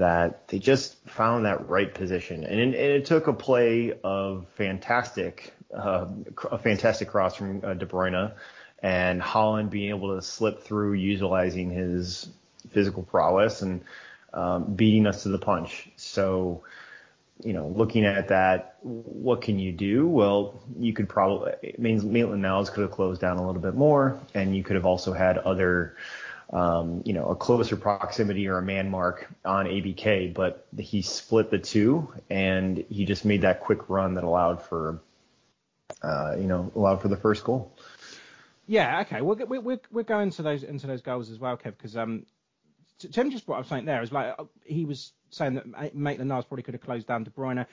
that 0.00 0.48
they 0.48 0.58
just 0.58 0.96
found 1.06 1.44
that 1.44 1.68
right 1.68 1.92
position, 1.92 2.44
and 2.44 2.58
it, 2.58 2.64
and 2.64 2.74
it 2.74 3.04
took 3.04 3.26
a 3.26 3.32
play 3.32 3.92
of 4.02 4.46
fantastic, 4.56 5.52
uh, 5.74 6.06
a 6.50 6.58
fantastic 6.58 7.08
cross 7.08 7.36
from 7.36 7.60
uh, 7.62 7.74
De 7.74 7.84
Bruyne, 7.86 8.32
and 8.82 9.20
Haaland 9.20 9.68
being 9.68 9.90
able 9.90 10.16
to 10.16 10.22
slip 10.22 10.62
through, 10.62 10.94
utilizing 10.94 11.70
his 11.70 12.28
physical 12.70 13.02
prowess 13.02 13.60
and 13.60 13.82
um, 14.32 14.74
beating 14.74 15.06
us 15.06 15.24
to 15.24 15.28
the 15.28 15.38
punch. 15.38 15.90
So, 15.96 16.62
you 17.44 17.52
know, 17.52 17.68
looking 17.68 18.06
at 18.06 18.28
that, 18.28 18.76
what 18.80 19.42
can 19.42 19.58
you 19.58 19.70
do? 19.70 20.06
Well, 20.06 20.62
you 20.78 20.94
could 20.94 21.10
probably, 21.10 21.52
Maitland 21.76 22.40
Niles 22.40 22.70
could 22.70 22.82
have 22.82 22.90
closed 22.90 23.20
down 23.20 23.36
a 23.36 23.46
little 23.46 23.60
bit 23.60 23.74
more, 23.74 24.18
and 24.32 24.56
you 24.56 24.62
could 24.62 24.76
have 24.76 24.86
also 24.86 25.12
had 25.12 25.36
other 25.36 25.94
um, 26.52 27.02
you 27.04 27.12
know, 27.12 27.26
a 27.26 27.36
closer 27.36 27.76
proximity 27.76 28.48
or 28.48 28.58
a 28.58 28.62
man 28.62 28.90
mark 28.90 29.28
on 29.44 29.66
ABK, 29.66 30.34
but 30.34 30.66
he 30.76 31.02
split 31.02 31.50
the 31.50 31.58
two 31.58 32.12
and 32.28 32.84
he 32.88 33.04
just 33.04 33.24
made 33.24 33.42
that 33.42 33.60
quick 33.60 33.88
run 33.88 34.14
that 34.14 34.24
allowed 34.24 34.62
for, 34.62 35.00
uh, 36.02 36.34
you 36.36 36.46
know, 36.46 36.72
allowed 36.74 37.02
for 37.02 37.08
the 37.08 37.16
first 37.16 37.44
goal. 37.44 37.72
Yeah, 38.66 39.00
okay. 39.02 39.20
We're 39.20 39.44
we're 39.46 39.80
we're 39.90 40.02
going 40.02 40.30
to 40.30 40.42
those 40.42 40.62
into 40.62 40.86
those 40.86 41.02
goals 41.02 41.30
as 41.30 41.38
well, 41.38 41.56
Kev, 41.56 41.76
because 41.76 41.96
um, 41.96 42.26
Tim 42.98 43.30
just 43.30 43.46
what 43.48 43.56
I 43.56 43.58
was 43.58 43.68
saying 43.68 43.84
there 43.84 44.02
is 44.02 44.12
like 44.12 44.34
uh, 44.38 44.44
he 44.64 44.84
was 44.84 45.12
saying 45.30 45.54
that 45.54 45.94
Maitland-Niles 45.94 46.44
probably 46.46 46.62
could 46.62 46.74
have 46.74 46.82
closed 46.82 47.06
down 47.06 47.24
De 47.24 47.30
Bruyne. 47.30 47.66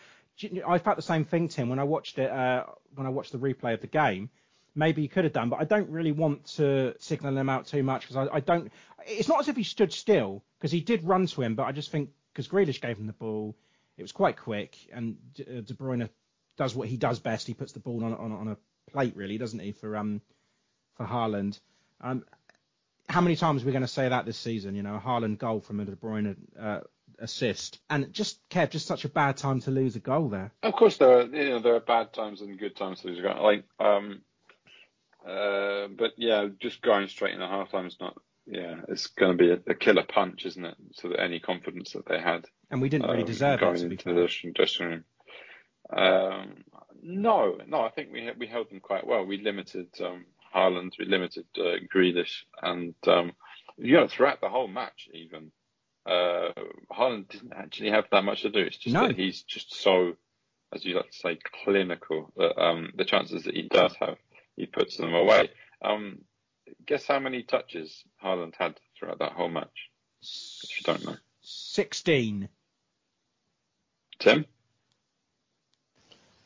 I 0.68 0.78
felt 0.78 0.96
the 0.96 1.02
same 1.02 1.26
thing, 1.26 1.50
Tim, 1.50 1.70
when 1.70 1.80
I 1.80 1.84
watched 1.84 2.20
it 2.20 2.30
uh, 2.30 2.66
when 2.94 3.08
I 3.08 3.10
watched 3.10 3.32
the 3.32 3.40
replay 3.40 3.74
of 3.74 3.82
the 3.82 3.88
game 3.88 4.30
maybe 4.78 5.02
he 5.02 5.08
could 5.08 5.24
have 5.24 5.34
done, 5.34 5.50
but 5.50 5.60
I 5.60 5.66
don't 5.66 5.90
really 5.90 6.12
want 6.12 6.46
to 6.56 6.94
signal 7.00 7.38
him 7.38 7.50
out 7.50 7.66
too 7.66 7.84
much 7.84 8.02
because 8.08 8.16
I, 8.16 8.36
I, 8.36 8.40
don't. 8.40 8.72
It's 9.06 9.28
not 9.28 9.40
as 9.40 9.48
if 9.48 9.56
he 9.56 9.64
stood 9.64 9.92
still 9.92 10.44
because 10.58 10.72
he 10.72 10.82
did 10.82 11.04
run 11.04 11.26
to 11.28 11.42
him, 11.42 11.56
but 11.56 11.64
I 11.64 11.72
just 11.72 11.92
think 11.92 12.12
because 12.32 12.48
Grealish 12.48 12.80
gave 12.80 12.98
him 12.98 13.08
the 13.08 13.14
ball, 13.14 13.56
it 13.98 14.04
was 14.04 14.12
quite 14.12 14.38
quick, 14.38 14.78
and 14.94 15.18
uh, 15.40 15.62
De 15.62 15.74
Bruyne 15.74 16.10
does 16.58 16.76
what 16.76 16.88
he 16.88 16.98
does 16.98 17.20
best. 17.20 17.48
He 17.48 17.54
puts 17.54 17.74
the 17.74 17.80
ball 17.80 18.04
on 18.06 18.14
on, 18.14 18.32
on 18.32 18.48
a 18.50 18.58
plate, 18.92 19.16
really, 19.18 19.38
doesn't 19.38 19.60
he, 19.60 19.72
for 19.72 19.98
um 19.98 20.22
for 20.96 21.06
Haaland. 21.06 21.60
Um, 22.00 22.24
how 23.10 23.22
many 23.22 23.36
times 23.36 23.64
are 23.64 23.66
we 23.66 23.72
going 23.72 23.82
to 23.82 23.88
say 23.88 24.10
that 24.10 24.26
this 24.26 24.38
season? 24.38 24.76
You 24.76 24.84
know, 24.84 24.96
a 24.96 25.00
Haaland 25.00 25.40
goal 25.40 25.62
from 25.62 25.80
a 25.80 25.86
De 25.86 25.96
Bruyne 25.96 26.36
uh, 26.60 26.82
assist, 27.20 27.80
and 27.90 28.14
just 28.14 28.40
Kev, 28.50 28.70
just 28.70 28.86
such 28.86 29.06
a 29.06 29.10
bad 29.10 29.38
time 29.38 29.62
to 29.62 29.72
lose 29.72 29.96
a 29.96 30.00
goal 30.00 30.30
there. 30.30 30.52
Of 30.62 30.74
course, 30.74 30.98
there 30.98 31.20
are 31.20 31.24
you 31.24 31.50
know 31.50 31.60
there 31.60 31.76
are 31.76 31.80
bad 31.80 32.14
times 32.14 32.42
and 32.42 32.60
good 32.60 32.76
times 32.76 33.02
to 33.02 33.08
lose 33.08 33.20
a 33.20 33.22
goal. 33.22 33.44
Like 33.44 33.64
um, 33.80 34.22
uh, 35.26 35.88
but 35.98 36.12
yeah, 36.18 36.48
just 36.60 36.82
going 36.82 37.08
straight 37.08 37.34
in 37.34 37.40
the 37.40 37.48
half 37.48 37.72
time 37.72 37.88
is 37.88 37.98
not. 38.00 38.18
Yeah, 38.50 38.76
it's 38.88 39.08
going 39.08 39.38
to 39.38 39.44
be 39.44 39.52
a, 39.52 39.60
a, 39.72 39.76
killer 39.76 40.06
punch, 40.08 40.46
isn't 40.46 40.64
it? 40.64 40.76
So 40.94 41.10
that 41.10 41.20
any 41.20 41.42
confidence 41.42 41.92
that 41.92 42.08
they 42.08 42.18
had, 42.18 42.46
and 42.72 42.82
we 42.82 42.88
didn't 42.88 43.10
really 43.10 43.24
um, 43.24 43.28
deserve 43.28 43.60
going 43.60 43.76
it. 43.76 43.80
Going 43.80 43.92
into 43.92 44.14
the 44.46 44.52
dressing 44.54 44.88
room. 44.88 45.04
Um, 45.90 46.64
no, 47.02 47.58
no, 47.68 47.82
I 47.82 47.90
think 47.90 48.12
we 48.14 48.30
we 48.38 48.48
held 48.48 48.70
them 48.70 48.80
quite 48.80 49.06
well. 49.06 49.26
We 49.26 49.42
limited 49.42 49.88
um, 50.02 50.26
Haaland, 50.56 50.98
we 50.98 51.06
limited 51.06 51.46
uh, 51.58 51.84
Grealish, 51.94 52.44
and 52.62 52.96
um, 53.08 53.34
you 53.78 53.94
know 53.96 54.08
throughout 54.08 54.40
the 54.40 54.50
whole 54.50 54.68
match, 54.70 55.10
even 55.14 55.52
uh, 56.06 56.52
Haaland 56.92 57.30
didn't 57.30 57.54
actually 57.54 57.92
have 57.92 58.06
that 58.12 58.24
much 58.24 58.44
to 58.44 58.50
do. 58.50 58.60
It's 58.60 58.78
just 58.78 58.94
no. 58.94 59.08
that 59.08 59.18
he's 59.18 59.42
just 59.42 59.76
so, 59.76 60.14
as 60.74 60.86
you 60.86 60.96
like 60.96 61.12
to 61.12 61.18
say, 61.18 61.38
clinical. 61.64 62.32
That 62.38 62.62
um, 62.62 62.92
the 62.96 63.06
chances 63.06 63.44
that 63.44 63.56
he 63.56 63.64
does 63.64 63.94
have 64.00 64.18
he 64.58 64.66
puts 64.66 64.98
them 64.98 65.14
away. 65.14 65.52
Um, 65.82 66.20
guess 66.86 67.06
how 67.08 67.20
many 67.20 67.44
touches 67.44 68.04
Haaland 68.22 68.54
had 68.58 68.78
throughout 68.98 69.20
that 69.20 69.32
whole 69.32 69.50
match? 69.50 69.92
If 70.22 70.80
you 70.80 70.84
don't 70.84 71.06
know. 71.06 71.16
16. 71.42 72.50
Tim? 74.20 74.46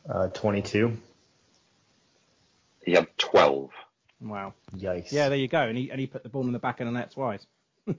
Uh, 0.08 0.28
22. 0.28 0.98
He 2.86 2.92
had 2.92 3.08
12. 3.18 3.70
Wow. 4.20 4.54
Yikes. 4.76 5.12
Yeah, 5.12 5.30
there 5.30 5.38
you 5.38 5.48
go. 5.48 5.62
And 5.62 5.78
he, 5.78 5.90
and 5.90 6.00
he 6.00 6.08
put 6.08 6.24
the 6.24 6.30
ball 6.30 6.46
in 6.46 6.52
the 6.52 6.60
back 6.60 6.82
of 6.82 6.88
the 6.88 6.92
net 6.92 7.12
twice. 7.12 7.46
well, 7.88 7.96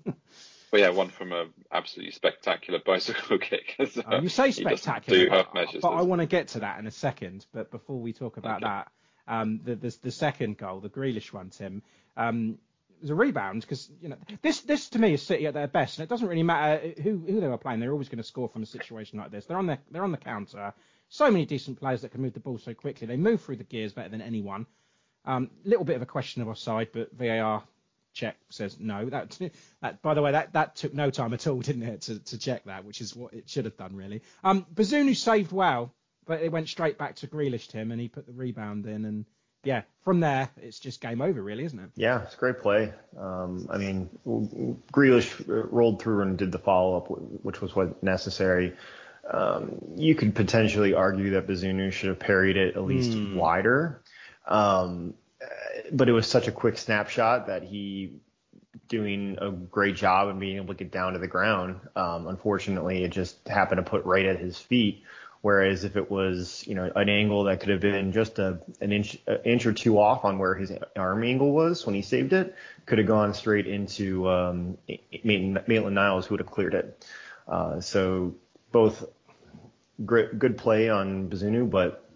yeah, 0.73 0.91
one 0.91 1.09
from 1.09 1.33
a 1.33 1.47
absolutely 1.73 2.13
spectacular 2.13 2.81
bicycle 2.85 3.39
kick. 3.41 3.75
So 3.91 4.03
oh, 4.07 4.21
you 4.21 4.29
say 4.29 4.51
spectacular, 4.51 5.47
but, 5.53 5.69
but 5.81 5.89
I 5.89 6.03
want 6.03 6.21
to 6.21 6.27
get 6.27 6.49
to 6.49 6.61
that 6.61 6.79
in 6.79 6.87
a 6.87 6.91
second. 6.91 7.47
But 7.53 7.71
before 7.71 7.99
we 7.99 8.13
talk 8.13 8.37
about 8.37 8.63
okay. 8.63 8.67
that, 8.67 8.93
um, 9.29 9.61
the, 9.65 9.75
the, 9.75 9.97
the 10.03 10.11
second 10.11 10.59
goal, 10.59 10.81
the 10.81 10.89
Grealish 10.89 11.33
one, 11.33 11.51
Tim, 11.51 11.83
um, 12.17 12.59
was 13.01 13.11
a 13.11 13.15
rebound 13.15 13.63
because 13.63 13.91
you 14.01 14.09
know 14.09 14.17
this 14.43 14.61
this 14.61 14.89
to 14.91 14.99
me 14.99 15.13
is 15.15 15.23
City 15.23 15.47
at 15.47 15.55
their 15.55 15.67
best, 15.67 15.99
and 15.99 16.05
it 16.05 16.09
doesn't 16.09 16.29
really 16.29 16.43
matter 16.43 16.95
who 17.03 17.19
who 17.19 17.41
they 17.41 17.49
were 17.49 17.59
playing. 17.59 17.81
They're 17.81 17.93
always 17.93 18.09
going 18.09 18.19
to 18.19 18.25
score 18.25 18.49
from 18.49 18.63
a 18.63 18.67
situation 18.67 19.19
like 19.19 19.31
this. 19.31 19.47
They're 19.47 19.59
on 19.59 19.67
the 19.67 19.79
they're 19.91 20.05
on 20.05 20.13
the 20.13 20.19
counter. 20.19 20.73
So 21.09 21.31
many 21.31 21.45
decent 21.45 21.79
players 21.79 22.03
that 22.03 22.13
can 22.13 22.23
move 22.23 22.33
the 22.33 22.41
ball 22.41 22.59
so 22.59 22.73
quickly. 22.73 23.07
They 23.07 23.19
move 23.19 23.43
through 23.43 23.57
the 23.57 23.65
gears 23.65 23.93
better 23.93 24.09
than 24.09 24.23
anyone. 24.23 24.67
Um, 25.27 25.51
little 25.65 25.85
bit 25.85 25.97
of 25.97 26.03
a 26.03 26.07
question 26.07 26.43
of 26.43 26.49
offside, 26.49 26.89
but 26.93 27.13
VAR 27.13 27.63
check 28.15 28.37
says 28.49 28.79
no. 28.79 29.09
That, 29.09 29.39
that 29.83 30.03
by 30.03 30.15
the 30.15 30.23
way, 30.23 30.33
that, 30.33 30.55
that 30.55 30.77
took 30.77 30.95
no 30.95 31.11
time 31.11 31.35
at 31.35 31.47
all, 31.47 31.61
didn't 31.61 31.83
it, 31.83 32.01
to, 32.03 32.19
to 32.19 32.39
check 32.39 32.65
that, 32.65 32.85
which 32.85 33.01
is 33.01 33.15
what 33.15 33.35
it 33.35 33.49
should 33.49 33.65
have 33.67 33.77
done 33.77 33.95
really. 33.95 34.23
Um, 34.43 34.67
Bazunu 34.75 35.17
saved 35.17 35.53
well 35.53 35.93
but 36.27 36.43
it 36.43 36.53
went 36.53 36.69
straight 36.69 36.99
back 36.99 37.17
to 37.17 37.27
Grealish, 37.27 37.69
Tim, 37.69 37.91
and 37.91 38.01
he 38.01 38.09
put 38.09 38.27
the 38.27 38.33
rebound 38.33 38.87
in, 38.87 39.05
and 39.05 39.25
yeah, 39.65 39.83
from 40.05 40.21
there 40.21 40.51
it's 40.61 40.79
just 40.79 41.01
game 41.01 41.21
over, 41.21 41.43
really, 41.43 41.65
isn't 41.65 41.79
it? 41.79 41.91
Yeah, 41.95 42.23
it's 42.23 42.35
a 42.35 42.39
great 42.39 42.61
play. 42.61 42.93
Um, 43.17 43.69
I 43.71 43.79
mean, 43.79 44.11
Grealish 44.93 45.45
rolled 45.47 46.03
through 46.03 46.23
and 46.23 46.37
did 46.37 46.53
the 46.53 46.59
follow 46.59 46.97
up, 46.97 47.07
which 47.09 47.61
was 47.61 47.75
what 47.75 48.03
necessary. 48.03 48.75
Um, 49.31 49.81
you 49.95 50.15
could 50.15 50.35
potentially 50.35 50.95
argue 50.95 51.31
that 51.31 51.47
Bazunu 51.47 51.93
should 51.93 52.09
have 52.09 52.19
parried 52.19 52.57
it 52.57 52.77
at 52.77 52.83
least 52.83 53.13
mm. 53.13 53.37
wider, 53.37 54.03
um, 54.47 55.15
but 55.93 56.09
it 56.09 56.13
was 56.13 56.27
such 56.27 56.49
a 56.49 56.53
quick 56.53 56.77
snapshot 56.77 57.47
that 57.47 57.63
he 57.63 58.15
doing 58.89 59.39
a 59.41 59.51
great 59.51 59.97
job 59.97 60.29
and 60.29 60.41
being 60.41 60.57
able 60.57 60.69
to 60.69 60.75
get 60.75 60.91
down 60.91 61.13
to 61.13 61.19
the 61.19 61.29
ground. 61.29 61.81
Um, 61.95 62.27
unfortunately, 62.27 63.05
it 63.05 63.11
just 63.11 63.47
happened 63.47 63.79
to 63.79 63.89
put 63.89 64.05
right 64.05 64.27
at 64.27 64.39
his 64.39 64.59
feet. 64.59 65.03
Whereas 65.43 65.83
if 65.83 65.97
it 65.97 66.09
was, 66.09 66.65
you 66.69 66.77
know, 66.77 66.91
an 66.95 67.09
angle 67.09 67.45
that 67.45 67.59
could 67.59 67.71
have 67.71 67.81
been 67.81 68.13
just 68.13 68.39
a, 68.39 68.61
an 68.81 68.93
inch, 68.93 69.19
inch 69.45 69.67
or 69.67 69.73
two 69.73 69.99
off 69.99 70.25
on 70.25 70.39
where 70.39 70.55
his 70.55 70.73
arm 70.97 71.25
angle 71.25 71.51
was 71.51 71.85
when 71.85 71.97
he 71.97 72.03
saved 72.03 72.33
it, 72.33 72.55
could 72.87 72.99
have 72.99 73.09
gone 73.09 73.35
straight 73.35 73.67
into 73.67 74.29
um, 74.29 74.79
Maitland 75.25 75.95
Niles, 75.97 76.27
who 76.27 76.35
would 76.35 76.41
have 76.41 76.51
cleared 76.51 76.75
it. 76.75 77.07
Uh, 77.49 77.81
so 77.81 78.37
both 78.71 79.05
great, 80.05 80.39
good 80.39 80.57
play 80.57 80.89
on 80.89 81.29
Bazunu, 81.29 81.69
but 81.69 82.09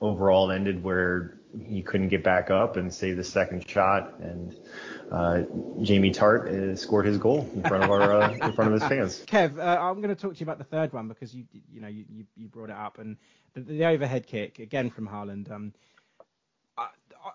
overall 0.00 0.50
it 0.50 0.54
ended 0.54 0.82
where 0.82 1.38
he 1.66 1.82
couldn't 1.82 2.08
get 2.08 2.24
back 2.24 2.50
up 2.50 2.78
and 2.78 2.92
save 2.92 3.18
the 3.18 3.24
second 3.24 3.68
shot. 3.68 4.20
And 4.20 4.56
uh, 5.10 5.42
Jamie 5.82 6.12
Tartt 6.12 6.48
uh, 6.48 6.76
scored 6.76 7.06
his 7.06 7.18
goal 7.18 7.48
in 7.54 7.62
front 7.62 7.84
of 7.84 7.90
our 7.90 8.22
uh, 8.22 8.32
in 8.32 8.52
front 8.52 8.72
of 8.72 8.80
his 8.80 8.88
fans. 8.88 9.24
Kev, 9.26 9.58
uh, 9.58 9.78
I'm 9.80 10.00
going 10.00 10.14
to 10.14 10.20
talk 10.20 10.34
to 10.34 10.40
you 10.40 10.44
about 10.44 10.58
the 10.58 10.64
third 10.64 10.92
one 10.92 11.08
because 11.08 11.34
you 11.34 11.44
you 11.70 11.80
know 11.80 11.88
you, 11.88 12.26
you, 12.36 12.48
brought 12.48 12.70
it 12.70 12.76
up 12.76 12.98
and 12.98 13.16
the, 13.54 13.60
the 13.60 13.84
overhead 13.84 14.26
kick 14.26 14.58
again 14.58 14.90
from 14.90 15.08
Haaland. 15.08 15.50
Um, 15.50 15.72
I, 16.78 16.88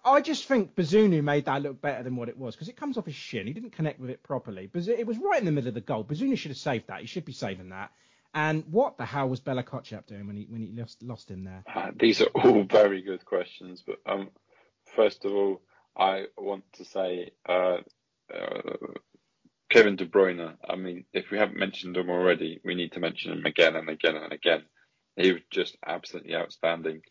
I 0.06 0.22
just 0.22 0.46
think 0.46 0.76
Bazunu 0.76 1.24
made 1.24 1.46
that 1.46 1.62
look 1.62 1.82
better 1.82 2.04
than 2.04 2.16
what 2.16 2.30
it 2.30 2.38
was 2.38 2.56
because 2.56 2.70
it 2.70 2.78
comes 2.78 2.98
off 2.98 3.06
his 3.06 3.16
shin. 3.16 3.48
He 3.48 3.54
didn't 3.54 3.72
connect 3.72 4.00
with 4.00 4.10
it 4.10 4.24
properly. 4.24 4.70
It 4.74 5.08
was 5.08 5.18
right 5.18 5.40
in 5.40 5.46
the 5.46 5.52
middle 5.52 5.70
of 5.70 5.74
the 5.74 5.82
goal. 5.82 6.04
Bazunu 6.04 6.38
should 6.38 6.52
have 6.52 6.58
saved 6.58 6.88
that. 6.88 7.02
He 7.02 7.08
should 7.08 7.26
be 7.26 7.34
saving 7.34 7.70
that. 7.70 7.92
And 8.34 8.64
what 8.70 8.98
the 8.98 9.06
hell 9.06 9.28
was 9.28 9.40
Bella 9.40 9.64
Kotchap 9.64 10.06
doing 10.06 10.28
when 10.28 10.36
he 10.36 10.46
when 10.50 10.62
he 10.62 10.72
lost 10.72 11.02
lost 11.02 11.32
him 11.32 11.44
there? 11.44 11.64
Uh, 11.74 11.92
these 11.96 12.22
are 12.22 12.28
all 12.36 12.64
very 12.70 13.02
good 13.02 13.26
questions, 13.26 13.84
but 13.86 14.00
um, 14.06 14.30
first 14.96 15.26
of 15.26 15.34
all, 15.34 15.62
I 16.00 16.26
want 16.38 16.64
to 16.74 16.86
say 16.86 17.32
uh, 17.48 17.78
uh, 18.34 18.76
Kevin 19.70 19.98
De 19.98 20.06
Bruyne. 20.06 20.56
I 20.68 20.76
mean, 20.76 21.04
if 21.14 21.30
we 21.30 21.38
haven't 21.38 21.58
mentioned 21.58 21.98
him 21.98 22.10
already, 22.10 22.62
we 22.64 22.74
need 22.74 22.94
to 22.94 23.02
mention 23.02 23.34
him 23.34 23.46
again 23.46 23.76
and 23.76 23.90
again 23.90 24.16
and 24.16 24.32
again. 24.32 24.64
He 25.18 25.34
was 25.34 25.42
just 25.52 25.78
absolutely 25.86 26.36
outstanding. 26.36 27.02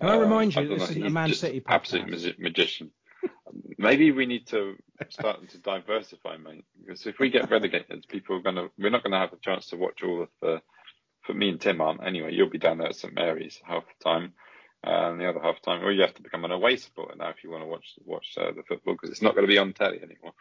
Can 0.00 0.08
I 0.08 0.16
remind 0.16 0.54
you, 0.54 0.66
this 0.66 0.90
is 0.90 0.96
a 0.96 1.10
Man 1.10 1.34
City 1.34 1.60
podcast. 1.60 1.74
Absolute 1.74 2.40
magician. 2.40 2.90
Maybe 3.76 4.10
we 4.12 4.24
need 4.24 4.46
to 4.46 4.76
start 5.10 5.46
to 5.50 5.58
diversify, 5.58 6.38
mate. 6.38 6.64
Because 6.80 7.06
if 7.06 7.18
we 7.18 7.28
get 7.28 7.50
relegated, 7.50 8.06
people 8.08 8.36
are 8.36 8.42
gonna. 8.42 8.68
We're 8.78 8.90
not 8.90 9.02
gonna 9.02 9.18
have 9.18 9.34
a 9.34 9.36
chance 9.36 9.68
to 9.68 9.76
watch 9.76 10.02
all 10.02 10.22
of 10.22 10.28
the. 10.40 10.62
For 11.26 11.34
me 11.34 11.50
and 11.50 11.60
Tim 11.60 11.82
aren't 11.82 12.02
anyway. 12.02 12.32
You'll 12.32 12.48
be 12.48 12.56
down 12.56 12.78
there 12.78 12.88
at 12.88 12.96
St 12.96 13.14
Mary's 13.14 13.60
half 13.66 13.84
the 13.84 14.10
time 14.10 14.32
and 14.82 15.20
the 15.20 15.28
other 15.28 15.40
half 15.40 15.60
time, 15.62 15.84
or 15.84 15.92
you 15.92 16.02
have 16.02 16.14
to 16.14 16.22
become 16.22 16.44
an 16.44 16.52
away 16.52 16.76
supporter 16.76 17.16
now 17.16 17.30
if 17.30 17.44
you 17.44 17.50
want 17.50 17.62
to 17.62 17.68
watch 17.68 17.86
watch 18.04 18.34
uh, 18.38 18.52
the 18.52 18.62
football 18.68 18.94
because 18.94 19.10
it's 19.10 19.22
not 19.22 19.34
going 19.34 19.46
to 19.46 19.52
be 19.52 19.58
on 19.58 19.72
telly 19.72 20.00
anymore. 20.02 20.32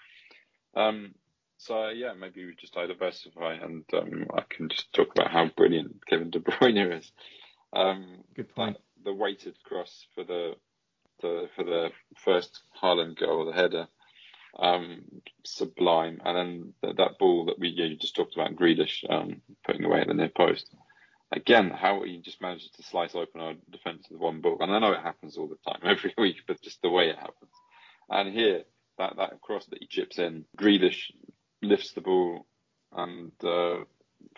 Um, 0.75 1.15
so 1.57 1.89
yeah, 1.89 2.13
maybe 2.13 2.45
we 2.45 2.55
just 2.55 2.73
diversify, 2.73 3.55
and 3.55 3.83
um, 3.93 4.27
I 4.35 4.43
can 4.49 4.69
just 4.69 4.93
talk 4.93 5.09
about 5.15 5.31
how 5.31 5.49
brilliant 5.55 6.05
Kevin 6.07 6.29
De 6.29 6.39
Bruyne 6.39 6.97
is. 6.99 7.11
Um, 7.73 8.23
Good 8.35 8.53
point. 8.55 8.77
The 9.03 9.13
weighted 9.13 9.57
cross 9.63 10.05
for 10.15 10.23
the, 10.23 10.53
the 11.21 11.49
for 11.55 11.63
the 11.63 11.89
first 12.17 12.61
Haaland 12.81 13.19
goal, 13.19 13.45
the 13.45 13.53
header. 13.53 13.87
um, 14.57 15.03
sublime. 15.45 16.21
And 16.25 16.37
then 16.37 16.73
th- 16.83 16.97
that 16.97 17.19
ball 17.19 17.45
that 17.45 17.59
we 17.59 17.69
yeah, 17.69 17.85
you 17.85 17.97
just 17.97 18.15
talked 18.15 18.35
about, 18.35 18.55
Grealish 18.55 19.03
um, 19.09 19.41
putting 19.65 19.85
away 19.85 20.01
at 20.01 20.07
the 20.07 20.13
near 20.13 20.29
post. 20.29 20.73
Again, 21.31 21.69
how 21.69 22.03
he 22.03 22.17
just 22.17 22.41
manages 22.41 22.69
to 22.71 22.83
slice 22.83 23.13
open 23.15 23.41
our 23.41 23.53
defence 23.69 24.07
with 24.09 24.19
one 24.19 24.41
ball. 24.41 24.57
And 24.59 24.71
I 24.71 24.79
know 24.79 24.93
it 24.93 25.01
happens 25.01 25.37
all 25.37 25.47
the 25.47 25.71
time, 25.71 25.81
every 25.83 26.13
week, 26.17 26.37
but 26.47 26.61
just 26.61 26.81
the 26.81 26.89
way 26.89 27.09
it 27.09 27.17
happens. 27.17 27.51
And 28.09 28.33
here, 28.33 28.63
that, 28.97 29.15
that 29.17 29.41
cross 29.41 29.65
that 29.67 29.79
he 29.79 29.87
chips 29.87 30.17
in, 30.17 30.45
Grealish 30.57 31.11
lifts 31.61 31.93
the 31.93 32.01
ball 32.01 32.45
and 32.91 33.31
uh, 33.43 33.83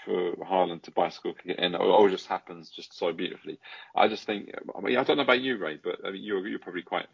for 0.04 0.36
Haaland 0.44 0.84
to 0.84 0.92
bicycle 0.92 1.34
kick 1.34 1.58
it 1.58 1.60
in, 1.60 1.74
it 1.74 1.80
all 1.80 2.10
just 2.10 2.28
happens 2.28 2.70
just 2.70 2.98
so 2.98 3.14
beautifully. 3.14 3.60
I 3.96 4.10
just 4.10 4.26
think, 4.26 4.52
I 4.76 4.82
mean, 4.82 4.98
I 4.98 5.04
don't 5.04 5.18
know 5.18 5.24
about 5.24 5.42
you, 5.42 5.58
Ray, 5.58 5.80
but 5.82 6.00
I 6.06 6.12
mean, 6.12 6.24
you're, 6.24 6.46
you're 6.46 6.60
probably 6.60 6.82
quite 6.82 7.08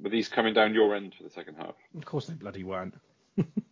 were 0.00 0.10
these 0.10 0.28
coming 0.28 0.54
down 0.54 0.74
your 0.74 0.94
end 0.94 1.14
for 1.16 1.24
the 1.24 1.30
second 1.30 1.56
half? 1.56 1.74
Of 1.96 2.04
course 2.04 2.26
they 2.26 2.34
bloody 2.34 2.64
weren't. 2.64 2.94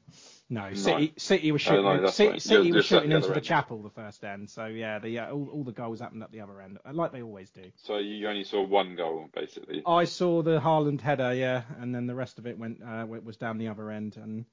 no, 0.50 0.72
City, 0.72 1.12
City 1.18 1.52
was 1.52 1.60
shooting. 1.60 1.84
no, 1.84 2.06
City, 2.06 2.30
right. 2.30 2.42
City 2.42 2.72
was 2.72 2.86
shooting 2.86 3.10
the 3.10 3.16
into 3.16 3.28
the 3.28 3.34
end. 3.36 3.44
chapel 3.44 3.82
the 3.82 3.90
first 3.90 4.24
end. 4.24 4.48
So 4.48 4.64
yeah, 4.64 4.98
the 4.98 5.18
uh, 5.18 5.30
all, 5.30 5.48
all 5.52 5.64
the 5.64 5.72
goals 5.72 6.00
happened 6.00 6.22
at 6.22 6.32
the 6.32 6.40
other 6.40 6.60
end, 6.62 6.78
uh, 6.86 6.92
like 6.94 7.12
they 7.12 7.22
always 7.22 7.50
do. 7.50 7.70
So 7.76 7.98
you 7.98 8.26
only 8.28 8.44
saw 8.44 8.62
one 8.62 8.96
goal, 8.96 9.28
basically. 9.34 9.82
I 9.86 10.04
saw 10.04 10.42
the 10.42 10.58
Haaland 10.58 11.02
header, 11.02 11.34
yeah, 11.34 11.64
and 11.80 11.94
then 11.94 12.06
the 12.06 12.14
rest 12.14 12.38
of 12.38 12.46
it 12.46 12.58
went 12.58 12.82
uh, 12.82 13.04
was 13.06 13.36
down 13.36 13.58
the 13.58 13.68
other 13.68 13.90
end. 13.90 14.16
And 14.16 14.46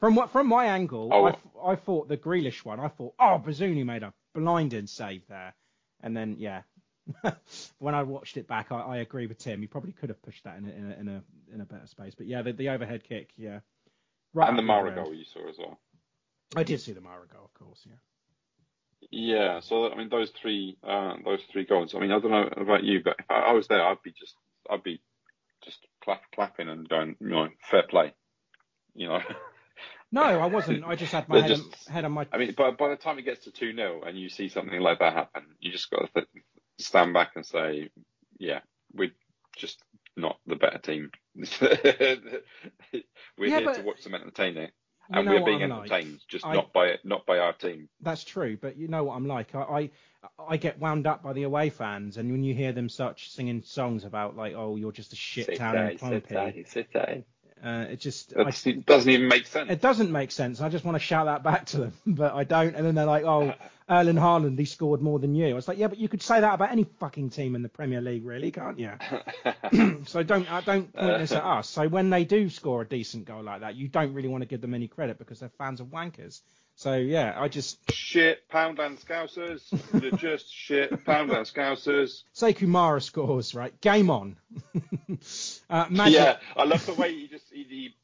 from 0.00 0.16
what 0.16 0.30
from 0.30 0.48
my 0.48 0.66
angle, 0.66 1.10
Oh. 1.12 1.26
I, 1.26 1.72
I 1.72 1.76
thought 1.76 2.08
the 2.08 2.16
Grealish 2.16 2.64
one. 2.64 2.80
I 2.80 2.88
thought, 2.88 3.14
oh, 3.20 3.40
Bazunu 3.44 3.84
made 3.84 4.02
a 4.02 4.12
blinding 4.34 4.88
save 4.88 5.26
there, 5.28 5.54
and 6.02 6.16
then 6.16 6.36
yeah. 6.38 6.62
when 7.78 7.94
I 7.94 8.02
watched 8.04 8.36
it 8.36 8.46
back, 8.46 8.70
I, 8.70 8.80
I 8.80 8.96
agree 8.98 9.26
with 9.26 9.38
Tim. 9.38 9.60
He 9.60 9.66
probably 9.66 9.92
could 9.92 10.10
have 10.10 10.22
pushed 10.22 10.44
that 10.44 10.58
in 10.58 10.66
a, 10.66 10.70
in 10.70 10.90
a 10.90 11.00
in 11.00 11.08
a 11.08 11.54
in 11.54 11.60
a 11.60 11.64
better 11.64 11.86
space. 11.86 12.14
But 12.16 12.26
yeah, 12.26 12.42
the, 12.42 12.52
the 12.52 12.68
overhead 12.68 13.02
kick, 13.04 13.30
yeah. 13.36 13.60
Right 14.32 14.48
and 14.48 14.56
the 14.58 14.62
up 14.62 14.66
Mara 14.66 14.80
other 14.90 14.98
end. 14.98 15.04
goal 15.06 15.14
you 15.14 15.24
saw 15.24 15.48
as 15.48 15.56
well. 15.58 15.78
I 16.56 16.62
did 16.62 16.80
see 16.80 16.92
the 16.92 17.00
Mara 17.00 17.26
goal, 17.26 17.44
of 17.44 17.54
course, 17.54 17.80
yeah. 17.86 17.94
Yeah, 19.10 19.60
so 19.60 19.90
I 19.90 19.96
mean 19.96 20.08
those 20.08 20.30
three, 20.30 20.76
uh, 20.86 21.14
those 21.24 21.40
three 21.52 21.64
goals. 21.64 21.94
I 21.94 21.98
mean 22.00 22.12
I 22.12 22.18
don't 22.20 22.30
know 22.30 22.48
about 22.56 22.84
you, 22.84 23.02
but 23.02 23.16
if 23.18 23.24
I, 23.30 23.34
I 23.40 23.52
was 23.52 23.66
there, 23.68 23.82
I'd 23.84 24.02
be 24.02 24.12
just, 24.12 24.34
I'd 24.70 24.82
be 24.82 25.00
just 25.64 25.78
clap, 26.04 26.22
clapping 26.34 26.68
and 26.68 26.88
going, 26.88 27.16
you 27.20 27.28
know, 27.28 27.48
fair 27.70 27.82
play. 27.82 28.12
You 28.94 29.08
know, 29.08 29.20
No, 30.12 30.22
I 30.22 30.46
wasn't. 30.46 30.84
I 30.84 30.96
just 30.96 31.12
had 31.12 31.28
my 31.28 31.40
head, 31.40 31.48
just- 31.48 31.88
on, 31.88 31.92
head 31.94 32.04
on 32.04 32.12
my. 32.12 32.26
I 32.32 32.38
mean, 32.38 32.52
by 32.56 32.72
by 32.72 32.88
the 32.88 32.96
time 32.96 33.18
it 33.18 33.22
gets 33.24 33.44
to 33.44 33.52
two 33.52 33.74
0 33.74 34.02
and 34.04 34.18
you 34.18 34.28
see 34.28 34.48
something 34.48 34.80
like 34.80 34.98
that 34.98 35.12
happen, 35.14 35.44
you 35.60 35.70
just 35.70 35.88
got 35.90 36.00
to 36.00 36.08
th- 36.12 36.26
stand 36.78 37.14
back 37.14 37.30
and 37.36 37.46
say, 37.46 37.90
yeah, 38.38 38.60
we're 38.92 39.12
just 39.56 39.80
not 40.16 40.38
the 40.46 40.56
better 40.56 40.78
team. 40.78 41.10
we're 41.60 42.42
Yeah, 43.38 43.58
here 43.58 43.64
but 43.64 43.74
to 43.76 43.82
watch 43.82 44.02
them 44.02 44.14
entertaining, 44.14 44.70
You 45.12 45.20
and 45.20 45.28
we're 45.28 45.44
being 45.44 45.62
I'm 45.62 45.70
like. 45.70 45.90
entertained, 45.92 46.20
just 46.28 46.44
I- 46.44 46.54
not 46.54 46.72
by 46.72 46.98
not 47.04 47.26
by 47.26 47.38
our 47.38 47.52
team. 47.52 47.88
That's 48.00 48.24
true, 48.24 48.56
but 48.60 48.76
you 48.76 48.88
know 48.88 49.04
what 49.04 49.14
I'm 49.16 49.26
like. 49.26 49.54
I, 49.54 49.60
I 49.60 49.90
I 50.48 50.56
get 50.56 50.78
wound 50.78 51.06
up 51.06 51.22
by 51.22 51.32
the 51.32 51.44
away 51.44 51.70
fans, 51.70 52.16
and 52.16 52.30
when 52.32 52.42
you 52.42 52.54
hear 52.54 52.72
them 52.72 52.88
such 52.88 53.30
singing 53.30 53.62
songs 53.62 54.04
about 54.04 54.36
like, 54.36 54.54
oh, 54.54 54.76
you're 54.76 54.92
just 54.92 55.12
a 55.12 55.16
shit 55.16 55.46
town 55.56 55.76
in 55.92 55.98
City. 55.98 56.34
Uh, 57.62 57.86
it 57.90 58.00
just 58.00 58.34
I, 58.36 58.44
just 58.44 58.86
doesn't 58.86 59.10
even 59.10 59.28
make 59.28 59.46
sense. 59.46 59.70
it 59.70 59.80
doesn't 59.80 60.10
make 60.10 60.30
sense. 60.30 60.60
I 60.60 60.68
just 60.68 60.84
want 60.84 60.96
to 60.96 61.00
shout 61.00 61.26
that 61.26 61.42
back 61.42 61.66
to 61.66 61.78
them, 61.78 61.92
but 62.06 62.34
I 62.34 62.44
don't. 62.44 62.74
And 62.74 62.86
then 62.86 62.94
they're 62.94 63.04
like, 63.06 63.24
oh, 63.24 63.54
Erling 63.88 64.16
Haaland, 64.16 64.58
he 64.58 64.64
scored 64.64 65.02
more 65.02 65.18
than 65.18 65.34
you. 65.34 65.48
I 65.48 65.52
was 65.52 65.68
like, 65.68 65.78
yeah, 65.78 65.88
but 65.88 65.98
you 65.98 66.08
could 66.08 66.22
say 66.22 66.40
that 66.40 66.54
about 66.54 66.70
any 66.70 66.84
fucking 67.00 67.30
team 67.30 67.54
in 67.54 67.62
the 67.62 67.68
Premier 67.68 68.00
League, 68.00 68.24
really, 68.24 68.50
can't 68.50 68.78
you? 68.78 68.92
so 70.06 70.22
don't 70.22 70.50
uh, 70.50 70.60
don't 70.62 70.92
point 70.92 71.18
this 71.18 71.32
at 71.32 71.44
us. 71.44 71.68
So 71.68 71.88
when 71.88 72.08
they 72.10 72.24
do 72.24 72.48
score 72.48 72.82
a 72.82 72.88
decent 72.88 73.26
goal 73.26 73.42
like 73.42 73.60
that, 73.60 73.74
you 73.74 73.88
don't 73.88 74.14
really 74.14 74.28
want 74.28 74.42
to 74.42 74.48
give 74.48 74.60
them 74.60 74.74
any 74.74 74.88
credit 74.88 75.18
because 75.18 75.40
they're 75.40 75.50
fans 75.58 75.80
of 75.80 75.88
wankers. 75.88 76.40
So 76.80 76.96
yeah, 76.96 77.34
I 77.36 77.48
just 77.48 77.92
shit, 77.92 78.48
Poundland 78.48 79.04
Scousers. 79.04 79.60
You're 80.02 80.12
just 80.16 80.50
shit, 80.50 80.90
Poundland 81.04 81.44
Scousers. 81.52 82.22
Sekou 82.34 82.68
Mara 82.68 83.02
scores, 83.02 83.54
right? 83.54 83.78
Game 83.82 84.08
on. 84.08 84.38
uh, 85.68 85.86
Magic, 85.90 86.14
Yeah, 86.18 86.36
I 86.56 86.64
love 86.64 86.86
the 86.86 86.94
way 86.94 87.12
he 87.14 87.28
just 87.28 87.44
he, 87.52 87.64
he 87.64 87.94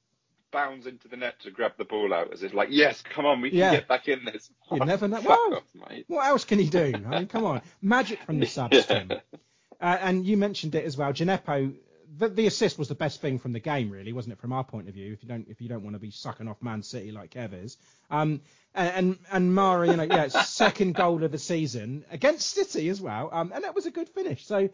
bounds 0.52 0.86
into 0.86 1.08
the 1.08 1.16
net 1.16 1.40
to 1.40 1.50
grab 1.50 1.72
the 1.78 1.86
ball 1.86 2.12
out 2.12 2.34
as 2.34 2.42
if 2.42 2.52
like, 2.52 2.68
yes, 2.70 3.00
come 3.00 3.24
on, 3.24 3.40
we 3.40 3.48
can 3.48 3.60
Yeah. 3.60 3.70
get 3.76 3.88
back 3.88 4.08
in 4.08 4.26
this. 4.26 4.50
You 4.70 4.84
never 4.84 5.08
know. 5.08 5.22
Well, 5.22 5.54
off, 5.54 5.88
mate. 5.88 6.04
What 6.08 6.26
else 6.26 6.44
can 6.44 6.58
he 6.58 6.68
do? 6.68 6.92
I 6.94 6.98
mean, 7.20 7.28
come 7.28 7.46
on. 7.46 7.62
Magic 7.80 8.18
from 8.26 8.40
the 8.40 8.46
subs, 8.46 8.84
Tim. 8.84 9.10
Uh, 9.10 9.98
and 10.02 10.26
you 10.26 10.36
mentioned 10.36 10.74
it 10.74 10.84
as 10.84 10.98
well. 10.98 11.14
Djenepo, 11.14 11.72
the, 12.18 12.28
the 12.28 12.46
assist 12.46 12.78
was 12.78 12.88
the 12.88 12.94
best 12.94 13.20
thing 13.20 13.38
from 13.38 13.52
the 13.52 13.60
game, 13.60 13.90
really, 13.90 14.12
wasn't 14.12 14.32
it? 14.32 14.38
From 14.38 14.52
our 14.52 14.64
point 14.64 14.88
of 14.88 14.94
view, 14.94 15.12
if 15.12 15.22
you 15.22 15.28
don't 15.28 15.46
if 15.48 15.60
you 15.60 15.68
don't 15.68 15.82
want 15.82 15.94
to 15.94 16.00
be 16.00 16.10
sucking 16.10 16.48
off 16.48 16.62
Man 16.62 16.82
City 16.82 17.12
like 17.12 17.30
Kev 17.30 17.64
is. 17.64 17.76
Um, 18.10 18.40
and 18.74 18.90
and, 18.94 19.18
and 19.32 19.54
Mara, 19.54 19.88
you 19.88 19.96
know, 19.96 20.04
yeah, 20.04 20.28
second 20.28 20.94
goal 20.94 21.22
of 21.24 21.32
the 21.32 21.38
season 21.38 22.04
against 22.10 22.50
City 22.50 22.88
as 22.88 23.00
well. 23.00 23.28
Um, 23.32 23.52
and 23.54 23.64
that 23.64 23.74
was 23.74 23.86
a 23.86 23.90
good 23.90 24.08
finish. 24.08 24.46
So. 24.46 24.68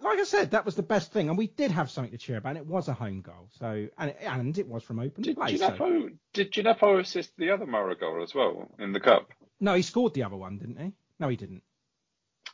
Like 0.00 0.18
I 0.18 0.24
said, 0.24 0.50
that 0.50 0.64
was 0.64 0.74
the 0.74 0.82
best 0.82 1.12
thing, 1.12 1.28
and 1.28 1.38
we 1.38 1.46
did 1.46 1.70
have 1.70 1.88
something 1.88 2.10
to 2.10 2.18
cheer 2.18 2.36
about. 2.36 2.56
And 2.56 2.58
it 2.58 2.66
was 2.66 2.88
a 2.88 2.92
home 2.92 3.20
goal, 3.20 3.48
so 3.60 3.86
and 3.96 4.10
it, 4.10 4.18
and 4.20 4.58
it 4.58 4.66
was 4.66 4.82
from 4.82 4.98
open 4.98 5.22
Did 5.22 5.36
play. 5.36 5.56
So. 5.56 5.70
Djenepo, 5.70 6.12
did 6.32 6.52
Djenepo 6.52 6.98
assist 6.98 7.36
the 7.36 7.50
other 7.50 7.66
Mara 7.66 7.94
goal 7.94 8.20
as 8.20 8.34
well 8.34 8.68
in 8.80 8.90
the 8.90 8.98
cup? 8.98 9.30
No, 9.60 9.74
he 9.74 9.82
scored 9.82 10.12
the 10.14 10.24
other 10.24 10.34
one, 10.34 10.58
didn't 10.58 10.76
he? 10.76 10.92
No, 11.20 11.28
he 11.28 11.36
didn't. 11.36 11.62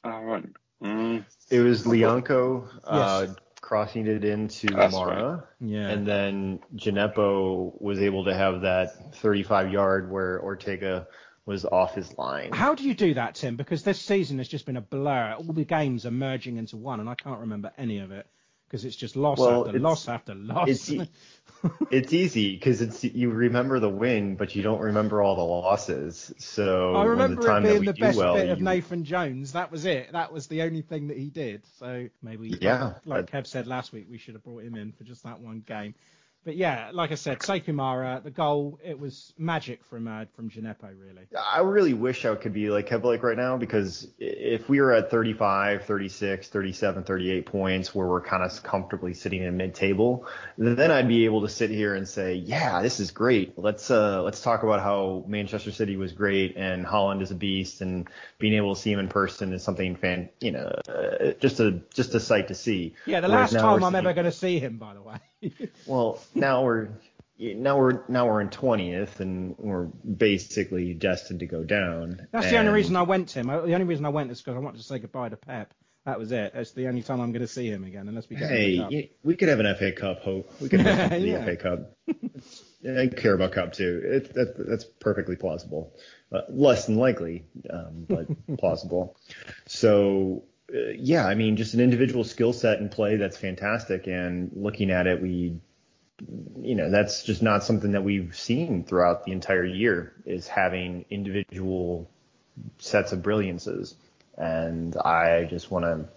Oh, 0.04 0.20
right. 0.20 0.44
Mm. 0.82 1.24
It 1.50 1.60
was 1.60 1.84
Lyanco 1.84 2.68
uh, 2.84 3.26
Yes. 3.28 3.36
Crossing 3.60 4.06
it 4.06 4.24
into 4.24 4.68
That's 4.68 4.94
Mara. 4.94 5.44
Yeah. 5.60 5.88
And 5.88 6.06
then 6.06 6.60
Djenepo 6.76 7.80
was 7.80 8.00
able 8.00 8.24
to 8.24 8.34
have 8.34 8.62
that 8.62 9.16
35 9.16 9.72
yard 9.72 10.10
where 10.10 10.40
Ortega 10.40 11.06
was 11.44 11.64
off 11.64 11.94
his 11.94 12.16
line. 12.18 12.52
How 12.52 12.74
do 12.74 12.84
you 12.84 12.94
do 12.94 13.14
that, 13.14 13.34
Tim? 13.34 13.56
Because 13.56 13.82
this 13.82 14.00
season 14.00 14.38
has 14.38 14.48
just 14.48 14.66
been 14.66 14.76
a 14.76 14.82
blur. 14.82 15.34
All 15.38 15.52
the 15.52 15.64
games 15.64 16.06
are 16.06 16.10
merging 16.10 16.56
into 16.56 16.76
one, 16.76 17.00
and 17.00 17.08
I 17.08 17.14
can't 17.14 17.40
remember 17.40 17.72
any 17.78 17.98
of 17.98 18.12
it 18.12 18.26
because 18.68 18.84
it's 18.84 18.96
just 18.96 19.16
loss 19.16 19.38
Well, 19.38 19.66
after 19.66 19.78
loss 19.78 20.08
after 20.08 20.34
loss. 20.34 20.68
it's 20.68 20.90
It's 21.90 22.12
easy 22.12 22.54
because 22.54 22.80
it's 22.82 23.02
you 23.02 23.30
remember 23.30 23.80
the 23.80 23.88
win, 23.88 24.36
but 24.36 24.54
you 24.54 24.62
don't 24.62 24.80
remember 24.80 25.20
all 25.22 25.34
the 25.34 25.42
losses. 25.42 26.32
So 26.38 26.94
I 26.94 27.04
remember 27.04 27.42
the 27.42 27.48
time 27.48 27.64
it 27.66 27.70
being 27.70 27.84
the 27.84 27.92
best 27.94 28.16
well, 28.16 28.34
bit 28.36 28.48
of 28.50 28.58
you- 28.58 28.64
Nathan 28.64 29.02
Jones. 29.04 29.52
That 29.54 29.72
was 29.72 29.84
it. 29.84 30.12
That 30.12 30.32
was 30.32 30.46
the 30.46 30.62
only 30.62 30.82
thing 30.82 31.08
that 31.08 31.16
he 31.16 31.26
did. 31.30 31.62
So 31.78 32.08
maybe, 32.22 32.56
Yeah, 32.60 32.94
like, 33.04 33.06
like 33.06 33.30
Kev 33.30 33.46
said 33.48 33.66
last 33.66 33.92
week, 33.92 34.06
we 34.08 34.18
should 34.18 34.34
have 34.34 34.44
brought 34.44 34.62
him 34.62 34.76
in 34.76 34.92
for 34.92 35.02
just 35.02 35.24
that 35.24 35.40
one 35.40 35.64
game. 35.66 35.94
But 36.48 36.56
yeah, 36.56 36.92
like 36.94 37.12
I 37.12 37.16
said, 37.16 37.40
Sekou 37.40 37.74
Mara, 37.74 38.22
the 38.24 38.30
goal, 38.30 38.80
it 38.82 38.98
was 38.98 39.34
magic 39.36 39.84
from 39.84 40.08
uh, 40.08 40.24
from 40.34 40.48
Djenepo, 40.48 40.98
really. 40.98 41.26
I 41.36 41.60
really 41.60 41.92
wish 41.92 42.24
I 42.24 42.34
could 42.36 42.54
be 42.54 42.70
like 42.70 42.88
Kev 42.88 43.04
like 43.04 43.22
right 43.22 43.36
now 43.36 43.58
because 43.58 44.08
if 44.18 44.66
we 44.66 44.80
were 44.80 44.94
at 44.94 45.10
35, 45.10 45.84
36, 45.84 46.48
37, 46.48 47.04
38 47.04 47.44
points 47.44 47.94
where 47.94 48.06
we're 48.06 48.22
kind 48.22 48.42
of 48.42 48.62
comfortably 48.62 49.12
sitting 49.12 49.42
in 49.42 49.58
mid-table, 49.58 50.26
then 50.56 50.90
I'd 50.90 51.06
be 51.06 51.26
able 51.26 51.42
to 51.42 51.50
sit 51.50 51.68
here 51.68 51.94
and 51.94 52.08
say, 52.08 52.36
yeah, 52.36 52.80
this 52.80 52.98
is 52.98 53.10
great. 53.10 53.58
Let's 53.58 53.90
uh 53.90 54.22
let's 54.22 54.40
talk 54.40 54.62
about 54.62 54.80
how 54.80 55.24
Manchester 55.28 55.70
City 55.70 55.98
was 55.98 56.12
great 56.12 56.56
and 56.56 56.86
Haaland 56.86 57.20
is 57.20 57.30
a 57.30 57.34
beast 57.34 57.82
and 57.82 58.08
being 58.38 58.54
able 58.54 58.74
to 58.74 58.80
see 58.80 58.90
him 58.90 59.00
in 59.00 59.08
person 59.08 59.52
is 59.52 59.62
something 59.62 59.96
fan, 59.96 60.30
you 60.40 60.52
know, 60.52 60.72
uh, 60.88 61.32
just 61.40 61.60
a 61.60 61.82
just 61.92 62.14
a 62.14 62.20
sight 62.20 62.48
to 62.48 62.54
see. 62.54 62.94
Yeah, 63.04 63.20
the 63.20 63.28
Whereas 63.28 63.52
last 63.52 63.62
time 63.62 63.84
I'm 63.84 63.94
ever 63.94 64.14
going 64.14 64.24
to 64.24 64.32
see 64.32 64.58
him, 64.58 64.78
by 64.78 64.94
the 64.94 65.02
way. 65.02 65.18
Well, 65.86 66.20
now 66.34 66.64
we're 66.64 66.88
now 67.38 67.78
we're 67.78 68.00
now 68.08 68.26
we're 68.26 68.40
in 68.40 68.50
twentieth, 68.50 69.20
and 69.20 69.56
we're 69.58 69.84
basically 69.84 70.94
destined 70.94 71.40
to 71.40 71.46
go 71.46 71.62
down. 71.64 72.26
That's 72.32 72.50
the 72.50 72.58
only 72.58 72.72
reason 72.72 72.96
I 72.96 73.02
went, 73.02 73.28
Tim. 73.28 73.48
I- 73.50 73.60
The 73.60 73.74
only 73.74 73.86
reason 73.86 74.04
I 74.04 74.10
went 74.10 74.30
is 74.30 74.40
because 74.40 74.56
I 74.56 74.60
wanted 74.60 74.78
to 74.78 74.84
say 74.84 74.98
goodbye 74.98 75.28
to 75.28 75.36
Pep. 75.36 75.72
That 76.04 76.18
was 76.18 76.32
it. 76.32 76.52
That's 76.54 76.72
the 76.72 76.88
only 76.88 77.02
time 77.02 77.20
I'm 77.20 77.32
going 77.32 77.42
to 77.42 77.48
see 77.48 77.68
him 77.68 77.84
again, 77.84 78.08
unless 78.08 78.30
we 78.30 78.36
get 78.36 78.48
Hey, 78.48 78.76
him 78.76 79.08
we 79.22 79.36
could 79.36 79.48
have 79.50 79.60
an 79.60 79.74
FA 79.76 79.92
Cup 79.92 80.20
hope. 80.22 80.50
We 80.58 80.70
could 80.70 80.80
have 80.80 81.10
the 81.10 81.18
Yeah. 81.18 81.44
FA 81.44 81.56
Cup. 81.56 81.92
I 82.88 83.08
care 83.08 83.34
about 83.34 83.52
Cup 83.52 83.74
too. 83.74 84.00
It, 84.04 84.32
that, 84.34 84.54
that's 84.56 84.84
perfectly 84.84 85.36
plausible. 85.36 85.92
Uh, 86.32 86.42
less 86.48 86.86
than 86.86 86.96
likely, 86.96 87.44
um, 87.68 88.06
but 88.08 88.26
plausible. 88.58 89.16
So, 89.66 90.44
uh, 90.74 90.90
yeah, 90.96 91.26
I 91.26 91.34
mean, 91.34 91.56
just 91.56 91.74
an 91.74 91.80
individual 91.80 92.24
skill 92.24 92.52
set 92.52 92.78
and 92.78 92.90
play 92.90 93.16
that's 93.16 93.36
fantastic. 93.36 94.06
And 94.06 94.50
looking 94.54 94.90
at 94.90 95.06
it, 95.06 95.22
we, 95.22 95.60
you 96.60 96.74
know, 96.74 96.90
that's 96.90 97.22
just 97.22 97.42
not 97.42 97.64
something 97.64 97.92
that 97.92 98.04
we've 98.04 98.36
seen 98.36 98.84
throughout 98.84 99.24
the 99.24 99.32
entire 99.32 99.64
year 99.64 100.12
is 100.26 100.46
having 100.46 101.04
individual 101.10 102.10
sets 102.78 103.12
of 103.12 103.22
brilliances. 103.22 103.94
And 104.36 104.96
I 104.96 105.44
just 105.44 105.70
want 105.70 105.84
to 105.84 106.08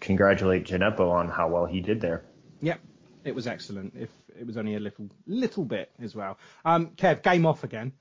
congratulate 0.00 0.64
Djenepo 0.64 1.10
on 1.10 1.28
how 1.28 1.48
well 1.48 1.66
he 1.66 1.80
did 1.80 2.00
there. 2.00 2.22
Yep, 2.62 2.80
it 3.24 3.34
was 3.34 3.46
excellent. 3.46 3.94
If 3.98 4.10
it 4.38 4.46
was 4.46 4.56
only 4.56 4.74
a 4.74 4.80
little, 4.80 5.08
little 5.26 5.64
bit 5.64 5.90
as 6.00 6.14
well. 6.14 6.38
Um, 6.64 6.88
Kev, 6.96 7.22
game 7.22 7.46
off 7.46 7.62
again. 7.62 7.92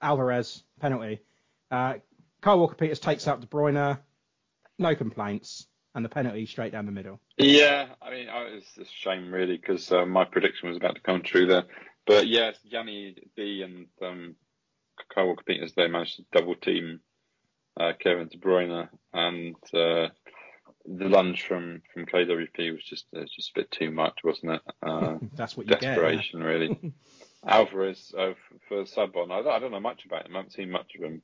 Alvarez 0.00 0.62
penalty. 0.80 1.20
Uh, 1.70 1.94
Kyle 2.42 2.58
Walker 2.58 2.74
Peters 2.74 3.00
takes 3.00 3.26
out 3.26 3.40
De 3.40 3.46
Bruyne. 3.46 3.98
No 4.78 4.94
complaints. 4.94 5.66
and 5.94 6.04
the 6.04 6.08
penalty 6.08 6.44
straight 6.46 6.72
down 6.72 6.86
the 6.86 6.92
middle. 6.92 7.20
Yeah, 7.38 7.86
I 8.02 8.10
mean, 8.10 8.26
it's 8.28 8.76
a 8.78 8.84
shame 8.84 9.32
really 9.32 9.56
because 9.56 9.90
uh, 9.92 10.04
my 10.04 10.24
prediction 10.24 10.68
was 10.68 10.76
about 10.76 10.96
to 10.96 11.00
come 11.00 11.22
true 11.22 11.46
there. 11.46 11.64
But 12.06 12.26
yes, 12.26 12.56
Yanni 12.64 13.16
B 13.36 13.62
and 13.62 13.86
um, 14.02 14.34
Kyle 15.14 15.26
Walker 15.26 15.44
Peters 15.46 15.72
they 15.74 15.86
managed 15.88 16.16
to 16.16 16.24
double 16.32 16.54
team 16.56 17.00
uh, 17.78 17.92
Kevin 17.98 18.28
De 18.28 18.38
Bruyne, 18.38 18.88
and 19.12 19.56
uh, 19.72 20.08
the 20.84 21.08
lunge 21.08 21.42
from 21.42 21.82
from 21.92 22.06
KWP 22.06 22.72
was 22.72 22.84
just 22.84 23.06
uh, 23.16 23.24
just 23.34 23.50
a 23.50 23.60
bit 23.60 23.70
too 23.70 23.90
much, 23.90 24.18
wasn't 24.24 24.52
it? 24.52 24.62
Uh, 24.82 25.16
That's 25.34 25.56
what 25.56 25.66
you 25.66 25.70
get. 25.72 25.80
desperation, 25.80 26.42
really. 26.42 26.92
Alvarez 27.46 28.14
uh, 28.16 28.32
for 28.68 28.86
sub 28.86 29.16
on. 29.16 29.30
I 29.30 29.38
I 29.38 29.58
don't 29.58 29.70
know 29.70 29.80
much 29.80 30.04
about 30.04 30.26
him. 30.26 30.34
I 30.34 30.38
haven't 30.38 30.52
seen 30.52 30.70
much 30.70 30.94
of 30.96 31.04
him. 31.04 31.22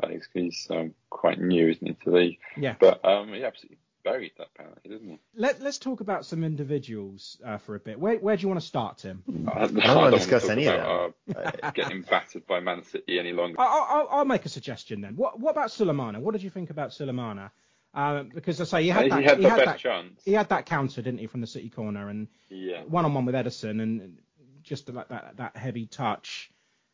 But 0.00 0.10
he's, 0.12 0.28
he's 0.32 0.66
um, 0.70 0.94
quite 1.10 1.40
new, 1.40 1.68
isn't 1.70 1.86
he, 1.86 1.92
to 1.94 2.10
the 2.10 2.10
league? 2.16 2.38
Yeah. 2.56 2.74
But 2.78 3.04
um, 3.04 3.32
he 3.32 3.42
absolutely 3.44 3.78
buried 4.04 4.32
that 4.38 4.54
penalty, 4.54 4.88
didn't 4.88 5.08
he? 5.08 5.18
Let, 5.34 5.60
let's 5.60 5.78
talk 5.78 6.00
about 6.00 6.24
some 6.24 6.44
individuals 6.44 7.36
uh, 7.44 7.58
for 7.58 7.74
a 7.74 7.80
bit. 7.80 7.98
Where, 7.98 8.16
where 8.16 8.36
do 8.36 8.42
you 8.42 8.48
want 8.48 8.60
to 8.60 8.66
start, 8.66 8.98
Tim? 8.98 9.22
I, 9.52 9.66
don't 9.66 9.76
wanna 9.76 10.16
discuss 10.16 10.42
talk 10.42 10.52
any 10.52 10.66
of 10.68 10.74
about, 10.74 11.14
uh, 11.36 11.70
getting 11.72 12.02
battered 12.02 12.46
by 12.46 12.60
Man 12.60 12.84
City 12.84 13.18
any 13.18 13.32
longer. 13.32 13.60
I, 13.60 13.64
I, 13.64 13.86
I'll- 13.98 14.08
I'll 14.10 14.24
make 14.24 14.44
a 14.44 14.48
suggestion 14.48 15.00
then. 15.00 15.16
What, 15.16 15.40
what 15.40 15.50
about 15.50 15.70
Sulemana? 15.70 16.20
What 16.20 16.32
did 16.32 16.42
you 16.42 16.50
think 16.50 16.70
about 16.70 16.90
Sulemana? 16.90 17.50
Um, 17.94 18.30
because 18.32 18.60
I 18.60 18.64
say 18.64 18.82
he 18.84 18.88
had 18.90 19.10
that, 19.10 19.18
He 19.20 19.26
that, 19.26 19.30
had 19.30 19.38
the 19.38 19.42
best 19.48 19.64
that, 19.64 19.78
chance. 19.78 20.22
he 20.24 20.32
had 20.32 20.48
that 20.50 20.66
counter, 20.66 21.02
didn't 21.02 21.18
he, 21.18 21.26
from 21.26 21.40
the 21.40 21.46
City 21.46 21.70
corner, 21.70 22.08
and 22.08 22.28
Yeah. 22.50 22.82
one 22.82 23.04
on 23.04 23.14
one 23.14 23.24
with 23.24 23.34
Ederson, 23.34 23.82
and 23.82 24.18
just 24.62 24.88
like 24.90 25.08
that 25.08 25.38
that 25.38 25.56
heavy 25.56 25.86
touch. 25.86 26.50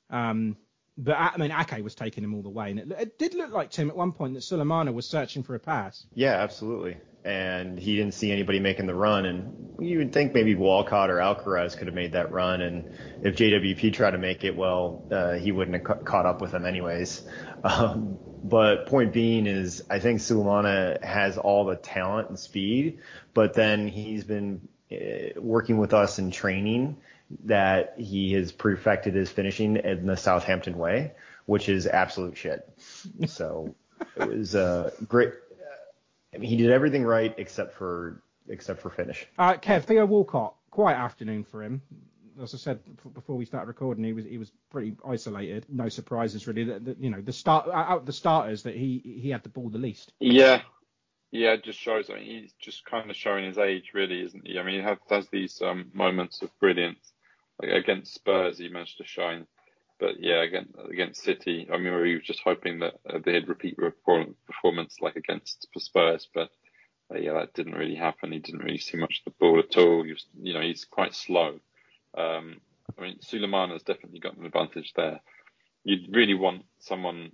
Um, 0.08 0.56
but 0.96 1.16
I 1.16 1.36
mean, 1.38 1.50
Ake 1.50 1.82
was 1.82 1.94
taking 1.94 2.22
him 2.22 2.34
all 2.34 2.42
the 2.42 2.50
way, 2.50 2.70
and 2.70 2.78
it, 2.78 2.92
it 2.92 3.18
did 3.18 3.34
look 3.34 3.50
like 3.50 3.70
Tim 3.70 3.90
at 3.90 3.96
one 3.96 4.12
point 4.12 4.34
that 4.34 4.40
Sulemana 4.40 4.92
was 4.92 5.06
searching 5.08 5.42
for 5.42 5.54
a 5.54 5.60
pass. 5.60 6.06
Yeah, 6.14 6.34
absolutely. 6.34 6.98
And 7.24 7.78
he 7.78 7.96
didn't 7.96 8.14
see 8.14 8.30
anybody 8.30 8.60
making 8.60 8.86
the 8.86 8.94
run, 8.94 9.24
and 9.24 9.74
you 9.80 9.98
would 9.98 10.12
think 10.12 10.34
maybe 10.34 10.54
Walcott 10.54 11.10
or 11.10 11.16
Alcaraz 11.16 11.76
could 11.76 11.86
have 11.86 11.94
made 11.94 12.12
that 12.12 12.30
run, 12.30 12.60
and 12.60 12.96
if 13.22 13.34
JWP 13.34 13.92
tried 13.94 14.12
to 14.12 14.18
make 14.18 14.44
it, 14.44 14.54
well, 14.54 15.02
uh, 15.10 15.32
he 15.32 15.50
wouldn't 15.50 15.74
have 15.76 15.84
ca- 15.84 16.04
caught 16.04 16.26
up 16.26 16.40
with 16.40 16.52
them 16.52 16.66
anyways. 16.66 17.22
Um, 17.64 18.18
but 18.44 18.88
point 18.88 19.14
being 19.14 19.46
is, 19.46 19.82
I 19.88 20.00
think 20.00 20.20
Sulemana 20.20 21.02
has 21.02 21.38
all 21.38 21.64
the 21.64 21.76
talent 21.76 22.28
and 22.28 22.38
speed, 22.38 22.98
but 23.32 23.54
then 23.54 23.88
he's 23.88 24.22
been 24.24 24.68
uh, 24.92 25.40
working 25.40 25.78
with 25.78 25.94
us 25.94 26.18
in 26.18 26.30
training 26.30 26.98
that 27.44 27.94
he 27.98 28.32
has 28.34 28.52
perfected 28.52 29.14
his 29.14 29.30
finishing 29.30 29.76
in 29.76 30.06
the 30.06 30.16
Southampton 30.16 30.78
way, 30.78 31.12
which 31.46 31.68
is 31.68 31.86
absolute 31.86 32.36
shit. 32.36 32.68
So 33.26 33.74
it 34.16 34.28
was 34.28 34.54
uh, 34.54 34.90
great. 35.08 35.32
I 36.34 36.38
mean, 36.38 36.50
he 36.50 36.56
did 36.56 36.70
everything 36.70 37.04
right 37.04 37.34
except 37.38 37.74
for 37.74 38.22
except 38.48 38.82
for 38.82 38.90
finish. 38.90 39.26
Uh, 39.38 39.54
Kev, 39.54 39.84
Theo 39.84 40.04
Walcott, 40.06 40.54
quiet 40.70 40.96
afternoon 40.96 41.44
for 41.44 41.62
him. 41.62 41.82
As 42.42 42.52
I 42.52 42.58
said 42.58 42.80
before 43.14 43.36
we 43.36 43.44
started 43.44 43.68
recording, 43.68 44.04
he 44.04 44.12
was 44.12 44.24
he 44.24 44.38
was 44.38 44.50
pretty 44.70 44.96
isolated. 45.08 45.66
No 45.68 45.88
surprises 45.88 46.46
really. 46.46 46.64
That, 46.64 46.84
that, 46.84 46.98
you 46.98 47.10
know, 47.10 47.20
the 47.20 47.32
start 47.32 47.68
out 47.68 47.98
of 47.98 48.06
the 48.06 48.12
starters 48.12 48.64
that 48.64 48.74
he 48.74 49.20
he 49.22 49.30
had 49.30 49.42
the 49.42 49.48
ball 49.48 49.70
the 49.70 49.78
least. 49.78 50.12
Yeah. 50.20 50.62
Yeah, 51.30 51.54
it 51.54 51.64
just 51.64 51.80
shows. 51.80 52.10
I 52.10 52.14
mean, 52.14 52.26
he's 52.26 52.52
just 52.60 52.84
kind 52.84 53.10
of 53.10 53.16
showing 53.16 53.44
his 53.44 53.58
age, 53.58 53.90
really, 53.92 54.22
isn't 54.22 54.46
he? 54.46 54.56
I 54.56 54.62
mean, 54.62 54.76
he 54.76 54.82
has, 54.82 54.98
has 55.10 55.28
these 55.30 55.60
um, 55.62 55.90
moments 55.92 56.42
of 56.42 56.50
brilliance. 56.60 57.12
Against 57.62 58.14
Spurs, 58.14 58.58
he 58.58 58.68
managed 58.68 58.98
to 58.98 59.06
shine. 59.06 59.46
But 60.00 60.16
yeah, 60.18 60.42
against, 60.42 60.72
against 60.90 61.22
City, 61.22 61.68
I 61.72 61.78
mean, 61.78 62.04
he 62.04 62.14
was 62.14 62.24
just 62.24 62.42
hoping 62.42 62.80
that 62.80 62.94
uh, 63.08 63.18
they'd 63.24 63.48
repeat 63.48 63.76
performance 63.76 64.96
like 65.00 65.16
against 65.16 65.68
Spurs. 65.78 66.28
But 66.34 66.50
uh, 67.12 67.18
yeah, 67.18 67.34
that 67.34 67.54
didn't 67.54 67.74
really 67.74 67.94
happen. 67.94 68.32
He 68.32 68.40
didn't 68.40 68.64
really 68.64 68.78
see 68.78 68.96
much 68.96 69.22
of 69.24 69.32
the 69.32 69.38
ball 69.38 69.60
at 69.60 69.76
all. 69.76 69.98
Was, 69.98 70.26
you 70.40 70.52
know, 70.52 70.60
he's 70.60 70.84
quite 70.84 71.14
slow. 71.14 71.60
Um, 72.16 72.60
I 72.98 73.02
mean, 73.02 73.18
Sulemana 73.20 73.72
has 73.72 73.82
definitely 73.82 74.20
got 74.20 74.36
an 74.36 74.46
advantage 74.46 74.92
there. 74.94 75.20
You'd 75.84 76.14
really 76.14 76.34
want 76.34 76.64
someone. 76.80 77.32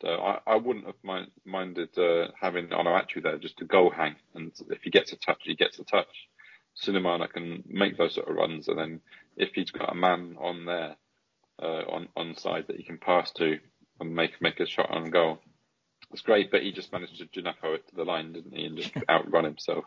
To, 0.00 0.08
uh, 0.08 0.38
I, 0.46 0.52
I 0.52 0.56
wouldn't 0.56 0.86
have 0.86 0.96
mind, 1.02 1.28
minded 1.44 1.96
uh, 1.98 2.28
having 2.40 2.68
Onuachu 2.68 3.22
there 3.22 3.38
just 3.38 3.58
to 3.58 3.64
goal 3.64 3.90
hang, 3.90 4.16
and 4.34 4.52
if 4.68 4.82
he 4.82 4.90
gets 4.90 5.12
a 5.12 5.16
touch, 5.16 5.42
he 5.42 5.54
gets 5.54 5.78
a 5.78 5.84
touch. 5.84 6.28
Sulemana 6.76 7.30
can 7.30 7.64
make 7.66 7.96
those 7.96 8.14
sort 8.14 8.28
of 8.28 8.36
runs, 8.36 8.68
and 8.68 8.78
then 8.78 9.00
if 9.36 9.50
he's 9.54 9.70
got 9.70 9.92
a 9.92 9.94
man 9.94 10.36
on 10.40 10.64
there, 10.64 10.96
uh, 11.62 11.82
on 11.90 12.08
on 12.16 12.36
side 12.36 12.64
that 12.68 12.76
he 12.76 12.82
can 12.82 12.98
pass 12.98 13.30
to 13.32 13.58
and 14.00 14.14
make 14.14 14.40
make 14.40 14.60
a 14.60 14.66
shot 14.66 14.90
on 14.90 15.10
goal, 15.10 15.38
it's 16.12 16.22
great. 16.22 16.50
But 16.50 16.62
he 16.62 16.72
just 16.72 16.92
managed 16.92 17.18
to 17.18 17.26
Djenepo 17.26 17.74
it 17.74 17.88
to 17.88 17.96
the 17.96 18.04
line, 18.04 18.32
didn't 18.32 18.56
he, 18.56 18.64
and 18.64 18.78
just 18.78 18.92
outrun 19.08 19.44
himself, 19.44 19.84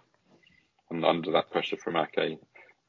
and 0.90 1.04
under 1.04 1.32
that 1.32 1.52
pressure 1.52 1.78
from 1.78 1.98
Ake, 1.98 2.40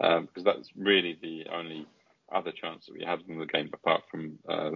um, 0.00 0.26
because 0.26 0.44
that's 0.44 0.70
really 0.76 1.18
the 1.20 1.46
only 1.52 1.86
other 2.32 2.52
chance 2.52 2.86
that 2.86 2.94
we 2.94 3.04
had 3.04 3.20
in 3.28 3.38
the 3.38 3.46
game 3.46 3.70
apart 3.72 4.02
from 4.10 4.38
uh, 4.48 4.70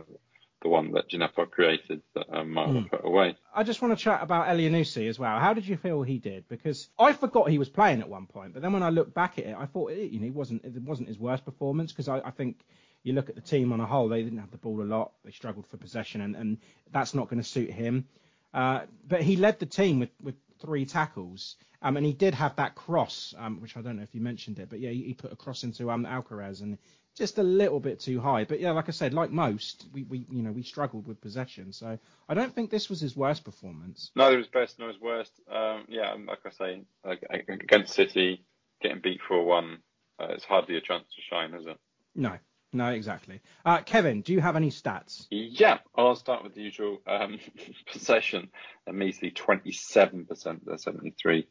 the 0.62 0.68
one 0.68 0.92
that 0.92 1.08
Djenepo 1.10 1.50
created 1.50 2.02
that 2.14 2.26
um, 2.32 2.48
Marlon 2.48 2.84
Mm. 2.84 2.90
put 2.90 3.04
away. 3.04 3.36
I 3.54 3.62
just 3.62 3.80
want 3.80 3.96
to 3.96 4.02
chat 4.02 4.22
about 4.22 4.46
Elyounoussi 4.48 5.08
as 5.08 5.18
well. 5.18 5.38
How 5.38 5.54
did 5.54 5.66
you 5.66 5.76
feel 5.76 6.02
he 6.02 6.18
did? 6.18 6.48
Because 6.48 6.88
I 6.98 7.12
forgot 7.12 7.48
he 7.48 7.58
was 7.58 7.68
playing 7.68 8.00
at 8.00 8.08
one 8.08 8.26
point, 8.26 8.54
but 8.54 8.62
then 8.62 8.72
when 8.72 8.82
I 8.82 8.90
looked 8.90 9.14
back 9.14 9.38
at 9.38 9.46
it, 9.46 9.56
I 9.56 9.66
thought 9.66 9.92
it, 9.92 10.10
you 10.10 10.18
know, 10.20 10.24
he 10.24 10.30
wasn't 10.30 10.64
it 10.64 10.82
wasn't 10.82 11.08
his 11.08 11.18
worst 11.18 11.44
performance 11.44 11.92
because 11.92 12.08
I, 12.08 12.18
I 12.18 12.30
think 12.30 12.58
you 13.04 13.12
look 13.12 13.28
at 13.28 13.36
the 13.36 13.40
team 13.40 13.72
on 13.72 13.80
a 13.80 13.86
whole, 13.86 14.08
they 14.08 14.22
didn't 14.22 14.38
have 14.40 14.50
the 14.50 14.58
ball 14.58 14.80
a 14.80 14.84
lot, 14.84 15.12
they 15.24 15.30
struggled 15.30 15.66
for 15.68 15.76
possession, 15.76 16.20
and, 16.20 16.34
and 16.34 16.58
that's 16.90 17.14
not 17.14 17.28
going 17.28 17.40
to 17.40 17.48
suit 17.48 17.70
him. 17.70 18.06
Uh, 18.52 18.80
but 19.06 19.22
he 19.22 19.36
led 19.36 19.60
the 19.60 19.66
team 19.66 20.00
with, 20.00 20.10
with 20.22 20.34
three 20.60 20.84
tackles, 20.84 21.56
um, 21.82 21.96
and 21.96 22.04
he 22.04 22.12
did 22.12 22.34
have 22.34 22.56
that 22.56 22.74
cross, 22.74 23.34
um, 23.38 23.60
which 23.60 23.76
I 23.76 23.82
don't 23.82 23.96
know 23.96 24.02
if 24.02 24.14
you 24.14 24.20
mentioned 24.20 24.58
it, 24.58 24.68
but 24.68 24.80
yeah, 24.80 24.90
he, 24.90 25.04
he 25.04 25.14
put 25.14 25.32
a 25.32 25.36
cross 25.36 25.62
into 25.62 25.90
um, 25.90 26.04
Alcaraz 26.04 26.60
and 26.60 26.78
just 27.18 27.38
a 27.38 27.42
little 27.42 27.80
bit 27.80 28.00
too 28.00 28.20
high. 28.20 28.44
But 28.44 28.60
yeah, 28.60 28.70
like 28.70 28.88
I 28.88 28.92
said, 28.92 29.12
like 29.12 29.30
most, 29.30 29.86
we, 29.92 30.04
we 30.04 30.24
you 30.30 30.42
know 30.42 30.52
we 30.52 30.62
struggled 30.62 31.06
with 31.06 31.20
possession, 31.20 31.72
so 31.72 31.98
I 32.28 32.34
don't 32.34 32.54
think 32.54 32.70
this 32.70 32.88
was 32.88 33.00
his 33.00 33.16
worst 33.16 33.44
performance. 33.44 34.10
Neither 34.14 34.38
his 34.38 34.46
best 34.46 34.78
nor 34.78 34.88
his 34.88 35.00
worst. 35.00 35.32
Um, 35.50 35.84
yeah, 35.88 36.14
like 36.26 36.40
I 36.46 36.50
say, 36.50 36.82
like, 37.04 37.24
against 37.48 37.94
City, 37.94 38.44
getting 38.80 39.00
beat 39.00 39.20
4 39.26 39.44
1, 39.44 39.78
uh, 40.20 40.26
it's 40.30 40.44
hardly 40.44 40.76
a 40.76 40.80
chance 40.80 41.04
to 41.14 41.22
shine, 41.28 41.54
is 41.54 41.66
it? 41.66 41.76
No, 42.14 42.38
no, 42.72 42.88
exactly. 42.88 43.40
Uh, 43.64 43.78
Kevin, 43.78 44.22
do 44.22 44.32
you 44.32 44.40
have 44.40 44.56
any 44.56 44.70
stats? 44.70 45.26
Yeah, 45.30 45.78
I'll 45.94 46.16
start 46.16 46.44
with 46.44 46.54
the 46.54 46.62
usual 46.62 47.00
um, 47.06 47.38
possession, 47.92 48.50
a 48.86 48.92
measly 48.92 49.30
27%, 49.30 50.60
they're 50.64 50.78
73. 50.78 51.46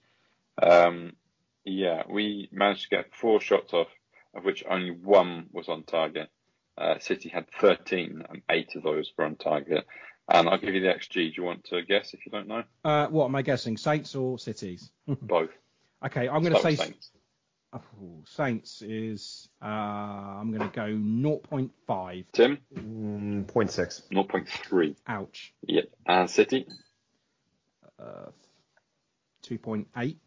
Um, 0.61 1.13
yeah, 1.65 2.03
we 2.09 2.49
managed 2.51 2.84
to 2.84 2.89
get 2.89 3.13
four 3.13 3.41
shots 3.41 3.74
off, 3.74 3.88
of 4.38 4.45
which 4.45 4.63
only 4.69 4.91
one 4.91 5.47
was 5.51 5.67
on 5.67 5.83
target. 5.83 6.29
Uh, 6.77 6.99
City 6.99 7.27
had 7.27 7.47
13, 7.59 8.23
and 8.29 8.41
eight 8.49 8.75
of 8.75 8.83
those 8.83 9.11
were 9.17 9.25
on 9.25 9.35
target. 9.35 9.85
And 10.29 10.47
I'll 10.47 10.59
give 10.59 10.75
you 10.75 10.81
the 10.81 10.88
XG. 10.88 11.13
Do 11.13 11.33
you 11.35 11.43
want 11.43 11.63
to 11.65 11.81
guess 11.81 12.13
if 12.13 12.25
you 12.25 12.31
don't 12.31 12.47
know? 12.47 12.63
Uh, 12.85 13.07
what 13.07 13.25
am 13.25 13.35
I 13.35 13.41
guessing? 13.41 13.77
Saints 13.77 14.13
or 14.15 14.38
Cities? 14.38 14.91
Both. 15.21 15.49
Okay, 16.05 16.29
I'm 16.29 16.41
going 16.41 16.53
to 16.53 16.61
say 16.61 16.75
Saints. 16.75 17.09
Oh, 17.73 17.81
Saints 18.25 18.81
is. 18.81 19.49
Uh, 19.61 19.65
I'm 19.65 20.51
going 20.55 20.69
to 20.69 20.75
go 20.75 20.85
0.5. 20.85 22.25
Tim? 22.31 22.57
Mm, 22.75 23.45
0.6. 23.45 24.01
0.3. 24.11 24.95
Ouch. 25.07 25.53
Yeah. 25.63 25.81
And 26.05 26.29
City? 26.29 26.67
Uh, 27.99 28.27
2.8. 29.47 30.17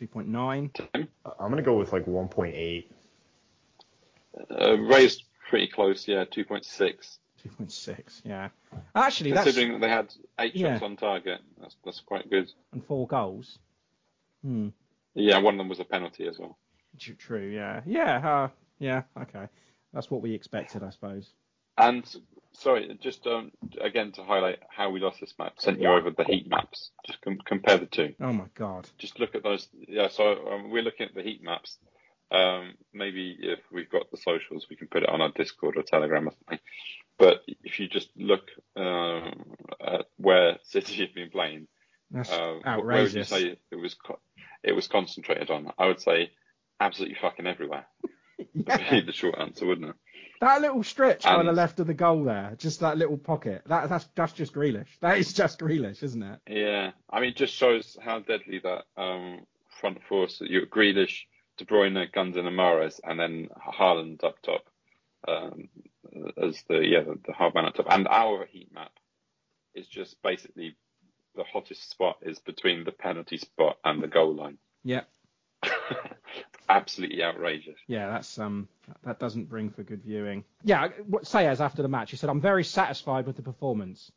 2.9. 0.00 0.74
Tim? 0.74 1.08
I'm 1.38 1.50
gonna 1.50 1.62
go 1.62 1.76
with 1.76 1.92
like 1.92 2.06
1.8. 2.06 2.86
Uh, 4.50 4.78
raised 4.78 5.24
pretty 5.48 5.66
close, 5.68 6.06
yeah, 6.08 6.24
2.6. 6.24 7.18
2.6. 7.60 8.22
Yeah. 8.24 8.48
Actually, 8.94 9.32
that's 9.32 9.44
Considering 9.44 9.72
that 9.72 9.80
they 9.80 9.88
had 9.88 10.14
eight 10.38 10.54
Yeah. 10.56 10.74
shots 10.74 10.84
on 10.84 10.96
target, 10.96 11.40
that's, 11.60 11.76
that's 11.84 12.00
quite 12.00 12.30
good. 12.30 12.50
and 12.72 12.84
four 12.84 13.06
goals. 13.06 13.58
Hmm. 14.42 14.68
Yeah, 15.14 15.38
one 15.38 15.54
of 15.54 15.58
them 15.58 15.68
was 15.68 15.80
a 15.80 15.84
penalty 15.84 16.26
as 16.26 16.38
well. 16.38 16.56
True. 17.18 17.48
Yeah. 17.48 17.82
Yeah. 17.86 18.16
Uh, 18.28 18.48
yeah. 18.78 19.02
Okay. 19.20 19.46
That's 19.92 20.10
what 20.10 20.22
we 20.22 20.32
expected, 20.34 20.82
I 20.82 20.90
suppose. 20.90 21.30
And 21.76 22.04
sorry, 22.52 22.96
just 23.02 23.26
um, 23.26 23.50
again 23.80 24.12
to 24.12 24.24
highlight 24.24 24.60
how 24.70 24.90
we 24.90 25.00
lost 25.00 25.20
this 25.20 25.34
match, 25.38 25.54
sent 25.58 25.80
you 25.80 25.88
over 25.88 26.10
the 26.10 26.24
heat 26.24 26.48
maps. 26.48 26.90
Just 27.06 27.20
com- 27.22 27.38
compare 27.44 27.78
the 27.78 27.86
two. 27.86 28.14
Oh 28.20 28.32
my 28.32 28.46
God. 28.54 28.88
Just 28.98 29.18
look 29.20 29.34
at 29.34 29.42
those. 29.42 29.68
Yeah, 29.88 30.08
so 30.08 30.48
um, 30.50 30.70
we're 30.70 30.82
looking 30.82 31.06
at 31.06 31.14
the 31.14 31.22
heat 31.22 31.42
maps. 31.42 31.78
Um, 32.32 32.74
maybe 32.94 33.36
if 33.40 33.58
we've 33.70 33.90
got 33.90 34.10
the 34.10 34.16
socials, 34.16 34.66
we 34.70 34.76
can 34.76 34.88
put 34.88 35.02
it 35.02 35.08
on 35.08 35.20
our 35.20 35.30
Discord 35.30 35.76
or 35.76 35.82
Telegram 35.82 36.28
or 36.28 36.32
something. 36.32 36.58
But 37.18 37.42
if 37.62 37.78
you 37.78 37.88
just 37.88 38.08
look 38.16 38.48
um, 38.74 39.44
at 39.80 40.06
where 40.16 40.56
City 40.62 41.04
have 41.04 41.14
been 41.14 41.30
playing, 41.30 41.68
That's 42.10 42.30
uh, 42.32 42.58
where 42.82 43.02
would 43.02 43.12
you 43.12 43.24
say 43.24 43.58
it 43.70 43.76
was? 43.76 43.94
Co- 43.94 44.18
it 44.64 44.72
was 44.72 44.88
concentrated 44.88 45.50
on. 45.50 45.70
I 45.78 45.86
would 45.86 46.00
say 46.00 46.30
absolutely 46.80 47.18
fucking 47.20 47.46
everywhere. 47.46 47.86
Would 48.54 48.66
be 48.90 49.00
the 49.02 49.12
short 49.12 49.38
answer, 49.38 49.64
wouldn't 49.66 49.90
it? 49.90 49.96
That 50.40 50.60
little 50.60 50.82
stretch 50.82 51.22
by 51.22 51.36
And- 51.36 51.48
the 51.48 51.52
left 51.52 51.78
of 51.78 51.86
the 51.86 51.94
goal 51.94 52.24
there, 52.24 52.54
just 52.58 52.80
that 52.80 52.98
little 52.98 53.16
pocket. 53.16 53.62
That 53.66 53.88
that's 53.88 54.08
that's 54.16 54.32
just 54.32 54.52
Grealish. 54.52 54.88
That 55.00 55.18
is 55.18 55.32
just 55.32 55.60
Grealish, 55.60 56.02
isn't 56.02 56.22
it? 56.22 56.40
Yeah, 56.48 56.90
I 57.08 57.20
mean, 57.20 57.30
it 57.30 57.36
just 57.36 57.54
shows 57.54 57.96
how 58.02 58.18
deadly 58.18 58.58
that 58.64 58.84
um, 58.96 59.46
front 59.80 59.98
four. 60.08 60.28
So 60.28 60.44
you 60.44 60.66
Grealish, 60.66 61.20
De 61.62 61.74
Bruyne, 61.74 62.12
Guns 62.12 62.36
and 62.36 62.46
Mahrez, 62.48 63.00
and 63.04 63.18
then 63.18 63.48
Haaland 63.56 64.24
up 64.24 64.40
top 64.42 64.64
um, 65.28 65.68
as 66.36 66.62
the 66.68 66.78
yeah 66.84 67.02
the, 67.02 67.18
the 67.26 67.32
hard 67.32 67.54
man 67.54 67.66
up 67.66 67.74
top. 67.74 67.86
And 67.90 68.08
our 68.08 68.46
heat 68.46 68.72
map 68.72 68.92
is 69.74 69.86
just 69.86 70.20
basically 70.22 70.76
the 71.34 71.44
hottest 71.44 71.88
spot 71.88 72.18
is 72.22 72.38
between 72.38 72.84
the 72.84 72.92
penalty 72.92 73.38
spot 73.38 73.78
and 73.84 74.02
the 74.02 74.08
goal 74.08 74.34
line. 74.34 74.58
Yeah. 74.84 75.02
Absolutely 76.68 77.22
outrageous. 77.22 77.78
Yeah, 77.86 78.08
that's 78.08 78.38
um 78.38 78.68
that 79.04 79.18
doesn't 79.18 79.48
bring 79.48 79.70
for 79.70 79.82
good 79.82 80.02
viewing. 80.02 80.44
Yeah, 80.64 80.88
what 81.06 81.24
Sellés 81.24 81.60
after 81.60 81.82
the 81.82 81.88
match, 81.88 82.10
he 82.10 82.16
said, 82.16 82.30
"I'm 82.30 82.40
very 82.40 82.64
satisfied 82.64 83.26
with 83.26 83.36
the 83.36 83.42
performance." 83.42 84.10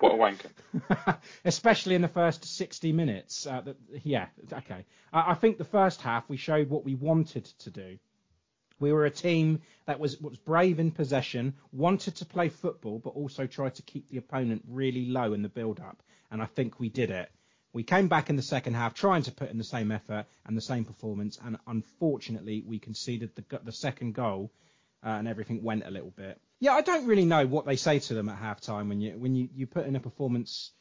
What 0.00 0.12
a 0.12 0.16
wanker. 0.16 1.18
especially 1.44 1.94
in 1.94 2.02
the 2.02 2.08
first 2.08 2.44
60 2.44 2.92
minutes. 2.92 3.46
Uh, 3.46 3.60
that, 3.60 3.76
yeah, 4.02 4.28
okay. 4.50 4.86
I, 5.12 5.32
I 5.32 5.34
think 5.34 5.58
the 5.58 5.64
first 5.64 6.00
half 6.00 6.28
we 6.28 6.38
showed 6.38 6.70
what 6.70 6.84
we 6.84 6.94
wanted 6.94 7.44
to 7.44 7.70
do. 7.70 7.98
We 8.80 8.94
were 8.94 9.04
a 9.04 9.10
team 9.10 9.60
that 9.84 10.00
was 10.00 10.18
was 10.18 10.38
brave 10.38 10.80
in 10.80 10.90
possession, 10.90 11.54
wanted 11.70 12.16
to 12.16 12.24
play 12.24 12.48
football, 12.48 12.98
but 12.98 13.10
also 13.10 13.46
tried 13.46 13.74
to 13.74 13.82
keep 13.82 14.08
the 14.08 14.16
opponent 14.16 14.64
really 14.66 15.04
low 15.04 15.34
in 15.34 15.42
the 15.42 15.50
build-up, 15.50 16.02
and 16.30 16.40
I 16.40 16.46
think 16.46 16.80
we 16.80 16.88
did 16.88 17.10
it. 17.10 17.30
We 17.74 17.82
came 17.82 18.08
back 18.08 18.30
in 18.30 18.36
the 18.36 18.42
second 18.42 18.74
half 18.74 18.94
trying 18.94 19.22
to 19.24 19.32
put 19.32 19.50
in 19.50 19.58
the 19.58 19.64
same 19.64 19.92
effort 19.92 20.24
and 20.46 20.56
the 20.56 20.62
same 20.62 20.86
performance, 20.86 21.38
and 21.44 21.58
unfortunately 21.66 22.64
we 22.66 22.78
conceded 22.78 23.36
the, 23.36 23.60
the 23.62 23.70
second 23.70 24.14
goal, 24.14 24.50
uh, 25.04 25.08
and 25.10 25.28
everything 25.28 25.62
went 25.62 25.86
a 25.86 25.90
little 25.90 26.10
bit. 26.10 26.40
Yeah, 26.60 26.72
I 26.72 26.82
don't 26.82 27.06
really 27.06 27.24
know 27.24 27.46
what 27.46 27.64
they 27.64 27.76
say 27.76 27.98
to 28.00 28.14
them 28.14 28.28
at 28.28 28.38
halftime 28.40 28.88
when 28.88 29.00
you 29.00 29.12
when 29.12 29.34
you, 29.34 29.48
you 29.54 29.66
put 29.66 29.86
in 29.86 29.96
a 29.96 30.00
performance 30.00 30.72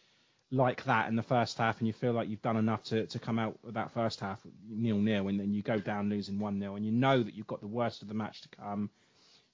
like 0.52 0.84
that 0.86 1.08
in 1.08 1.16
the 1.16 1.24
first 1.24 1.58
half 1.58 1.78
and 1.78 1.88
you 1.88 1.94
feel 1.94 2.12
like 2.12 2.28
you've 2.28 2.42
done 2.42 2.58
enough 2.58 2.84
to, 2.84 3.06
to 3.06 3.20
come 3.20 3.38
out 3.38 3.58
of 3.68 3.76
that 3.76 3.92
first 3.92 4.20
half 4.20 4.40
nil 4.68 4.98
nil 4.98 5.28
and 5.28 5.40
then 5.40 5.54
you 5.54 5.62
go 5.62 5.80
down 5.80 6.10
losing 6.10 6.40
one 6.40 6.60
0 6.60 6.76
and 6.76 6.84
you 6.86 6.92
know 6.92 7.22
that 7.22 7.36
you've 7.36 7.48
got 7.48 7.62
the 7.62 7.68
worst 7.68 8.02
of 8.02 8.08
the 8.08 8.14
match 8.14 8.42
to 8.42 8.50
come. 8.50 8.90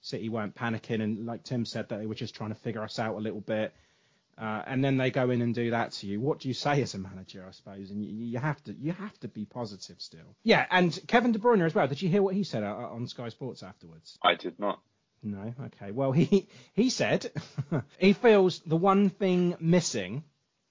City 0.00 0.28
weren't 0.28 0.54
panicking 0.54 1.02
and 1.02 1.26
like 1.26 1.42
Tim 1.44 1.64
said 1.64 1.88
that 1.88 1.98
they 1.98 2.06
were 2.06 2.14
just 2.14 2.34
trying 2.34 2.50
to 2.50 2.56
figure 2.56 2.82
us 2.82 2.98
out 2.98 3.14
a 3.14 3.18
little 3.18 3.40
bit. 3.40 3.74
Uh, 4.38 4.62
and 4.66 4.84
then 4.84 4.98
they 4.98 5.10
go 5.10 5.30
in 5.30 5.40
and 5.40 5.54
do 5.54 5.70
that 5.70 5.92
to 5.92 6.06
you. 6.06 6.20
What 6.20 6.40
do 6.40 6.48
you 6.48 6.54
say 6.54 6.82
as 6.82 6.94
a 6.94 6.98
manager, 6.98 7.44
I 7.48 7.52
suppose? 7.52 7.90
And 7.90 8.04
you, 8.04 8.12
you 8.12 8.38
have 8.38 8.62
to 8.64 8.74
you 8.74 8.92
have 8.92 9.18
to 9.20 9.28
be 9.28 9.46
positive 9.46 9.96
still. 9.98 10.36
Yeah, 10.42 10.66
and 10.70 10.98
Kevin 11.06 11.32
De 11.32 11.38
Bruyne 11.38 11.64
as 11.64 11.74
well. 11.74 11.88
Did 11.88 12.02
you 12.02 12.10
hear 12.10 12.22
what 12.22 12.34
he 12.34 12.44
said 12.44 12.62
uh, 12.62 12.74
on 12.74 13.06
Sky 13.06 13.30
Sports 13.30 13.62
afterwards? 13.62 14.18
I 14.22 14.34
did 14.34 14.58
not. 14.58 14.80
No. 15.22 15.54
Okay. 15.66 15.90
Well, 15.90 16.12
he 16.12 16.48
he 16.74 16.90
said 16.90 17.30
he 17.98 18.12
feels 18.12 18.60
the 18.60 18.76
one 18.76 19.08
thing 19.08 19.56
missing. 19.58 20.22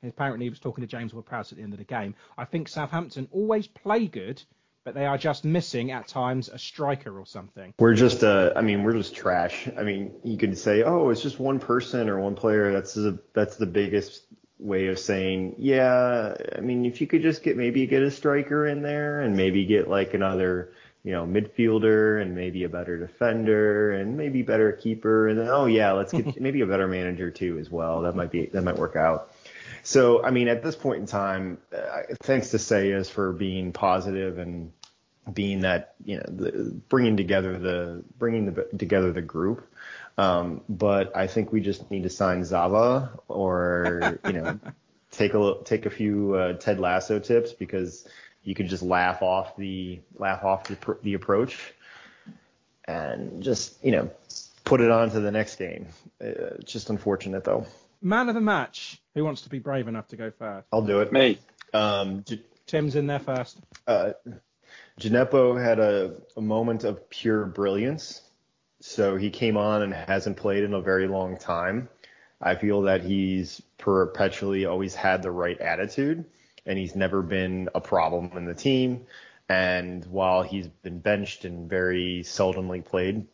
Apparently, 0.04 0.46
he 0.46 0.52
was 0.52 0.60
talking 0.60 0.84
to 0.84 0.88
James 0.88 1.16
Ward-Prowse 1.16 1.52
at 1.52 1.58
the 1.58 1.64
end 1.64 1.74
of 1.74 1.80
the 1.80 1.86
game. 1.86 2.14
I 2.38 2.46
think 2.46 2.68
Southampton 2.68 3.28
always 3.32 3.66
play 3.66 4.06
good, 4.06 4.44
but 4.86 4.94
they 4.94 5.06
are 5.08 5.18
just 5.18 5.44
missing 5.44 5.92
at 5.92 6.08
times 6.08 6.48
a 6.48 6.60
striker 6.60 7.20
or 7.20 7.26
something. 7.26 7.74
We're 7.80 7.96
just, 7.96 8.24
uh, 8.24 8.54
I 8.56 8.62
mean, 8.62 8.84
we're 8.84 8.94
just 8.94 9.16
trash. 9.16 9.68
I 9.76 9.84
mean, 9.84 10.14
you 10.24 10.38
could 10.38 10.58
say, 10.58 10.84
oh, 10.84 11.10
it's 11.10 11.22
just 11.22 11.40
one 11.40 11.60
person 11.60 12.08
or 12.08 12.20
one 12.20 12.36
player. 12.36 12.72
That's 12.72 12.94
the 12.94 13.20
that's 13.34 13.58
the 13.58 13.66
biggest 13.66 14.22
way 14.60 14.88
of 14.88 15.00
saying, 15.00 15.56
yeah. 15.58 16.36
I 16.56 16.62
mean, 16.62 16.86
if 16.86 17.02
you 17.02 17.08
could 17.08 17.24
just 17.24 17.44
get 17.44 17.58
maybe 17.58 17.88
get 17.88 18.04
a 18.04 18.12
striker 18.12 18.68
in 18.68 18.84
there 18.84 19.22
and 19.22 19.36
maybe 19.36 19.66
get 19.66 19.90
like 19.90 20.14
another, 20.14 20.72
you 21.04 21.14
know, 21.14 21.26
midfielder 21.26 22.22
and 22.22 22.36
maybe 22.36 22.64
a 22.64 22.70
better 22.70 23.00
defender 23.00 23.92
and 23.92 24.16
maybe 24.16 24.44
better 24.44 24.72
keeper 24.72 25.28
and 25.28 25.40
then 25.40 25.48
oh 25.48 25.66
yeah, 25.66 25.94
let's 25.94 26.14
get 26.14 26.40
maybe 26.40 26.62
a 26.62 26.68
better 26.68 26.88
manager 26.88 27.32
too 27.32 27.58
as 27.58 27.72
well. 27.72 28.04
That 28.04 28.16
might 28.16 28.30
be 28.30 28.46
that 28.46 28.62
might 28.62 28.78
work 28.78 28.96
out. 28.96 29.32
So, 29.86 30.24
I 30.24 30.32
mean, 30.32 30.48
at 30.48 30.64
this 30.64 30.76
point 30.76 31.02
in 31.02 31.06
time, 31.06 31.60
uh, 31.72 32.02
thanks 32.24 32.50
to 32.50 32.58
Sellés 32.58 33.08
for 33.08 33.32
being 33.32 33.72
positive 33.72 34.40
and 34.40 34.72
being 35.32 35.62
that, 35.62 35.94
you 36.04 36.18
know, 36.18 36.24
the, 36.28 36.82
bringing 36.90 37.18
together 37.18 37.60
the 37.60 38.04
bringing 38.18 38.52
the, 38.52 38.64
together 38.76 39.12
the 39.12 39.22
group. 39.22 39.72
Um, 40.18 40.62
but 40.68 41.16
I 41.16 41.28
think 41.28 41.52
we 41.52 41.62
just 41.62 41.92
need 41.92 42.02
to 42.02 42.10
sign 42.10 42.44
Zava 42.44 43.12
or, 43.28 44.18
you 44.26 44.34
know, 44.34 44.60
take 45.12 45.36
a 45.36 45.38
lo- 45.38 45.62
take 45.64 45.86
a 45.86 45.92
few 45.92 46.34
uh, 46.34 46.54
Ted 46.54 46.80
Lasso 46.80 47.20
tips 47.20 47.54
because 47.54 48.08
you 48.44 48.56
could 48.56 48.68
just 48.68 48.82
laugh 48.82 49.22
off 49.22 49.56
the 49.56 50.02
laugh 50.16 50.44
off 50.44 50.64
the, 50.64 50.98
the 51.04 51.14
approach 51.14 51.60
and 52.86 53.44
just, 53.44 53.76
you 53.86 53.92
know, 53.92 54.10
put 54.64 54.82
it 54.82 54.90
on 54.90 55.12
to 55.12 55.20
the 55.20 55.32
next 55.32 55.58
game. 55.58 55.90
Uh, 56.20 56.58
it's 56.58 56.74
just 56.74 56.90
unfortunate 56.90 57.44
though. 57.44 57.68
Man 58.06 58.30
of 58.30 58.36
the 58.36 58.42
match. 58.42 59.02
Who 59.16 59.26
wants 59.26 59.42
to 59.42 59.50
be 59.50 59.58
brave 59.58 59.88
enough 59.88 60.10
to 60.10 60.16
go 60.16 60.30
first? 60.30 60.68
I'll 60.72 60.84
do 60.84 61.00
it. 61.02 61.12
Me. 61.12 61.40
Um, 61.74 62.24
J- 62.24 62.44
Tim's 62.68 62.96
in 62.96 63.08
there 63.08 63.18
first. 63.18 63.58
uh, 63.88 64.12
Djenepo 65.00 65.60
had 65.60 65.80
a, 65.80 66.14
a 66.38 66.42
moment 66.42 66.84
of 66.84 67.10
pure 67.10 67.46
brilliance. 67.46 68.22
So 68.80 69.16
he 69.16 69.32
came 69.32 69.58
on 69.58 69.82
and 69.82 69.92
hasn't 69.92 70.38
played 70.38 70.64
in 70.64 70.76
a 70.76 70.82
very 70.82 71.08
long 71.08 71.38
time. 71.38 71.90
I 72.40 72.54
feel 72.54 72.84
that 72.84 73.04
he's 73.04 73.60
perpetually 73.80 74.66
always 74.68 74.94
had 74.94 75.24
the 75.24 75.32
right 75.32 75.60
attitude 75.60 76.26
and 76.64 76.78
he's 76.78 76.96
never 76.96 77.24
been 77.24 77.70
a 77.74 77.82
problem 77.82 78.32
in 78.36 78.46
the 78.46 78.54
team. 78.54 79.08
And 79.50 80.06
while 80.06 80.44
he's 80.44 80.68
been 80.68 81.00
benched 81.00 81.44
and 81.44 81.68
very 81.68 82.22
seldomly 82.24 82.86
played, 82.86 83.26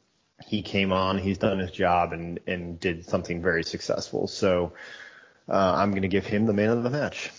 he 0.46 0.62
came 0.62 0.92
on, 0.92 1.18
he's 1.18 1.38
done 1.38 1.60
his 1.60 1.72
job 1.72 2.14
and, 2.14 2.40
and 2.48 2.80
did 2.80 3.06
something 3.06 3.42
very 3.42 3.64
successful. 3.64 4.28
So 4.28 4.74
uh, 5.50 5.74
I'm 5.76 5.92
going 5.92 6.04
to 6.04 6.08
give 6.08 6.26
him 6.26 6.46
the 6.46 6.54
man 6.54 6.70
of 6.70 6.84
the 6.84 6.90
match. 6.90 7.32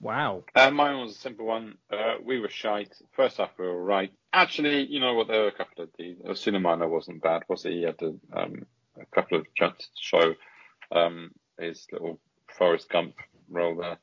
Wow. 0.00 0.44
Uh, 0.54 0.70
mine 0.70 1.00
was 1.00 1.12
a 1.12 1.18
simple 1.18 1.46
one. 1.46 1.78
Uh, 1.90 2.16
we 2.22 2.38
were 2.38 2.50
shite. 2.50 2.92
First 3.12 3.38
half 3.38 3.50
we 3.58 3.66
were 3.66 3.82
right. 3.82 4.12
Actually, 4.32 4.86
you 4.86 5.00
know 5.00 5.14
what? 5.14 5.28
There 5.28 5.42
were 5.42 5.48
a 5.48 5.52
couple 5.52 5.84
of 5.84 5.90
the 5.96 6.16
uh, 6.24 6.32
Cinemano 6.32 6.88
wasn't 6.88 7.22
bad, 7.22 7.44
was 7.48 7.62
he? 7.62 7.70
He 7.70 7.82
had 7.82 8.02
a, 8.02 8.14
um, 8.38 8.66
a 9.00 9.06
couple 9.14 9.38
of 9.38 9.46
chances 9.54 9.88
to 9.88 10.02
show 10.02 10.34
um, 10.92 11.30
his 11.58 11.86
little 11.90 12.18
Forrest 12.48 12.90
Gump 12.90 13.14
role 13.48 13.76
there. 13.76 13.98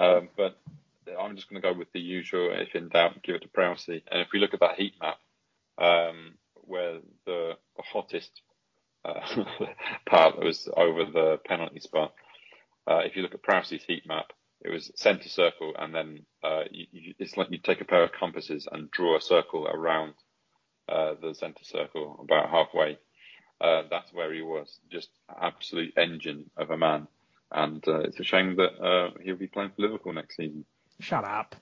um, 0.00 0.28
but 0.36 0.58
I'm 1.18 1.36
just 1.36 1.48
going 1.48 1.60
to 1.60 1.68
go 1.68 1.76
with 1.76 1.92
the 1.92 2.00
usual. 2.00 2.50
If 2.52 2.74
in 2.74 2.88
doubt, 2.88 3.22
give 3.22 3.34
it 3.34 3.42
to 3.42 3.48
Prowse. 3.48 3.88
And 3.88 4.02
if 4.20 4.28
we 4.32 4.38
look 4.38 4.54
at 4.54 4.60
that 4.60 4.76
heat 4.76 4.94
map, 5.00 5.18
um, 5.78 6.34
where 6.54 7.00
the, 7.26 7.56
the 7.76 7.82
hottest 7.82 8.40
uh, 9.04 9.20
part 10.06 10.43
was 10.54 10.68
over 10.76 11.04
the 11.04 11.38
penalty 11.44 11.80
spot. 11.80 12.14
Uh, 12.86 13.00
if 13.04 13.16
you 13.16 13.22
look 13.22 13.34
at 13.34 13.42
Prowse's 13.42 13.82
heat 13.84 14.06
map, 14.06 14.32
it 14.60 14.70
was 14.70 14.90
centre 14.94 15.28
circle, 15.28 15.74
and 15.78 15.94
then 15.94 16.20
uh, 16.42 16.62
you, 16.70 16.86
you, 16.92 17.14
it's 17.18 17.36
like 17.36 17.50
you 17.50 17.58
take 17.58 17.80
a 17.80 17.84
pair 17.84 18.02
of 18.02 18.12
compasses 18.12 18.68
and 18.70 18.90
draw 18.90 19.16
a 19.16 19.20
circle 19.20 19.66
around 19.66 20.14
uh, 20.88 21.14
the 21.20 21.34
centre 21.34 21.64
circle 21.64 22.18
about 22.22 22.50
halfway. 22.50 22.98
Uh, 23.60 23.82
that's 23.90 24.12
where 24.12 24.32
he 24.32 24.42
was, 24.42 24.78
just 24.90 25.08
absolute 25.40 25.94
engine 25.96 26.50
of 26.56 26.70
a 26.70 26.76
man. 26.76 27.06
And 27.52 27.86
uh, 27.86 28.00
it's 28.00 28.20
a 28.20 28.24
shame 28.24 28.56
that 28.56 28.82
uh, 28.82 29.10
he'll 29.22 29.36
be 29.36 29.46
playing 29.46 29.70
for 29.76 29.82
Liverpool 29.82 30.12
next 30.12 30.36
season. 30.36 30.64
Shut 31.00 31.24
up. 31.24 31.54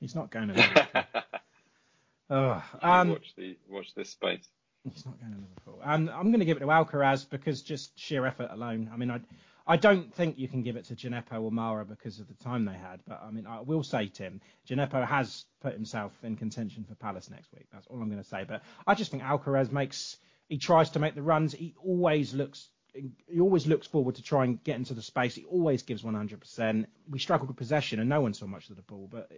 He's 0.00 0.14
not 0.14 0.30
going 0.30 0.48
to. 0.48 1.06
Ugh. 2.30 2.62
um, 2.80 3.10
watch 3.10 3.34
the 3.36 3.56
watch 3.68 3.94
this 3.94 4.10
space. 4.10 4.48
He's 4.84 5.06
not 5.06 5.20
going 5.20 5.32
to 5.32 5.38
Liverpool. 5.38 5.71
I'm 5.84 6.06
going 6.06 6.40
to 6.40 6.44
give 6.44 6.56
it 6.56 6.60
to 6.60 6.66
Alcaraz 6.66 7.28
because 7.28 7.62
just 7.62 7.98
sheer 7.98 8.26
effort 8.26 8.48
alone. 8.50 8.90
I 8.92 8.96
mean, 8.96 9.10
I, 9.10 9.20
I 9.66 9.76
don't 9.76 10.12
think 10.14 10.38
you 10.38 10.48
can 10.48 10.62
give 10.62 10.76
it 10.76 10.86
to 10.86 10.96
Djenepo 10.96 11.40
or 11.40 11.52
Mara 11.52 11.84
because 11.84 12.18
of 12.18 12.28
the 12.28 12.44
time 12.44 12.64
they 12.64 12.74
had. 12.74 13.00
But 13.06 13.22
I 13.22 13.30
mean, 13.30 13.46
I 13.46 13.60
will 13.60 13.82
say, 13.82 14.08
Tim, 14.08 14.40
Djenepo 14.68 15.06
has 15.06 15.44
put 15.60 15.74
himself 15.74 16.12
in 16.22 16.36
contention 16.36 16.84
for 16.84 16.94
Palace 16.94 17.30
next 17.30 17.52
week. 17.52 17.66
That's 17.72 17.86
all 17.86 18.00
I'm 18.00 18.08
going 18.10 18.22
to 18.22 18.28
say. 18.28 18.44
But 18.46 18.62
I 18.86 18.94
just 18.94 19.10
think 19.10 19.22
Alcaraz 19.22 19.70
makes. 19.70 20.16
He 20.48 20.58
tries 20.58 20.90
to 20.90 20.98
make 20.98 21.14
the 21.14 21.22
runs. 21.22 21.52
He 21.52 21.74
always 21.82 22.34
looks. 22.34 22.68
He 22.94 23.40
always 23.40 23.66
looks 23.66 23.86
forward 23.86 24.16
to 24.16 24.22
try 24.22 24.44
and 24.44 24.62
get 24.62 24.76
into 24.76 24.92
the 24.92 25.00
space. 25.00 25.34
He 25.34 25.44
always 25.44 25.82
gives 25.82 26.02
100%. 26.02 26.84
We 27.08 27.18
struggled 27.18 27.48
with 27.48 27.56
possession, 27.56 28.00
and 28.00 28.08
no 28.10 28.20
one 28.20 28.34
saw 28.34 28.46
much 28.46 28.68
of 28.68 28.76
the 28.76 28.82
ball. 28.82 29.08
But 29.10 29.30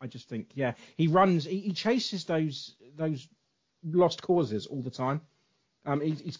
I 0.00 0.06
just 0.06 0.28
think, 0.28 0.50
yeah, 0.54 0.74
he 0.96 1.08
runs. 1.08 1.44
He, 1.44 1.58
he 1.60 1.72
chases 1.72 2.24
those 2.24 2.74
those 2.96 3.26
lost 3.82 4.22
causes 4.22 4.66
all 4.66 4.82
the 4.82 4.90
time. 4.90 5.22
Um, 5.86 6.00
he's, 6.00 6.20
he's 6.20 6.38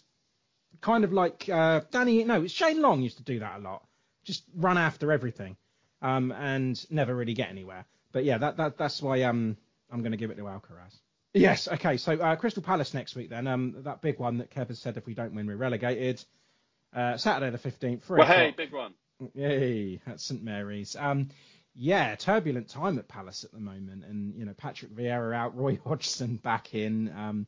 kind 0.81 1.05
of 1.05 1.13
like 1.13 1.49
uh, 1.49 1.81
Danny. 1.91 2.25
No, 2.25 2.43
it's 2.43 2.53
Shane 2.53 2.81
Long 2.81 3.01
used 3.03 3.19
to 3.19 3.23
do 3.25 3.39
that 3.41 3.59
a 3.59 3.63
lot. 3.63 3.87
Just 4.25 4.45
run 4.55 4.79
after 4.79 5.11
everything, 5.13 5.57
um, 6.03 6.31
and 6.33 6.79
never 6.91 7.15
really 7.15 7.35
get 7.35 7.49
anywhere. 7.51 7.87
But 8.13 8.25
yeah, 8.25 8.39
that, 8.39 8.57
that 8.59 8.77
that's 8.79 9.01
why 9.03 9.23
um, 9.23 9.57
I'm 9.91 10.01
going 10.01 10.13
to 10.13 10.19
give 10.19 10.31
it 10.31 10.37
to 10.37 10.43
Alcaraz. 10.43 10.99
Yes. 11.33 11.69
Okay. 11.69 11.97
So 11.97 12.15
uh, 12.15 12.37
Crystal 12.37 12.63
Palace 12.63 12.93
next 12.93 13.15
week 13.15 13.31
then. 13.31 13.47
Um, 13.47 13.77
that 13.85 14.03
big 14.03 14.19
one 14.19 14.39
that 14.39 14.51
Kev 14.51 14.69
has 14.69 14.79
said 14.81 14.97
if 14.97 15.07
we 15.07 15.15
don't 15.15 15.35
win 15.35 15.47
we're 15.47 15.57
relegated. 15.57 16.23
Uh, 16.95 17.17
Saturday 17.17 17.51
the 17.57 17.59
15th. 17.71 18.03
Three 18.03 18.19
Well, 18.19 18.27
hey, 18.27 18.49
o'clock. 18.49 18.57
big 18.57 18.73
one. 18.73 18.95
Yay, 19.35 20.01
at 20.07 20.21
St 20.21 20.43
Mary's. 20.43 20.97
Um, 20.97 21.29
yeah, 21.75 22.17
turbulent 22.17 22.69
time 22.69 22.99
at 22.99 23.07
Palace 23.07 23.45
at 23.45 23.53
the 23.53 23.61
moment, 23.61 24.05
and 24.05 24.35
you 24.35 24.45
know 24.45 24.55
Patrick 24.55 24.93
Vieira 24.93 25.35
out, 25.35 25.57
Roy 25.57 25.79
Hodgson 25.87 26.37
back 26.37 26.75
in. 26.75 27.13
Um, 27.17 27.47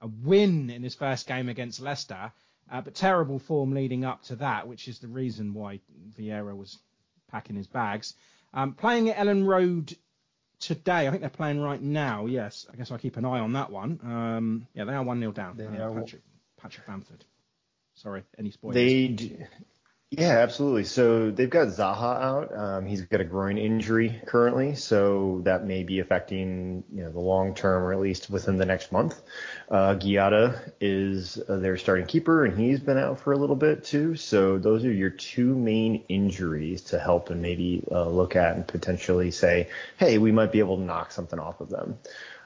a 0.00 0.06
win 0.06 0.70
in 0.70 0.82
his 0.82 0.94
first 0.94 1.26
game 1.26 1.48
against 1.48 1.80
Leicester, 1.80 2.32
uh, 2.70 2.80
but 2.80 2.94
terrible 2.94 3.38
form 3.38 3.72
leading 3.72 4.04
up 4.04 4.22
to 4.24 4.36
that, 4.36 4.68
which 4.68 4.88
is 4.88 4.98
the 4.98 5.08
reason 5.08 5.54
why 5.54 5.80
Vieira 6.18 6.56
was 6.56 6.78
packing 7.30 7.56
his 7.56 7.66
bags. 7.66 8.14
Um, 8.54 8.74
playing 8.74 9.10
at 9.10 9.16
Elland 9.16 9.46
Road 9.46 9.96
today, 10.60 11.06
I 11.06 11.10
think 11.10 11.20
they're 11.20 11.30
playing 11.30 11.60
right 11.60 11.80
now. 11.80 12.26
Yes, 12.26 12.66
I 12.72 12.76
guess 12.76 12.90
I'll 12.90 12.98
keep 12.98 13.16
an 13.16 13.24
eye 13.24 13.40
on 13.40 13.52
that 13.54 13.70
one. 13.70 14.00
Um, 14.02 14.66
yeah, 14.74 14.84
they 14.84 14.94
are 14.94 15.02
one 15.02 15.20
0 15.20 15.32
down. 15.32 15.56
They 15.56 15.66
Uh, 15.66 15.92
Patrick, 15.92 16.22
Patrick 16.60 16.86
Bamford. 16.86 17.24
Sorry, 17.94 18.22
any 18.38 18.50
spoilers? 18.50 18.74
They, 18.74 19.08
d- 19.08 19.36
yeah, 20.10 20.38
absolutely. 20.38 20.84
So 20.84 21.30
they've 21.30 21.50
got 21.50 21.68
Zaha 21.68 22.22
out. 22.22 22.56
Um, 22.56 22.86
he's 22.86 23.02
got 23.02 23.20
a 23.20 23.24
groin 23.24 23.58
injury 23.58 24.18
currently, 24.24 24.74
so 24.74 25.42
that 25.44 25.66
may 25.66 25.82
be 25.82 26.00
affecting 26.00 26.82
you 26.90 27.02
know 27.04 27.10
the 27.12 27.20
long 27.20 27.54
term, 27.54 27.82
or 27.82 27.92
at 27.92 28.00
least 28.00 28.30
within 28.30 28.56
the 28.56 28.64
next 28.64 28.90
month. 28.90 29.20
Uh, 29.70 29.96
Guaita 29.96 30.72
is 30.80 31.38
uh, 31.46 31.58
their 31.58 31.76
starting 31.76 32.06
keeper, 32.06 32.46
and 32.46 32.58
he's 32.58 32.80
been 32.80 32.96
out 32.96 33.20
for 33.20 33.34
a 33.34 33.36
little 33.36 33.54
bit 33.54 33.84
too. 33.84 34.16
So 34.16 34.56
those 34.56 34.82
are 34.86 34.92
your 34.92 35.10
two 35.10 35.54
main 35.54 36.04
injuries 36.08 36.80
to 36.84 36.98
help 36.98 37.28
and 37.28 37.42
maybe 37.42 37.84
uh, 37.92 38.08
look 38.08 38.34
at 38.34 38.56
and 38.56 38.66
potentially 38.66 39.30
say, 39.30 39.68
hey, 39.98 40.16
we 40.16 40.32
might 40.32 40.52
be 40.52 40.60
able 40.60 40.78
to 40.78 40.82
knock 40.84 41.12
something 41.12 41.38
off 41.38 41.60
of 41.60 41.68
them. 41.68 41.98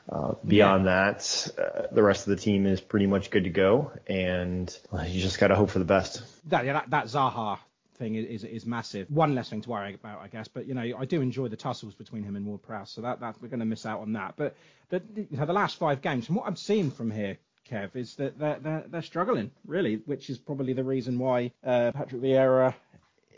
Uh, 0.09 0.35
beyond 0.47 0.87
that, 0.87 1.49
uh, 1.59 1.87
the 1.93 2.03
rest 2.03 2.27
of 2.27 2.37
the 2.37 2.43
team 2.43 2.67
is 2.67 2.81
pretty 2.81 3.07
much 3.07 3.31
good 3.31 3.45
to 3.45 3.51
go, 3.51 3.93
and 4.07 4.77
uh, 4.93 5.03
you 5.03 5.21
just 5.21 5.39
got 5.39 5.49
to 5.49 5.55
hope 5.55 5.71
for 5.71 5.79
the 5.79 5.85
best. 5.85 6.23
that, 6.49 6.65
yeah, 6.65 6.73
that, 6.73 6.91
that 6.91 7.07
Zaha 7.07 7.59
thing 8.03 8.17
is, 8.17 8.43
is 8.43 8.67
massive. 8.67 9.09
One 9.11 9.35
less 9.35 9.49
thing 9.49 9.61
to 9.63 9.71
worry 9.71 9.95
about, 9.95 10.21
I 10.21 10.29
guess. 10.29 10.49
But 10.49 10.67
you 10.67 10.75
know, 10.75 10.83
I 10.99 11.05
do 11.05 11.21
enjoy 11.21 11.49
the 11.49 11.57
tussles 11.57 11.95
between 11.95 12.25
him 12.25 12.35
and 12.37 12.45
Ward 12.45 12.63
Prowse, 12.63 12.91
so 12.91 13.01
that, 13.03 13.21
that 13.21 13.37
we're 13.41 13.49
going 13.49 13.61
to 13.61 13.67
miss 13.67 13.87
out 13.87 14.01
on 14.01 14.13
that. 14.15 14.35
But 14.37 14.57
the, 14.89 15.01
the, 15.15 15.23
you 15.31 15.37
know, 15.37 15.47
the 15.47 15.53
last 15.53 15.79
five 15.79 16.03
games, 16.03 16.27
from 16.27 16.35
what 16.35 16.47
I'm 16.47 16.57
seeing 16.57 16.91
from 16.91 17.11
here, 17.11 17.39
Kev, 17.71 17.95
is 17.95 18.17
that 18.17 18.39
they're, 18.39 18.59
they're, 18.59 18.85
they're 18.89 19.03
struggling 19.03 19.53
really, 19.67 19.97
which 20.07 20.29
is 20.31 20.39
probably 20.39 20.73
the 20.73 20.85
reason 20.85 21.19
why 21.19 21.53
uh, 21.65 21.93
Patrick 21.93 22.23
Vieira 22.23 22.75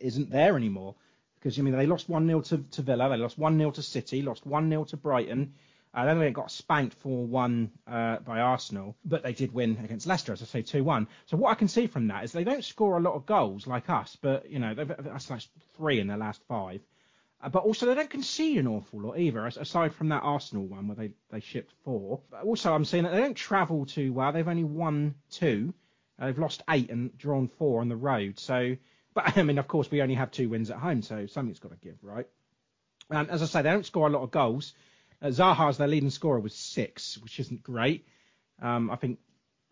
isn't 0.00 0.30
there 0.30 0.56
anymore. 0.56 0.94
Because 1.38 1.58
I 1.58 1.62
mean, 1.62 1.76
they 1.76 1.86
lost 1.86 2.08
one 2.08 2.26
0 2.26 2.40
to, 2.40 2.58
to 2.58 2.82
Villa, 2.82 3.10
they 3.10 3.18
lost 3.18 3.36
one 3.36 3.58
0 3.58 3.70
to 3.72 3.82
City, 3.82 4.22
lost 4.22 4.46
one 4.46 4.70
0 4.70 4.84
to 4.84 4.96
Brighton. 4.96 5.52
Uh, 5.94 6.04
then 6.04 6.18
they 6.18 6.30
got 6.32 6.50
spanked 6.50 7.00
4-1 7.04 7.70
uh, 7.86 8.16
by 8.18 8.40
Arsenal, 8.40 8.96
but 9.04 9.22
they 9.22 9.32
did 9.32 9.54
win 9.54 9.78
against 9.84 10.08
Leicester, 10.08 10.32
as 10.32 10.42
I 10.42 10.46
say, 10.46 10.62
2-1. 10.62 11.06
So 11.26 11.36
what 11.36 11.50
I 11.50 11.54
can 11.54 11.68
see 11.68 11.86
from 11.86 12.08
that 12.08 12.24
is 12.24 12.32
they 12.32 12.42
don't 12.42 12.64
score 12.64 12.96
a 12.96 13.00
lot 13.00 13.14
of 13.14 13.26
goals 13.26 13.68
like 13.68 13.88
us, 13.88 14.16
but 14.20 14.50
you 14.50 14.58
know 14.58 14.74
that's 14.74 15.30
like 15.30 15.42
three 15.76 16.00
in 16.00 16.08
their 16.08 16.16
last 16.16 16.42
five. 16.48 16.80
Uh, 17.40 17.48
but 17.48 17.62
also 17.62 17.86
they 17.86 17.94
don't 17.94 18.10
concede 18.10 18.58
an 18.58 18.66
awful 18.66 19.02
lot 19.02 19.18
either, 19.18 19.46
aside 19.46 19.94
from 19.94 20.08
that 20.08 20.22
Arsenal 20.24 20.66
one 20.66 20.88
where 20.88 20.96
they, 20.96 21.12
they 21.30 21.38
shipped 21.38 21.72
four. 21.84 22.20
But 22.28 22.42
also 22.42 22.74
I'm 22.74 22.84
seeing 22.84 23.04
that 23.04 23.12
they 23.12 23.20
don't 23.20 23.34
travel 23.34 23.86
too 23.86 24.12
well. 24.12 24.32
They've 24.32 24.48
only 24.48 24.64
won 24.64 25.14
two. 25.30 25.74
Uh, 26.18 26.26
they've 26.26 26.38
lost 26.38 26.64
eight 26.70 26.90
and 26.90 27.16
drawn 27.16 27.46
four 27.46 27.80
on 27.80 27.88
the 27.88 27.96
road. 27.96 28.40
So, 28.40 28.76
but 29.14 29.38
I 29.38 29.44
mean, 29.44 29.58
of 29.58 29.68
course, 29.68 29.92
we 29.92 30.02
only 30.02 30.14
have 30.16 30.32
two 30.32 30.48
wins 30.48 30.72
at 30.72 30.78
home, 30.78 31.02
so 31.02 31.26
something's 31.26 31.60
got 31.60 31.70
to 31.70 31.78
give, 31.78 31.98
right? 32.02 32.26
And 33.10 33.30
as 33.30 33.42
I 33.42 33.46
say, 33.46 33.62
they 33.62 33.70
don't 33.70 33.86
score 33.86 34.08
a 34.08 34.10
lot 34.10 34.22
of 34.22 34.32
goals. 34.32 34.74
Uh, 35.24 35.28
Zaha's 35.28 35.78
their 35.78 35.88
leading 35.88 36.10
scorer 36.10 36.38
was 36.38 36.54
six, 36.54 37.16
which 37.18 37.40
isn't 37.40 37.62
great. 37.62 38.06
Um, 38.60 38.90
I 38.90 38.96
think 38.96 39.18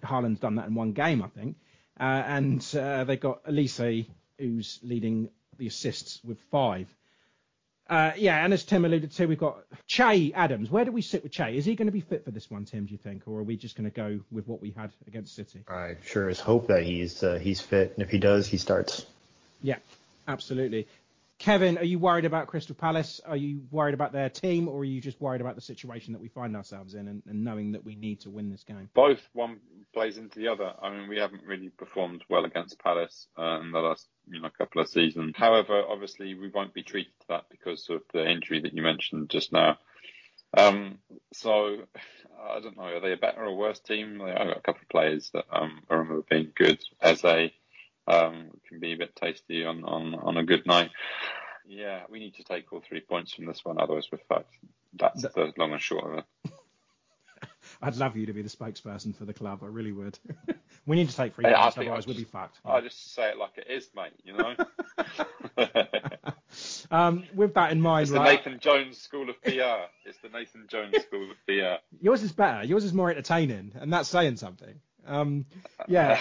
Haaland's 0.02 0.40
done 0.40 0.56
that 0.56 0.66
in 0.66 0.74
one 0.74 0.92
game, 0.92 1.22
I 1.22 1.28
think. 1.28 1.56
Uh, 2.00 2.04
and 2.04 2.76
uh, 2.76 3.04
they've 3.04 3.20
got 3.20 3.44
Olise, 3.44 4.06
who's 4.38 4.80
leading 4.82 5.28
the 5.58 5.66
assists 5.66 6.20
with 6.24 6.40
five. 6.50 6.88
Uh, 7.88 8.12
yeah, 8.16 8.42
and 8.42 8.54
as 8.54 8.64
Tim 8.64 8.86
alluded 8.86 9.12
to, 9.12 9.26
we've 9.26 9.38
got 9.38 9.58
Che 9.86 10.32
Adams. 10.32 10.70
Where 10.70 10.86
do 10.86 10.92
we 10.92 11.02
sit 11.02 11.22
with 11.22 11.32
Che? 11.32 11.54
Is 11.54 11.66
he 11.66 11.74
going 11.74 11.86
to 11.86 11.92
be 11.92 12.00
fit 12.00 12.24
for 12.24 12.30
this 12.30 12.50
one, 12.50 12.64
Tim? 12.64 12.86
Do 12.86 12.92
you 12.92 12.98
think, 12.98 13.24
or 13.26 13.40
are 13.40 13.42
we 13.42 13.56
just 13.56 13.76
going 13.76 13.90
to 13.90 13.94
go 13.94 14.20
with 14.30 14.48
what 14.48 14.62
we 14.62 14.70
had 14.70 14.90
against 15.06 15.34
City? 15.34 15.62
I 15.68 15.96
sure 16.06 16.30
as 16.30 16.40
hope 16.40 16.68
that 16.68 16.84
he's 16.84 17.22
uh, 17.22 17.38
he's 17.38 17.60
fit, 17.60 17.92
and 17.94 18.02
if 18.02 18.08
he 18.08 18.18
does, 18.18 18.46
he 18.46 18.56
starts. 18.56 19.04
Yeah, 19.62 19.76
absolutely. 20.26 20.88
Kevin, 21.42 21.76
are 21.76 21.84
you 21.84 21.98
worried 21.98 22.24
about 22.24 22.46
Crystal 22.46 22.76
Palace? 22.76 23.20
Are 23.26 23.36
you 23.36 23.62
worried 23.72 23.94
about 23.94 24.12
their 24.12 24.30
team, 24.30 24.68
or 24.68 24.78
are 24.78 24.84
you 24.84 25.00
just 25.00 25.20
worried 25.20 25.40
about 25.40 25.56
the 25.56 25.60
situation 25.60 26.12
that 26.12 26.22
we 26.22 26.28
find 26.28 26.54
ourselves 26.54 26.94
in 26.94 27.08
and, 27.08 27.20
and 27.26 27.42
knowing 27.42 27.72
that 27.72 27.84
we 27.84 27.96
need 27.96 28.20
to 28.20 28.30
win 28.30 28.48
this 28.48 28.62
game? 28.62 28.88
both 28.94 29.18
one 29.32 29.58
plays 29.92 30.18
into 30.18 30.38
the 30.38 30.46
other. 30.46 30.72
I 30.80 30.90
mean, 30.90 31.08
we 31.08 31.18
haven't 31.18 31.42
really 31.42 31.70
performed 31.70 32.22
well 32.30 32.44
against 32.44 32.78
Palace 32.78 33.26
uh, 33.36 33.58
in 33.60 33.72
the 33.72 33.80
last 33.80 34.06
you 34.30 34.40
know 34.40 34.50
couple 34.56 34.82
of 34.82 34.88
seasons. 34.88 35.34
However, 35.36 35.82
obviously 35.82 36.32
we 36.34 36.48
won't 36.48 36.74
be 36.74 36.84
treated 36.84 37.12
to 37.22 37.26
that 37.30 37.46
because 37.50 37.90
of 37.90 38.02
the 38.12 38.24
injury 38.24 38.60
that 38.60 38.72
you 38.72 38.82
mentioned 38.82 39.28
just 39.28 39.52
now. 39.52 39.78
Um, 40.56 40.98
so 41.32 41.78
I 42.40 42.60
don't 42.60 42.76
know. 42.76 42.84
Are 42.84 43.00
they 43.00 43.14
a 43.14 43.16
better 43.16 43.44
or 43.46 43.56
worse 43.56 43.80
team? 43.80 44.22
I've 44.22 44.46
got 44.46 44.58
a 44.58 44.60
couple 44.60 44.82
of 44.82 44.88
players 44.90 45.30
that 45.34 45.46
um, 45.50 45.82
I 45.90 45.94
remember 45.94 46.22
being 46.30 46.52
good 46.54 46.78
as 47.00 47.24
a 47.24 47.52
um, 48.06 48.50
can 48.68 48.80
be 48.80 48.92
a 48.92 48.96
bit 48.96 49.14
tasty 49.16 49.64
on, 49.64 49.84
on, 49.84 50.14
on 50.14 50.36
a 50.36 50.44
good 50.44 50.66
night. 50.66 50.90
Yeah, 51.66 52.02
we 52.10 52.18
need 52.18 52.34
to 52.36 52.44
take 52.44 52.72
all 52.72 52.80
three 52.86 53.00
points 53.00 53.32
from 53.34 53.46
this 53.46 53.64
one, 53.64 53.78
otherwise 53.80 54.08
we're 54.10 54.18
fucked. 54.28 54.54
That's 54.94 55.22
the 55.22 55.52
long 55.56 55.72
and 55.72 55.80
short 55.80 56.04
of 56.04 56.18
it. 56.18 56.52
I'd 57.80 57.96
love 57.96 58.16
you 58.16 58.26
to 58.26 58.32
be 58.32 58.42
the 58.42 58.48
spokesperson 58.48 59.14
for 59.16 59.24
the 59.24 59.32
club. 59.32 59.60
I 59.62 59.66
really 59.66 59.92
would. 59.92 60.18
we 60.86 60.96
need 60.96 61.08
to 61.08 61.16
take 61.16 61.34
three 61.34 61.44
Yeah, 61.46 61.58
I 61.60 61.62
points, 61.64 61.78
otherwise 61.78 62.04
I 62.04 62.06
we'll 62.08 62.16
be 62.16 62.22
just- 62.22 62.32
fucked. 62.32 62.58
I 62.64 62.80
just 62.80 63.14
say 63.14 63.30
it 63.30 63.38
like 63.38 63.56
it 63.56 63.66
is, 63.70 63.88
mate. 63.94 64.12
You 64.24 64.36
know. 64.36 64.54
Um, 66.90 67.24
with 67.34 67.54
that 67.54 67.72
in 67.72 67.80
mind, 67.80 68.02
It's 68.02 68.10
the 68.10 68.18
right, 68.18 68.36
Nathan 68.44 68.60
Jones 68.60 68.98
School 68.98 69.30
of 69.30 69.40
PR. 69.42 69.86
It's 70.04 70.18
the 70.22 70.28
Nathan 70.30 70.66
Jones 70.68 70.94
School 71.02 71.30
of 71.30 71.36
PR. 71.46 71.80
yours 72.02 72.22
is 72.22 72.32
better. 72.32 72.62
Yours 72.64 72.84
is 72.84 72.92
more 72.92 73.10
entertaining, 73.10 73.72
and 73.80 73.90
that's 73.90 74.10
saying 74.10 74.36
something. 74.36 74.74
Um, 75.06 75.46
yeah. 75.88 76.20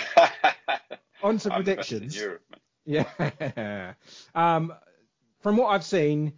On 1.24 1.38
to 1.40 1.54
I'm 1.54 1.64
the 1.64 1.76
best 1.76 1.92
in 1.92 2.00
predictions. 2.00 2.22
Europe. 2.22 2.42
Yeah. 2.86 3.94
Um, 4.36 4.74
from 5.42 5.58
what 5.58 5.70
I've 5.70 5.84
seen, 5.84 6.34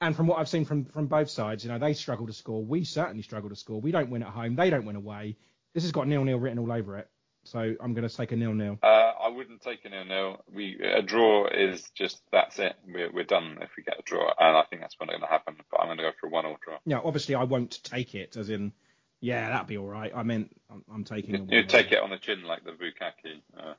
and 0.00 0.14
from 0.14 0.26
what 0.26 0.38
I've 0.38 0.48
seen 0.48 0.64
from 0.64 0.84
from 0.84 1.06
both 1.06 1.28
sides, 1.28 1.64
you 1.64 1.70
know, 1.70 1.78
they 1.78 1.92
struggle 1.92 2.26
to 2.26 2.32
score. 2.32 2.64
We 2.64 2.84
certainly 2.84 3.22
struggle 3.22 3.50
to 3.50 3.56
score. 3.56 3.80
We 3.80 3.90
don't 3.90 4.10
win 4.10 4.22
at 4.22 4.28
home. 4.28 4.54
They 4.54 4.70
don't 4.70 4.84
win 4.84 4.96
away. 4.96 5.36
This 5.74 5.82
has 5.82 5.92
got 5.92 6.06
nil 6.06 6.24
nil 6.24 6.38
written 6.38 6.58
all 6.58 6.72
over 6.72 6.98
it. 6.98 7.08
So 7.44 7.74
I'm 7.80 7.94
going 7.94 8.06
to 8.06 8.14
take 8.14 8.32
a 8.32 8.36
nil 8.36 8.52
nil. 8.52 8.78
Uh, 8.82 8.86
I 8.86 9.28
wouldn't 9.28 9.62
take 9.62 9.84
a 9.84 9.88
nil 9.88 10.04
nil. 10.04 10.44
We 10.52 10.78
a 10.80 11.02
draw 11.02 11.46
is 11.48 11.88
just 11.94 12.20
that's 12.30 12.58
it. 12.58 12.76
We're 12.86 13.10
we're 13.10 13.24
done 13.24 13.58
if 13.60 13.70
we 13.76 13.82
get 13.82 13.98
a 13.98 14.02
draw, 14.02 14.32
and 14.38 14.56
I 14.56 14.62
think 14.64 14.82
that's 14.82 14.94
what's 14.98 15.10
going 15.10 15.20
to 15.20 15.26
happen. 15.26 15.56
But 15.70 15.80
I'm 15.80 15.86
going 15.86 15.98
to 15.98 16.04
go 16.04 16.10
for 16.20 16.26
a 16.26 16.30
one 16.30 16.46
all 16.46 16.58
draw. 16.64 16.78
Yeah, 16.84 17.00
obviously 17.02 17.34
I 17.34 17.44
won't 17.44 17.82
take 17.82 18.14
it 18.14 18.36
as 18.36 18.50
in, 18.50 18.72
yeah, 19.20 19.48
that'd 19.50 19.66
be 19.66 19.78
all 19.78 19.86
right. 19.86 20.12
I 20.14 20.22
meant 20.22 20.54
I'm, 20.70 20.84
I'm 20.92 21.04
taking. 21.04 21.48
You, 21.50 21.58
you 21.58 21.64
take 21.64 21.90
it 21.92 22.00
on 22.00 22.10
the 22.10 22.18
chin 22.18 22.44
like 22.44 22.64
the 22.64 22.72
Bukaki. 22.72 23.40
Uh, 23.58 23.74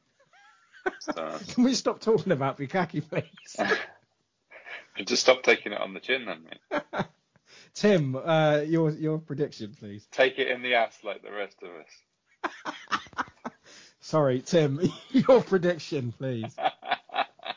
so, 0.99 1.37
Can 1.53 1.63
we 1.63 1.73
stop 1.73 1.99
talking 1.99 2.31
about 2.31 2.57
Bukaki, 2.57 3.01
please? 3.07 3.77
just 5.05 5.21
stop 5.23 5.43
taking 5.43 5.71
it 5.73 5.79
on 5.81 5.93
the 5.93 5.99
chin, 5.99 6.25
then, 6.25 6.43
mate. 6.43 6.81
Tim, 7.73 8.15
uh, 8.15 8.61
your 8.65 8.89
your 8.91 9.17
prediction, 9.19 9.75
please. 9.79 10.05
Take 10.11 10.39
it 10.39 10.47
in 10.47 10.61
the 10.61 10.75
ass 10.75 10.97
like 11.03 11.21
the 11.23 11.31
rest 11.31 11.57
of 11.63 11.69
us. 11.69 12.53
Sorry, 14.01 14.41
Tim, 14.41 14.81
your 15.11 15.41
prediction, 15.41 16.11
please. 16.17 16.55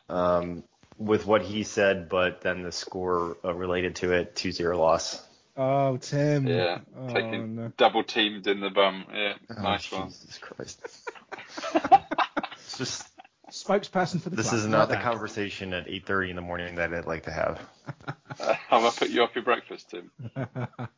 Um, 0.08 0.64
with 0.98 1.26
what 1.26 1.42
he 1.42 1.62
said, 1.64 2.08
but 2.08 2.42
then 2.42 2.62
the 2.62 2.72
score 2.72 3.36
uh, 3.44 3.54
related 3.54 3.96
to 3.96 4.12
it, 4.12 4.34
2-0 4.34 4.76
loss. 4.78 5.26
Oh, 5.56 5.96
Tim. 5.96 6.46
Yeah, 6.46 6.80
Oh, 6.96 7.08
taking 7.08 7.56
no. 7.56 7.72
double 7.76 8.04
teamed 8.04 8.46
in 8.46 8.60
the 8.60 8.70
bum. 8.70 9.04
Yeah, 9.12 9.34
Oh, 9.56 9.62
nice 9.62 9.90
one. 9.90 10.08
Jesus 10.10 10.38
Christ. 10.38 10.80
it's 12.54 12.78
just 12.78 13.06
Spokesperson 13.62 14.20
for 14.20 14.30
the 14.30 14.36
this 14.36 14.48
club. 14.48 14.60
is 14.60 14.66
not 14.66 14.88
the 14.88 14.94
bad. 14.94 15.04
conversation 15.04 15.72
at 15.72 15.86
8:30 15.88 16.30
in 16.30 16.36
the 16.36 16.42
morning 16.42 16.74
that 16.76 16.92
I'd 16.92 17.06
like 17.06 17.24
to 17.24 17.30
have. 17.30 17.60
Uh, 18.40 18.54
I'm 18.70 18.82
gonna 18.82 18.90
put 18.90 19.10
you 19.10 19.22
off 19.22 19.34
your 19.34 19.44
breakfast, 19.44 19.90
Tim. 19.90 20.10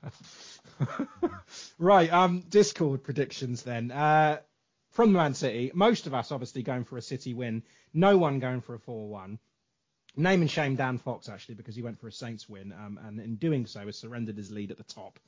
right, 1.78 2.12
um, 2.12 2.40
Discord 2.48 3.02
predictions 3.04 3.62
then. 3.62 3.90
Uh, 3.90 4.38
from 4.90 5.12
Man 5.12 5.34
City, 5.34 5.70
most 5.74 6.06
of 6.06 6.14
us 6.14 6.30
obviously 6.30 6.62
going 6.62 6.84
for 6.84 6.96
a 6.96 7.02
City 7.02 7.34
win. 7.34 7.62
No 7.92 8.16
one 8.16 8.38
going 8.38 8.60
for 8.60 8.74
a 8.74 8.78
4-1. 8.78 9.38
Name 10.16 10.42
and 10.42 10.50
shame 10.50 10.76
Dan 10.76 10.98
Fox 10.98 11.28
actually 11.28 11.56
because 11.56 11.74
he 11.74 11.82
went 11.82 11.98
for 11.98 12.06
a 12.06 12.12
Saints 12.12 12.48
win, 12.48 12.72
um, 12.72 13.00
and 13.04 13.18
in 13.18 13.34
doing 13.36 13.66
so 13.66 13.80
has 13.86 13.98
surrendered 13.98 14.36
his 14.36 14.52
lead 14.52 14.70
at 14.70 14.76
the 14.76 14.84
top. 14.84 15.18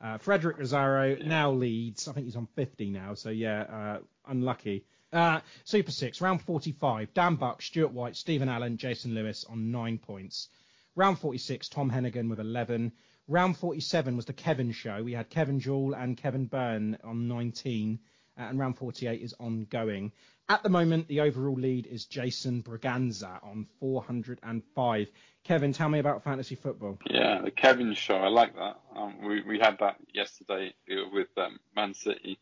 Uh, 0.00 0.18
Frederick 0.18 0.58
Rosario 0.58 1.16
now 1.24 1.52
leads. 1.52 2.06
I 2.08 2.12
think 2.12 2.26
he's 2.26 2.36
on 2.36 2.46
50 2.54 2.90
now, 2.90 3.14
so 3.14 3.30
yeah, 3.30 3.62
uh, 3.62 3.98
unlucky. 4.28 4.84
Uh, 5.14 5.40
Super 5.62 5.92
Six, 5.92 6.20
round 6.20 6.42
45. 6.42 7.14
Dan 7.14 7.36
Buck, 7.36 7.62
Stuart 7.62 7.92
White, 7.92 8.16
Stephen 8.16 8.48
Allen, 8.48 8.76
Jason 8.76 9.14
Lewis 9.14 9.44
on 9.48 9.70
nine 9.70 9.96
points. 9.96 10.48
Round 10.96 11.18
46, 11.18 11.68
Tom 11.68 11.90
Hennigan 11.90 12.28
with 12.28 12.40
11. 12.40 12.92
Round 13.28 13.56
47 13.56 14.16
was 14.16 14.26
the 14.26 14.32
Kevin 14.32 14.72
show. 14.72 15.02
We 15.02 15.12
had 15.12 15.30
Kevin 15.30 15.60
Jewell 15.60 15.94
and 15.94 16.16
Kevin 16.16 16.46
Byrne 16.46 16.98
on 17.04 17.28
19. 17.28 18.00
Uh, 18.36 18.42
and 18.42 18.58
round 18.58 18.76
48 18.76 19.22
is 19.22 19.34
ongoing. 19.38 20.10
At 20.48 20.62
the 20.62 20.68
moment, 20.68 21.06
the 21.08 21.20
overall 21.20 21.54
lead 21.54 21.86
is 21.86 22.04
Jason 22.04 22.62
Braganza 22.62 23.42
on 23.44 23.66
405. 23.78 25.10
Kevin, 25.44 25.72
tell 25.72 25.88
me 25.88 26.00
about 26.00 26.24
fantasy 26.24 26.54
football. 26.54 26.98
Yeah, 27.08 27.40
the 27.42 27.50
Kevin 27.50 27.94
show. 27.94 28.16
I 28.16 28.28
like 28.28 28.54
that. 28.56 28.80
Um, 28.94 29.22
we 29.22 29.42
we 29.42 29.58
had 29.58 29.78
that 29.78 29.96
yesterday 30.12 30.74
with 31.12 31.28
um, 31.38 31.60
Man 31.76 31.94
City. 31.94 32.38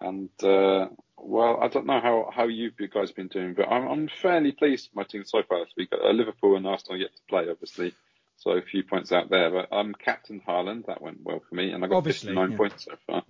And 0.00 0.28
uh, 0.42 0.88
well, 1.18 1.58
I 1.62 1.68
don't 1.68 1.86
know 1.86 2.00
how, 2.00 2.30
how 2.34 2.46
you 2.46 2.70
guys 2.92 3.12
been 3.12 3.28
doing, 3.28 3.54
but 3.54 3.68
I'm, 3.68 3.88
I'm 3.88 4.08
fairly 4.22 4.52
pleased 4.52 4.88
with 4.90 4.96
my 4.96 5.04
team 5.04 5.24
so 5.24 5.42
far 5.48 5.60
this 5.64 5.72
week. 5.76 5.88
Uh, 5.92 6.10
Liverpool 6.10 6.56
and 6.56 6.66
Arsenal 6.66 6.98
yet 7.00 7.14
to 7.16 7.22
play, 7.28 7.46
obviously, 7.50 7.94
so 8.36 8.50
a 8.52 8.62
few 8.62 8.82
points 8.84 9.12
out 9.12 9.30
there. 9.30 9.50
But 9.50 9.68
I'm 9.74 9.94
captain 9.94 10.40
Haaland. 10.46 10.86
That 10.86 11.00
went 11.00 11.18
well 11.22 11.40
for 11.48 11.54
me, 11.54 11.70
and 11.72 11.82
I 11.84 11.88
got 11.88 11.96
Obviously, 11.96 12.34
59 12.34 12.50
yeah. 12.50 12.56
points 12.56 12.84
so 12.84 12.92
far. 13.06 13.22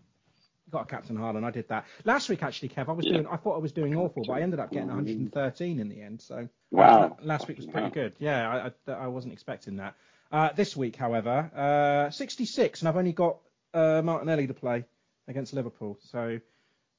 Got 0.68 0.82
a 0.82 0.86
captain 0.86 1.16
Haaland. 1.16 1.44
I 1.44 1.52
did 1.52 1.68
that 1.68 1.86
last 2.04 2.28
week 2.28 2.42
actually, 2.42 2.70
Kev. 2.70 2.88
I 2.88 2.92
was 2.92 3.06
Yeah. 3.06 3.12
doing. 3.12 3.26
I 3.28 3.36
thought 3.36 3.54
I 3.54 3.60
was 3.60 3.70
doing 3.70 3.94
awful, 3.96 4.24
but 4.24 4.32
I 4.32 4.40
ended 4.40 4.58
up 4.58 4.72
getting 4.72 4.88
113 4.88 5.78
in 5.78 5.88
the 5.88 6.02
end. 6.02 6.20
So 6.20 6.48
Wow. 6.72 7.16
last 7.22 7.46
week 7.46 7.58
was 7.58 7.66
pretty 7.66 7.86
Wow. 7.86 7.92
good. 7.92 8.16
Yeah, 8.18 8.70
I, 8.88 8.90
I, 8.92 9.04
I 9.04 9.06
wasn't 9.06 9.32
expecting 9.32 9.76
that. 9.76 9.94
Uh, 10.32 10.52
this 10.54 10.76
week, 10.76 10.96
however, 10.96 11.52
uh, 11.54 12.10
66, 12.10 12.80
and 12.80 12.88
I've 12.88 12.96
only 12.96 13.12
got 13.12 13.38
uh, 13.72 14.02
Martinelli 14.02 14.48
to 14.48 14.54
play 14.54 14.84
against 15.28 15.54
Liverpool, 15.54 15.98
so 16.02 16.40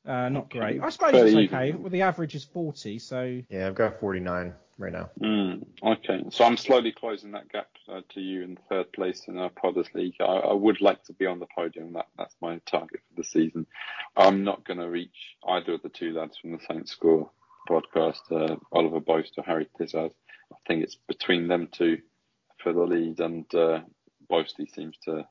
uh, 0.08 0.30
not 0.30 0.50
great. 0.50 0.82
I 0.82 0.90
suppose 0.90 1.12
Fairly 1.12 1.46
it's 1.46 1.54
okay. 1.54 1.70
even. 1.70 1.82
Well, 1.84 1.92
the 1.92 2.02
average 2.02 2.36
is 2.36 2.44
40, 2.46 3.00
so 3.00 3.42
Yeah, 3.50 3.68
I've 3.68 3.76
got 3.76 4.00
49 4.00 4.54
right 4.78 4.94
now. 4.94 5.10
Mm, 5.22 5.66
okay, 5.84 6.24
so 6.30 6.46
I'm 6.46 6.58
slowly 6.58 6.92
closing 6.92 7.32
that 7.32 7.50
gap 7.50 7.70
uh, 7.90 8.02
to 8.14 8.22
you 8.22 8.44
in 8.44 8.58
third 8.70 8.92
place 8.94 9.24
in 9.28 9.38
our 9.38 9.50
Podders 9.50 9.94
League. 9.94 10.16
I, 10.20 10.24
I 10.24 10.54
would 10.54 10.82
like 10.82 11.04
to 11.06 11.14
be 11.14 11.26
on 11.26 11.40
the 11.40 11.48
podium. 11.56 11.94
That 11.94 12.08
that's 12.18 12.36
my 12.42 12.60
target 12.66 13.02
for 13.10 13.22
the 13.22 13.28
season. 13.28 13.66
I'm 14.16 14.44
not 14.44 14.66
going 14.66 14.80
to 14.80 14.90
reach 14.90 15.36
either 15.48 15.74
of 15.74 15.82
the 15.82 15.90
two 15.90 16.14
lads 16.14 16.38
from 16.38 16.52
the 16.52 16.60
Saints 16.68 16.92
Score 16.92 17.32
podcast, 17.70 18.32
uh, 18.32 18.56
Oliver 18.72 19.00
Boast 19.00 19.34
or 19.38 19.44
Harry 19.44 19.68
Tizard. 19.78 20.12
I 20.52 20.56
think 20.68 20.84
it's 20.84 20.96
between 21.08 21.48
them 21.48 21.68
two 21.72 22.00
for 22.64 22.74
the 22.74 22.84
lead, 22.84 23.20
and 23.20 23.46
uh, 23.54 23.82
Boasty 24.30 24.74
seems 24.74 24.98
to 25.06 25.28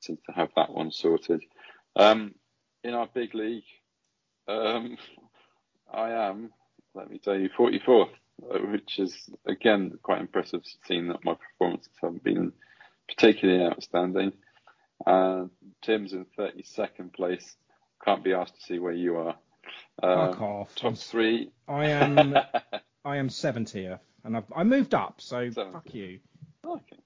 seems 0.00 0.20
to 0.26 0.32
have 0.32 0.50
that 0.56 0.70
one 0.70 0.90
sorted. 0.90 1.42
Um, 1.96 2.34
in 2.84 2.94
our 2.94 3.08
big 3.12 3.34
league, 3.34 3.64
um, 4.48 4.96
I 5.92 6.10
am, 6.10 6.52
let 6.94 7.10
me 7.10 7.18
tell 7.18 7.38
you, 7.38 7.48
44th, 7.50 8.10
uh, 8.42 8.58
which 8.58 8.98
is 8.98 9.30
again 9.46 9.98
quite 10.02 10.20
impressive, 10.20 10.62
seeing 10.86 11.08
that 11.08 11.24
my 11.24 11.34
performances 11.34 11.92
haven't 12.00 12.24
been 12.24 12.52
particularly 13.08 13.64
outstanding. 13.64 14.32
Uh, 15.06 15.44
Tim's 15.82 16.12
in 16.12 16.26
32nd 16.38 17.12
place. 17.12 17.56
Can't 18.04 18.24
be 18.24 18.34
asked 18.34 18.56
to 18.56 18.62
see 18.62 18.78
where 18.78 18.92
you 18.92 19.16
are. 19.16 19.36
Uh, 20.02 20.34
off. 20.40 20.74
top 20.74 20.96
three. 20.96 21.50
I 21.68 21.86
am 21.86 22.34
I 23.04 23.16
am 23.16 23.28
70th, 23.28 24.00
and 24.24 24.36
I've 24.36 24.52
I 24.54 24.64
moved 24.64 24.94
up, 24.94 25.20
so 25.20 25.48
70th. 25.48 25.72
fuck 25.72 25.94
you. 25.94 26.18
Okay. 26.64 26.98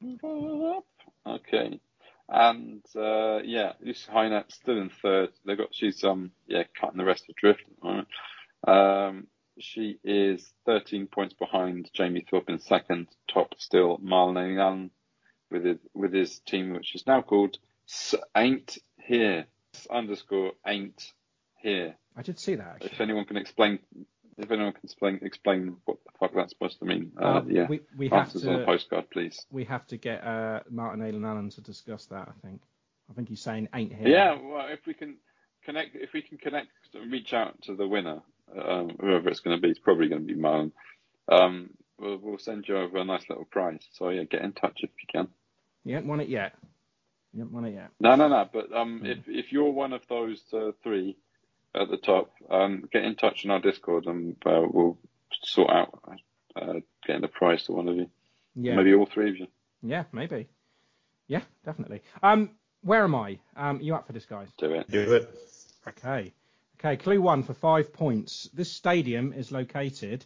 Move 0.00 0.76
up. 0.76 0.84
Okay. 1.26 1.80
And 2.28 2.82
uh, 2.96 3.40
yeah, 3.44 3.72
Lucy 3.80 4.10
Hynett 4.10 4.52
still 4.52 4.78
in 4.78 4.90
third. 4.90 5.30
They 5.44 5.56
got 5.56 5.74
she's 5.74 6.02
um 6.04 6.30
yeah 6.46 6.64
cutting 6.78 6.98
the 6.98 7.04
rest 7.04 7.24
adrift 7.28 7.60
at 7.68 7.80
the 7.80 7.86
moment. 7.86 8.08
Um, 8.66 9.26
she 9.58 9.98
is 10.02 10.52
13 10.66 11.06
points 11.06 11.34
behind 11.34 11.90
Jamie 11.92 12.26
Thorpe 12.28 12.48
in 12.48 12.58
second. 12.58 13.08
Top 13.32 13.54
still 13.58 13.98
Marlon 13.98 14.58
Allen 14.58 14.90
with 15.50 15.64
his 15.64 15.78
with 15.94 16.12
his 16.12 16.38
team, 16.40 16.72
which 16.72 16.94
is 16.94 17.06
now 17.06 17.22
called 17.22 17.58
S- 17.88 18.14
Ain't 18.36 18.78
Here 18.96 19.46
S- 19.74 19.86
underscore 19.90 20.52
Ain't 20.66 21.12
Here. 21.56 21.96
I 22.16 22.22
did 22.22 22.38
see 22.38 22.54
that. 22.54 22.66
Actually. 22.76 22.90
If 22.90 23.00
anyone 23.00 23.26
can 23.26 23.36
explain, 23.36 23.78
if 24.38 24.50
anyone 24.50 24.72
can 24.72 24.82
explain 24.84 25.20
explain 25.22 25.76
what 25.84 25.98
the 26.04 26.10
fuck 26.18 26.32
that's 26.34 26.52
supposed 26.52 26.78
to 26.80 26.84
mean, 26.84 27.12
uh, 27.20 27.24
Uh, 27.24 27.42
yeah, 27.48 27.66
we 27.68 27.80
we 27.96 28.08
have 28.08 28.20
answers 28.26 28.46
on 28.46 28.60
a 28.60 28.64
postcard, 28.64 29.10
please. 29.10 29.46
we 29.50 29.64
have 29.64 29.86
to 29.88 29.96
get 29.96 30.24
uh, 30.24 30.60
Martin 30.70 31.02
Ailen 31.04 31.26
Allen 31.26 31.50
to 31.50 31.60
discuss 31.60 32.06
that. 32.06 32.28
I 32.28 32.46
think. 32.46 32.60
I 33.10 33.12
think 33.14 33.28
he's 33.28 33.42
saying 33.42 33.68
ain't 33.74 33.92
here. 33.92 34.08
Yeah, 34.08 34.38
well, 34.40 34.66
if 34.70 34.80
we 34.86 34.94
can 34.94 35.16
connect, 35.64 35.94
if 35.94 36.12
we 36.14 36.22
can 36.22 36.38
connect, 36.38 36.68
and 36.94 37.12
reach 37.12 37.34
out 37.34 37.60
to 37.62 37.74
the 37.76 37.86
winner, 37.86 38.22
um, 38.58 38.96
whoever 39.00 39.28
it's 39.28 39.40
going 39.40 39.56
to 39.56 39.60
be, 39.60 39.68
it's 39.68 39.78
probably 39.78 40.08
going 40.08 40.26
to 40.26 40.34
be 40.34 40.40
Marlon. 40.40 40.72
Um, 41.30 41.70
we'll, 41.98 42.18
we'll 42.18 42.38
send 42.38 42.66
you 42.66 42.78
over 42.78 42.98
a 42.98 43.04
nice 43.04 43.28
little 43.28 43.44
prize. 43.44 43.86
So 43.92 44.08
yeah, 44.08 44.24
get 44.24 44.42
in 44.42 44.52
touch 44.52 44.80
if 44.82 44.90
you 45.00 45.06
can. 45.12 45.28
You 45.84 45.94
haven't 45.96 46.08
won 46.08 46.20
it 46.20 46.28
yet. 46.28 46.54
You 47.34 47.40
haven't 47.40 47.54
won 47.54 47.64
it 47.66 47.74
yet. 47.74 47.90
No, 48.00 48.14
no, 48.14 48.28
no. 48.28 48.48
But 48.50 48.72
um, 48.72 49.02
if 49.04 49.18
if 49.26 49.52
you're 49.52 49.70
one 49.70 49.92
of 49.92 50.02
those 50.08 50.40
uh, 50.52 50.70
three 50.82 51.16
at 51.74 51.88
the 51.90 51.96
top, 51.96 52.30
um, 52.50 52.84
get 52.92 53.04
in 53.04 53.14
touch 53.16 53.44
in 53.44 53.50
our 53.50 53.60
Discord 53.60 54.06
and 54.06 54.36
uh, 54.46 54.62
we'll 54.68 54.96
sort 55.42 55.70
out 55.70 55.98
uh, 56.56 56.74
getting 57.06 57.22
the 57.22 57.28
prize 57.28 57.64
to 57.64 57.72
one 57.72 57.88
of 57.88 57.96
you. 57.96 58.08
Yeah. 58.54 58.76
Maybe 58.76 58.94
all 58.94 59.06
three 59.06 59.30
of 59.30 59.36
you. 59.38 59.46
Yeah, 59.82 60.04
maybe. 60.12 60.46
Yeah, 61.26 61.40
definitely. 61.64 62.02
Um, 62.22 62.50
where 62.82 63.02
am 63.04 63.14
I? 63.14 63.38
Um, 63.56 63.80
you 63.80 63.94
up 63.94 64.06
for 64.06 64.12
this, 64.12 64.26
guys? 64.26 64.48
Do 64.58 64.72
it. 64.74 64.90
Do 64.90 65.14
it. 65.14 65.28
Okay. 65.88 66.32
Okay, 66.78 66.96
clue 66.96 67.20
one 67.20 67.42
for 67.42 67.54
five 67.54 67.92
points. 67.92 68.48
This 68.54 68.70
stadium 68.70 69.32
is 69.32 69.50
located 69.50 70.24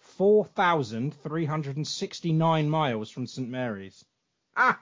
4,369 0.00 2.68
miles 2.70 3.10
from 3.10 3.26
St 3.26 3.48
Mary's. 3.48 4.04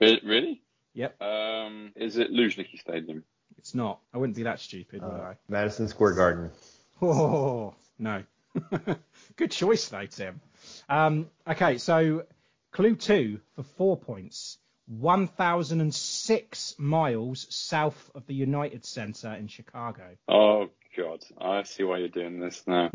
Really? 0.00 0.60
Yep, 0.92 1.22
Um, 1.22 1.92
is 1.96 2.18
it 2.18 2.30
Luzhniki 2.30 2.78
Stadium? 2.78 3.24
It's 3.64 3.74
not. 3.74 3.98
I 4.12 4.18
wouldn't 4.18 4.36
be 4.36 4.42
that 4.42 4.60
stupid, 4.60 5.02
would 5.02 5.10
Uh, 5.10 5.22
I? 5.22 5.36
Madison 5.48 5.88
Square 5.88 6.16
Garden. 6.16 6.50
Oh, 7.00 7.74
no. 7.98 8.22
Good 9.36 9.52
choice, 9.52 9.88
though, 9.88 10.04
Tim. 10.04 10.42
Um, 10.86 11.30
okay, 11.48 11.78
so 11.78 12.24
clue 12.72 12.94
two 12.94 13.40
for 13.56 13.62
four 13.62 13.96
points. 13.96 14.58
1,006 14.86 16.74
miles 16.78 17.46
south 17.48 18.10
of 18.14 18.26
the 18.26 18.34
United 18.34 18.84
Center 18.84 19.32
in 19.32 19.48
Chicago. 19.48 20.04
Oh 20.28 20.68
God, 20.94 21.24
I 21.40 21.62
see 21.62 21.84
why 21.84 21.96
you're 21.98 22.08
doing 22.08 22.38
this 22.40 22.62
now. 22.66 22.90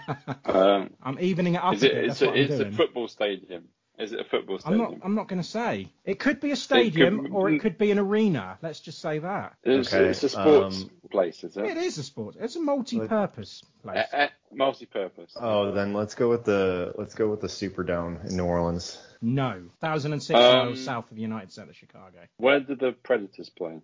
um, 0.46 0.90
I'm 1.02 1.20
evening 1.20 1.56
it 1.56 1.62
up 1.62 1.74
is 1.74 1.82
a 1.82 1.86
it? 1.86 1.94
bit. 1.94 2.04
It's 2.06 2.18
That's 2.20 2.22
a, 2.22 2.26
what 2.28 2.34
I'm 2.36 2.40
it's 2.44 2.60
a 2.60 2.72
football 2.72 3.08
stadium. 3.08 3.64
Is 3.96 4.12
it 4.12 4.18
a 4.20 4.24
football 4.24 4.58
stadium? 4.58 4.80
I'm 4.80 4.86
stadium? 4.86 4.98
not. 5.00 5.06
I'm 5.06 5.14
not 5.14 5.28
going 5.28 5.40
to 5.40 5.48
say. 5.48 5.88
It 6.04 6.18
could 6.18 6.40
be 6.40 6.50
a 6.50 6.56
stadium, 6.56 7.34
or 7.34 7.48
it 7.48 7.60
could 7.60 7.78
be 7.78 7.92
an 7.92 7.98
arena. 8.00 8.58
Let's 8.60 8.80
just 8.80 9.00
say 9.00 9.20
that. 9.20 9.54
It's, 9.62 9.92
Okay, 9.94 10.06
it's 10.06 10.22
a 10.24 10.28
sports 10.30 10.82
um, 10.82 10.90
place, 11.12 11.44
is 11.44 11.56
it? 11.56 11.64
It 11.64 11.76
is 11.76 11.98
a 11.98 12.02
sport. 12.02 12.34
It's 12.40 12.56
a 12.56 12.60
multi-purpose 12.60 13.62
place. 13.84 13.98
Eh, 14.12 14.16
eh, 14.24 14.28
multi-purpose. 14.52 15.36
Oh, 15.40 15.70
then 15.70 15.92
let's 15.92 16.16
go 16.16 16.28
with 16.28 16.44
the 16.44 16.92
let's 16.98 17.14
go 17.14 17.28
with 17.28 17.40
the 17.40 17.46
Superdome 17.46 18.28
in 18.28 18.36
New 18.36 18.44
Orleans. 18.44 19.00
No, 19.22 19.62
thousand 19.80 20.12
and 20.12 20.22
six 20.22 20.38
Um, 20.40 20.66
miles 20.66 20.84
south 20.84 21.08
of 21.10 21.16
the 21.16 21.22
United 21.22 21.52
Center, 21.52 21.70
of 21.70 21.76
Chicago. 21.76 22.18
Where 22.38 22.58
did 22.60 22.80
the 22.80 22.92
Predators 22.92 23.48
play? 23.48 23.80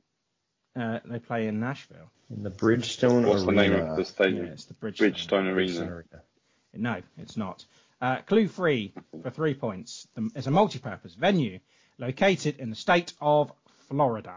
Uh, 0.74 0.98
they 1.04 1.18
play 1.20 1.46
in 1.46 1.60
Nashville. 1.60 2.10
In 2.34 2.42
the 2.42 2.50
Bridgestone 2.50 3.26
What's 3.26 3.44
the 3.44 3.52
name 3.52 3.72
of 3.74 3.96
the 3.96 4.02
Yeah, 4.02 4.08
stadium? 4.08 4.46
it's 4.46 4.64
the 4.66 4.74
Bridgestone. 4.74 5.12
Bridgestone 5.12 5.54
Bridgestone 5.54 5.54
Arena. 5.54 5.92
Arena. 5.92 6.22
No, 6.74 7.02
it's 7.18 7.36
not. 7.36 7.64
Uh, 8.00 8.16
clue 8.22 8.48
three 8.48 8.94
for 9.22 9.30
three 9.30 9.54
points. 9.54 10.08
It's 10.34 10.46
a 10.46 10.50
multi-purpose 10.50 11.14
venue 11.14 11.60
located 11.98 12.58
in 12.58 12.70
the 12.70 12.76
state 12.76 13.12
of 13.20 13.52
Florida. 13.88 14.34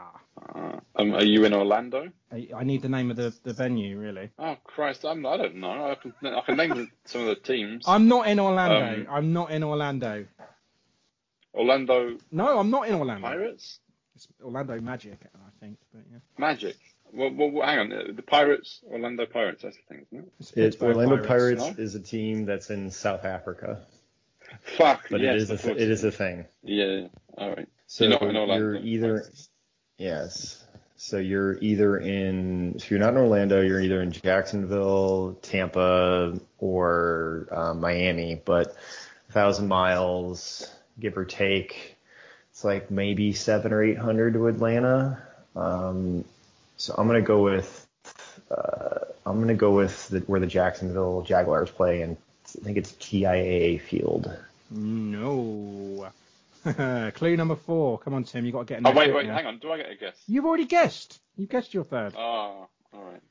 Uh, 0.54 0.80
um, 0.96 1.14
are 1.14 1.24
you 1.24 1.46
in 1.46 1.54
Orlando? 1.54 2.12
I, 2.32 2.50
I 2.56 2.64
need 2.64 2.82
the 2.82 2.90
name 2.90 3.10
of 3.10 3.18
the, 3.18 3.34
the 3.44 3.54
venue, 3.54 3.98
really. 3.98 4.32
Oh 4.38 4.58
Christ, 4.66 5.06
I'm, 5.06 5.26
I 5.26 5.38
don't 5.38 5.56
know. 5.56 5.92
I 5.92 5.96
can, 5.96 6.14
I 6.26 6.42
can 6.42 6.58
name 6.58 6.92
some 7.06 7.22
of 7.22 7.28
the 7.28 7.36
teams. 7.36 7.86
I'm 7.88 8.08
not 8.08 8.28
in 8.28 8.40
Orlando. 8.40 9.02
Um, 9.02 9.08
I'm 9.10 9.34
not 9.34 9.52
in 9.52 9.64
Orlando. 9.64 10.26
Orlando 11.54 12.18
No, 12.32 12.60
I'm 12.60 12.72
not 12.72 12.88
in 12.88 12.96
Orlando. 12.96 13.28
Pirates, 13.28 13.80
It's 14.16 14.28
Orlando 14.44 14.80
Magic, 14.82 15.20
I 15.36 15.60
think. 15.60 15.78
But 15.94 16.02
yeah. 16.12 16.18
Magic. 16.38 16.76
Well, 17.14 17.32
well, 17.34 17.52
well, 17.52 17.68
hang 17.68 17.80
on. 17.80 17.94
uh, 17.94 18.04
The 18.16 18.22
Pirates, 18.24 18.82
Orlando 18.90 19.26
Pirates. 19.26 19.62
That's 19.64 19.78
the 19.78 19.84
thing, 19.96 20.06
isn't 20.12 20.32
it? 20.58 20.58
It's 20.66 20.82
Orlando 20.82 21.24
Pirates, 21.24 21.62
no? 21.62 21.76
is 21.78 21.96
a 21.96 22.00
team 22.00 22.46
that's 22.46 22.70
in 22.70 22.90
South 22.92 23.24
Africa, 23.26 23.82
Fuck. 24.78 25.06
but 25.12 25.22
yes, 25.22 25.36
it 25.36 25.42
is 25.44 25.52
I 25.52 25.54
a, 25.54 25.58
thought 25.58 25.78
it 25.78 25.90
is 25.92 26.04
a 26.04 26.12
thing. 26.12 26.46
Yeah. 26.64 26.86
yeah. 26.86 27.08
All 27.38 27.50
right. 27.50 27.68
So 27.88 28.06
You're 28.06 28.12
not 28.14 28.22
in 28.24 28.36
Orlando. 28.36 28.58
you're 28.58 28.76
either 28.78 29.26
yes. 29.98 30.60
So 30.96 31.18
you're 31.18 31.58
either 31.60 31.98
in 31.98 32.74
if 32.78 32.90
you're 32.90 33.00
not 33.00 33.10
in 33.10 33.18
Orlando, 33.18 33.62
you're 33.62 33.82
either 33.82 34.02
in 34.02 34.12
Jacksonville, 34.12 35.38
Tampa, 35.42 36.40
or 36.60 37.48
uh, 37.52 37.74
Miami. 37.74 38.42
But 38.44 38.76
a 39.30 39.32
thousand 39.34 39.68
miles, 39.68 40.68
give 41.00 41.18
or 41.18 41.26
take, 41.26 41.98
it's 42.52 42.64
like 42.64 42.90
maybe 42.90 43.34
seven 43.34 43.74
or 43.74 43.84
eight 43.84 43.98
hundred 43.98 44.34
to 44.34 44.48
Atlanta. 44.48 45.22
Um, 45.56 46.24
so 46.84 46.94
I'm 46.98 47.08
gonna 47.08 47.22
go 47.22 47.42
with 47.42 47.88
uh, 48.52 49.00
I'm 49.26 49.40
gonna 49.40 49.54
go 49.54 49.72
with 49.72 50.10
the, 50.10 50.20
where 50.22 50.42
the 50.42 50.48
Jacksonville 50.48 51.22
Jaguars 51.22 51.72
play, 51.72 52.02
and 52.02 52.18
I 52.60 52.64
think 52.64 52.78
it's 52.78 52.92
TIAA 52.94 53.80
Field. 53.82 54.30
No. 54.70 56.10
Clue 57.16 57.38
number 57.38 57.56
four. 57.56 58.00
Come 58.00 58.14
on, 58.14 58.26
Tim. 58.26 58.46
You 58.46 58.52
got 58.52 58.60
to 58.60 58.66
get 58.66 58.80
in 58.80 58.88
Oh 58.88 58.92
wait, 58.92 59.14
wait. 59.14 59.28
now. 59.28 59.36
Hang 59.36 59.46
on. 59.46 59.60
Do 59.60 59.72
I 59.72 59.78
get 59.78 59.92
a 59.92 59.96
guess? 59.96 60.22
You've 60.28 60.46
already 60.46 60.66
guessed. 60.66 61.22
You 61.38 61.48
guessed 61.48 61.74
your 61.74 61.86
third. 61.86 62.16
Oh, 62.18 62.20
all 62.22 62.70
right. 62.94 63.22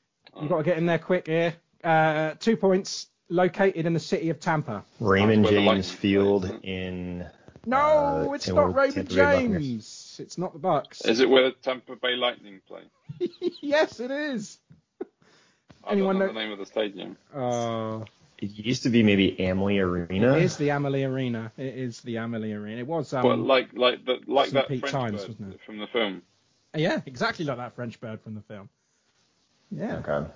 You've 0.40 0.48
got 0.50 0.58
to 0.58 0.64
get 0.64 0.78
in 0.78 0.86
there 0.86 0.98
quick 0.98 1.26
here. 1.26 1.54
Uh, 1.84 2.32
two 2.40 2.56
points. 2.56 3.08
Located 3.28 3.86
in 3.86 3.92
the 3.94 4.00
city 4.00 4.28
of 4.30 4.40
Tampa. 4.40 4.82
Raymond 5.00 5.46
James 5.46 5.90
Field 5.90 6.42
plays, 6.46 6.60
in 6.62 7.26
No, 7.64 8.28
Uh, 8.28 8.32
it's 8.32 8.46
and 8.48 8.56
not 8.56 8.74
Raymond 8.74 9.08
Tampa 9.08 9.14
Bay 9.14 9.22
Buccaneers. 9.34 9.62
James. 9.62 10.20
It's 10.22 10.36
not 10.36 10.52
the 10.52 10.58
Bucks. 10.58 11.00
Is 11.06 11.20
it 11.20 11.30
where 11.30 11.44
the 11.44 11.52
Tampa 11.52 11.96
Bay 11.96 12.14
Lightning 12.16 12.60
play? 12.68 12.82
yes, 13.60 14.00
it 14.00 14.10
is. 14.10 14.58
Anyone 15.88 16.16
I 16.16 16.18
don't 16.18 16.18
know? 16.18 16.26
know 16.26 16.32
the 16.32 16.38
name 16.40 16.52
of 16.52 16.58
the 16.58 16.66
stadium? 16.66 17.16
Uh, 17.34 18.04
It 18.38 18.50
used 18.50 18.84
to 18.84 18.88
be 18.90 19.02
maybe 19.02 19.36
Amley 19.38 19.80
Arena. 19.82 20.34
it 20.36 20.42
is 20.44 20.56
the 20.56 20.70
Amalie 20.70 21.04
Arena. 21.04 21.50
It 21.56 21.74
is 21.74 22.00
the 22.02 22.16
Amalie 22.18 22.52
Arena. 22.52 22.78
It 22.80 22.86
was. 22.86 23.12
Um, 23.12 23.22
But 23.22 23.38
like 23.38 23.72
like 23.74 24.04
the 24.04 24.20
like 24.26 24.46
St. 24.50 24.54
that 24.54 24.68
Pete 24.68 24.80
French 24.80 24.92
Times, 24.92 25.20
bird 25.22 25.28
wasn't 25.30 25.54
it? 25.54 25.60
from 25.66 25.78
the 25.78 25.86
film. 25.88 26.22
yeah, 26.74 27.00
exactly 27.06 27.44
like 27.44 27.56
that 27.56 27.74
French 27.74 28.00
bird 28.00 28.20
from 28.20 28.34
the 28.34 28.42
film. 28.42 28.68
Yeah, 29.70 29.96
Okay. 30.06 30.30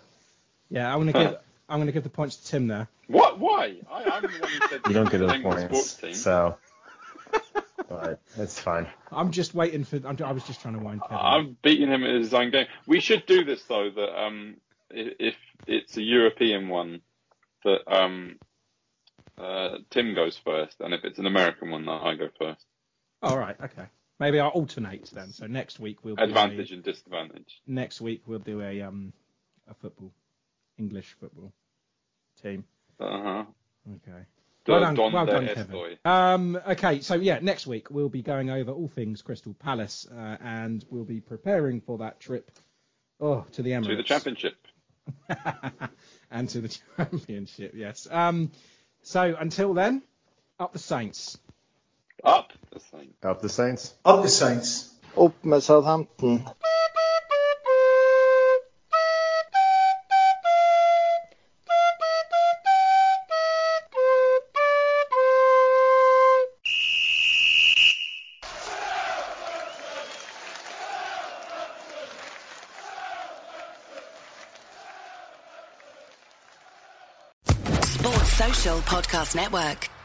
yeah. 0.71 0.93
I'm 0.93 0.99
gonna 1.01 1.13
give. 1.13 1.39
I'm 1.69 1.81
gonna 1.81 1.93
give 1.93 2.05
the 2.05 2.11
points 2.11 2.37
to 2.37 2.47
Tim 2.49 2.67
there. 2.69 2.89
What? 3.09 3.39
Why? 3.41 3.77
I, 3.91 4.05
I'm 4.05 4.23
the 4.23 4.29
one 4.29 4.51
who 4.51 4.69
said 4.69 4.81
You 4.89 4.95
don't 4.95 5.11
get 5.11 5.19
the 5.19 5.27
those 5.27 5.33
name 5.33 5.47
of 5.47 5.55
the 5.57 5.65
sports 5.69 5.95
points, 5.95 6.21
so. 6.23 6.57
But 7.89 8.21
that's 8.37 8.59
fine. 8.59 8.87
I'm 9.13 9.31
just 9.31 9.55
waiting 9.55 9.85
for. 9.85 10.01
I'm, 10.05 10.17
I 10.25 10.33
was 10.33 10.45
just 10.45 10.61
trying 10.61 10.75
to 10.75 10.81
wind 10.81 11.03
Kevin. 11.03 11.17
up. 11.17 11.25
I'm 11.25 11.57
beating 11.63 11.89
him 11.89 12.05
at 12.05 12.15
his 12.15 12.35
own 12.35 12.51
game. 12.51 12.67
We 12.87 13.01
should 13.01 13.27
do 13.27 13.45
this 13.45 13.63
though. 13.65 13.91
That 13.91 14.21
um, 14.21 14.57
if 14.91 15.37
it's 15.67 15.97
a 15.97 16.03
European 16.03 16.69
one, 16.69 17.03
that 17.65 17.81
um, 17.87 18.39
uh, 19.39 19.79
Tim 19.91 20.15
goes 20.15 20.37
first, 20.45 20.81
and 20.81 20.95
if 20.95 21.05
it's 21.05 21.19
an 21.19 21.27
American 21.27 21.71
one, 21.71 21.85
that 21.87 22.03
I 22.03 22.15
go 22.17 22.29
first. 22.39 22.65
All 23.23 23.39
right. 23.39 23.57
Okay. 23.63 23.87
Maybe 24.19 24.41
I'll 24.41 24.49
alternate 24.49 25.11
then. 25.13 25.31
So 25.33 25.47
next 25.47 25.79
week 25.79 26.05
we'll 26.05 26.17
do 26.17 26.23
Advantage 26.23 26.71
A, 26.71 26.75
and 26.75 26.83
disadvantage. 26.83 27.61
next 27.67 28.01
week 28.01 28.23
we'll 28.27 28.39
do 28.39 28.63
a 28.63 28.83
um 28.83 29.13
a 29.69 29.75
football, 29.75 30.13
English 30.79 31.17
football 31.21 31.53
team. 32.43 32.65
Uh 32.99 33.23
huh. 33.23 33.45
Okay. 33.97 34.25
Do- 34.67 34.73
Well 34.73 34.81
done, 34.81 34.95
donde 34.95 35.15
well 35.15 35.27
done. 35.27 35.47
Kevin. 35.47 35.99
Um, 36.05 36.61
okay, 36.69 37.01
so 37.01 37.15
yeah, 37.15 37.39
next 37.41 37.67
week 37.67 37.91
we'll 37.91 38.09
be 38.09 38.23
going 38.23 38.51
over 38.51 38.73
all 38.73 38.89
things 38.89 39.23
Crystal 39.23 39.55
Palace, 39.55 40.07
uh, 40.13 40.37
and 40.43 40.85
we'll 40.91 41.05
be 41.05 41.21
preparing 41.21 41.81
for 41.81 41.99
that 41.99 42.19
trip. 42.21 42.51
Oh, 43.21 43.47
to 43.53 43.63
the 43.63 43.71
Emirates. 43.71 43.87
To 43.87 43.97
the 43.97 44.03
championship. 44.03 44.57
and 46.31 46.49
to 46.49 46.61
the 46.61 46.77
championship. 46.97 47.73
Yes. 47.75 48.09
Um, 48.11 48.51
so 49.03 49.37
until 49.39 49.73
then, 49.73 50.03
up 50.59 50.73
the 50.73 50.79
Saints. 50.81 51.39
Up 52.25 52.53
the 52.73 52.81
Saints. 52.81 53.15
Up 53.23 53.41
the 53.41 53.49
Saints. 53.49 53.95
Up 54.05 54.23
the 54.23 54.29
Saints. 54.29 54.93
Up 55.17 55.45
med 55.45 55.63
Southampton. 55.63 56.45
Podcast 78.67 79.37
Network. 79.37 79.96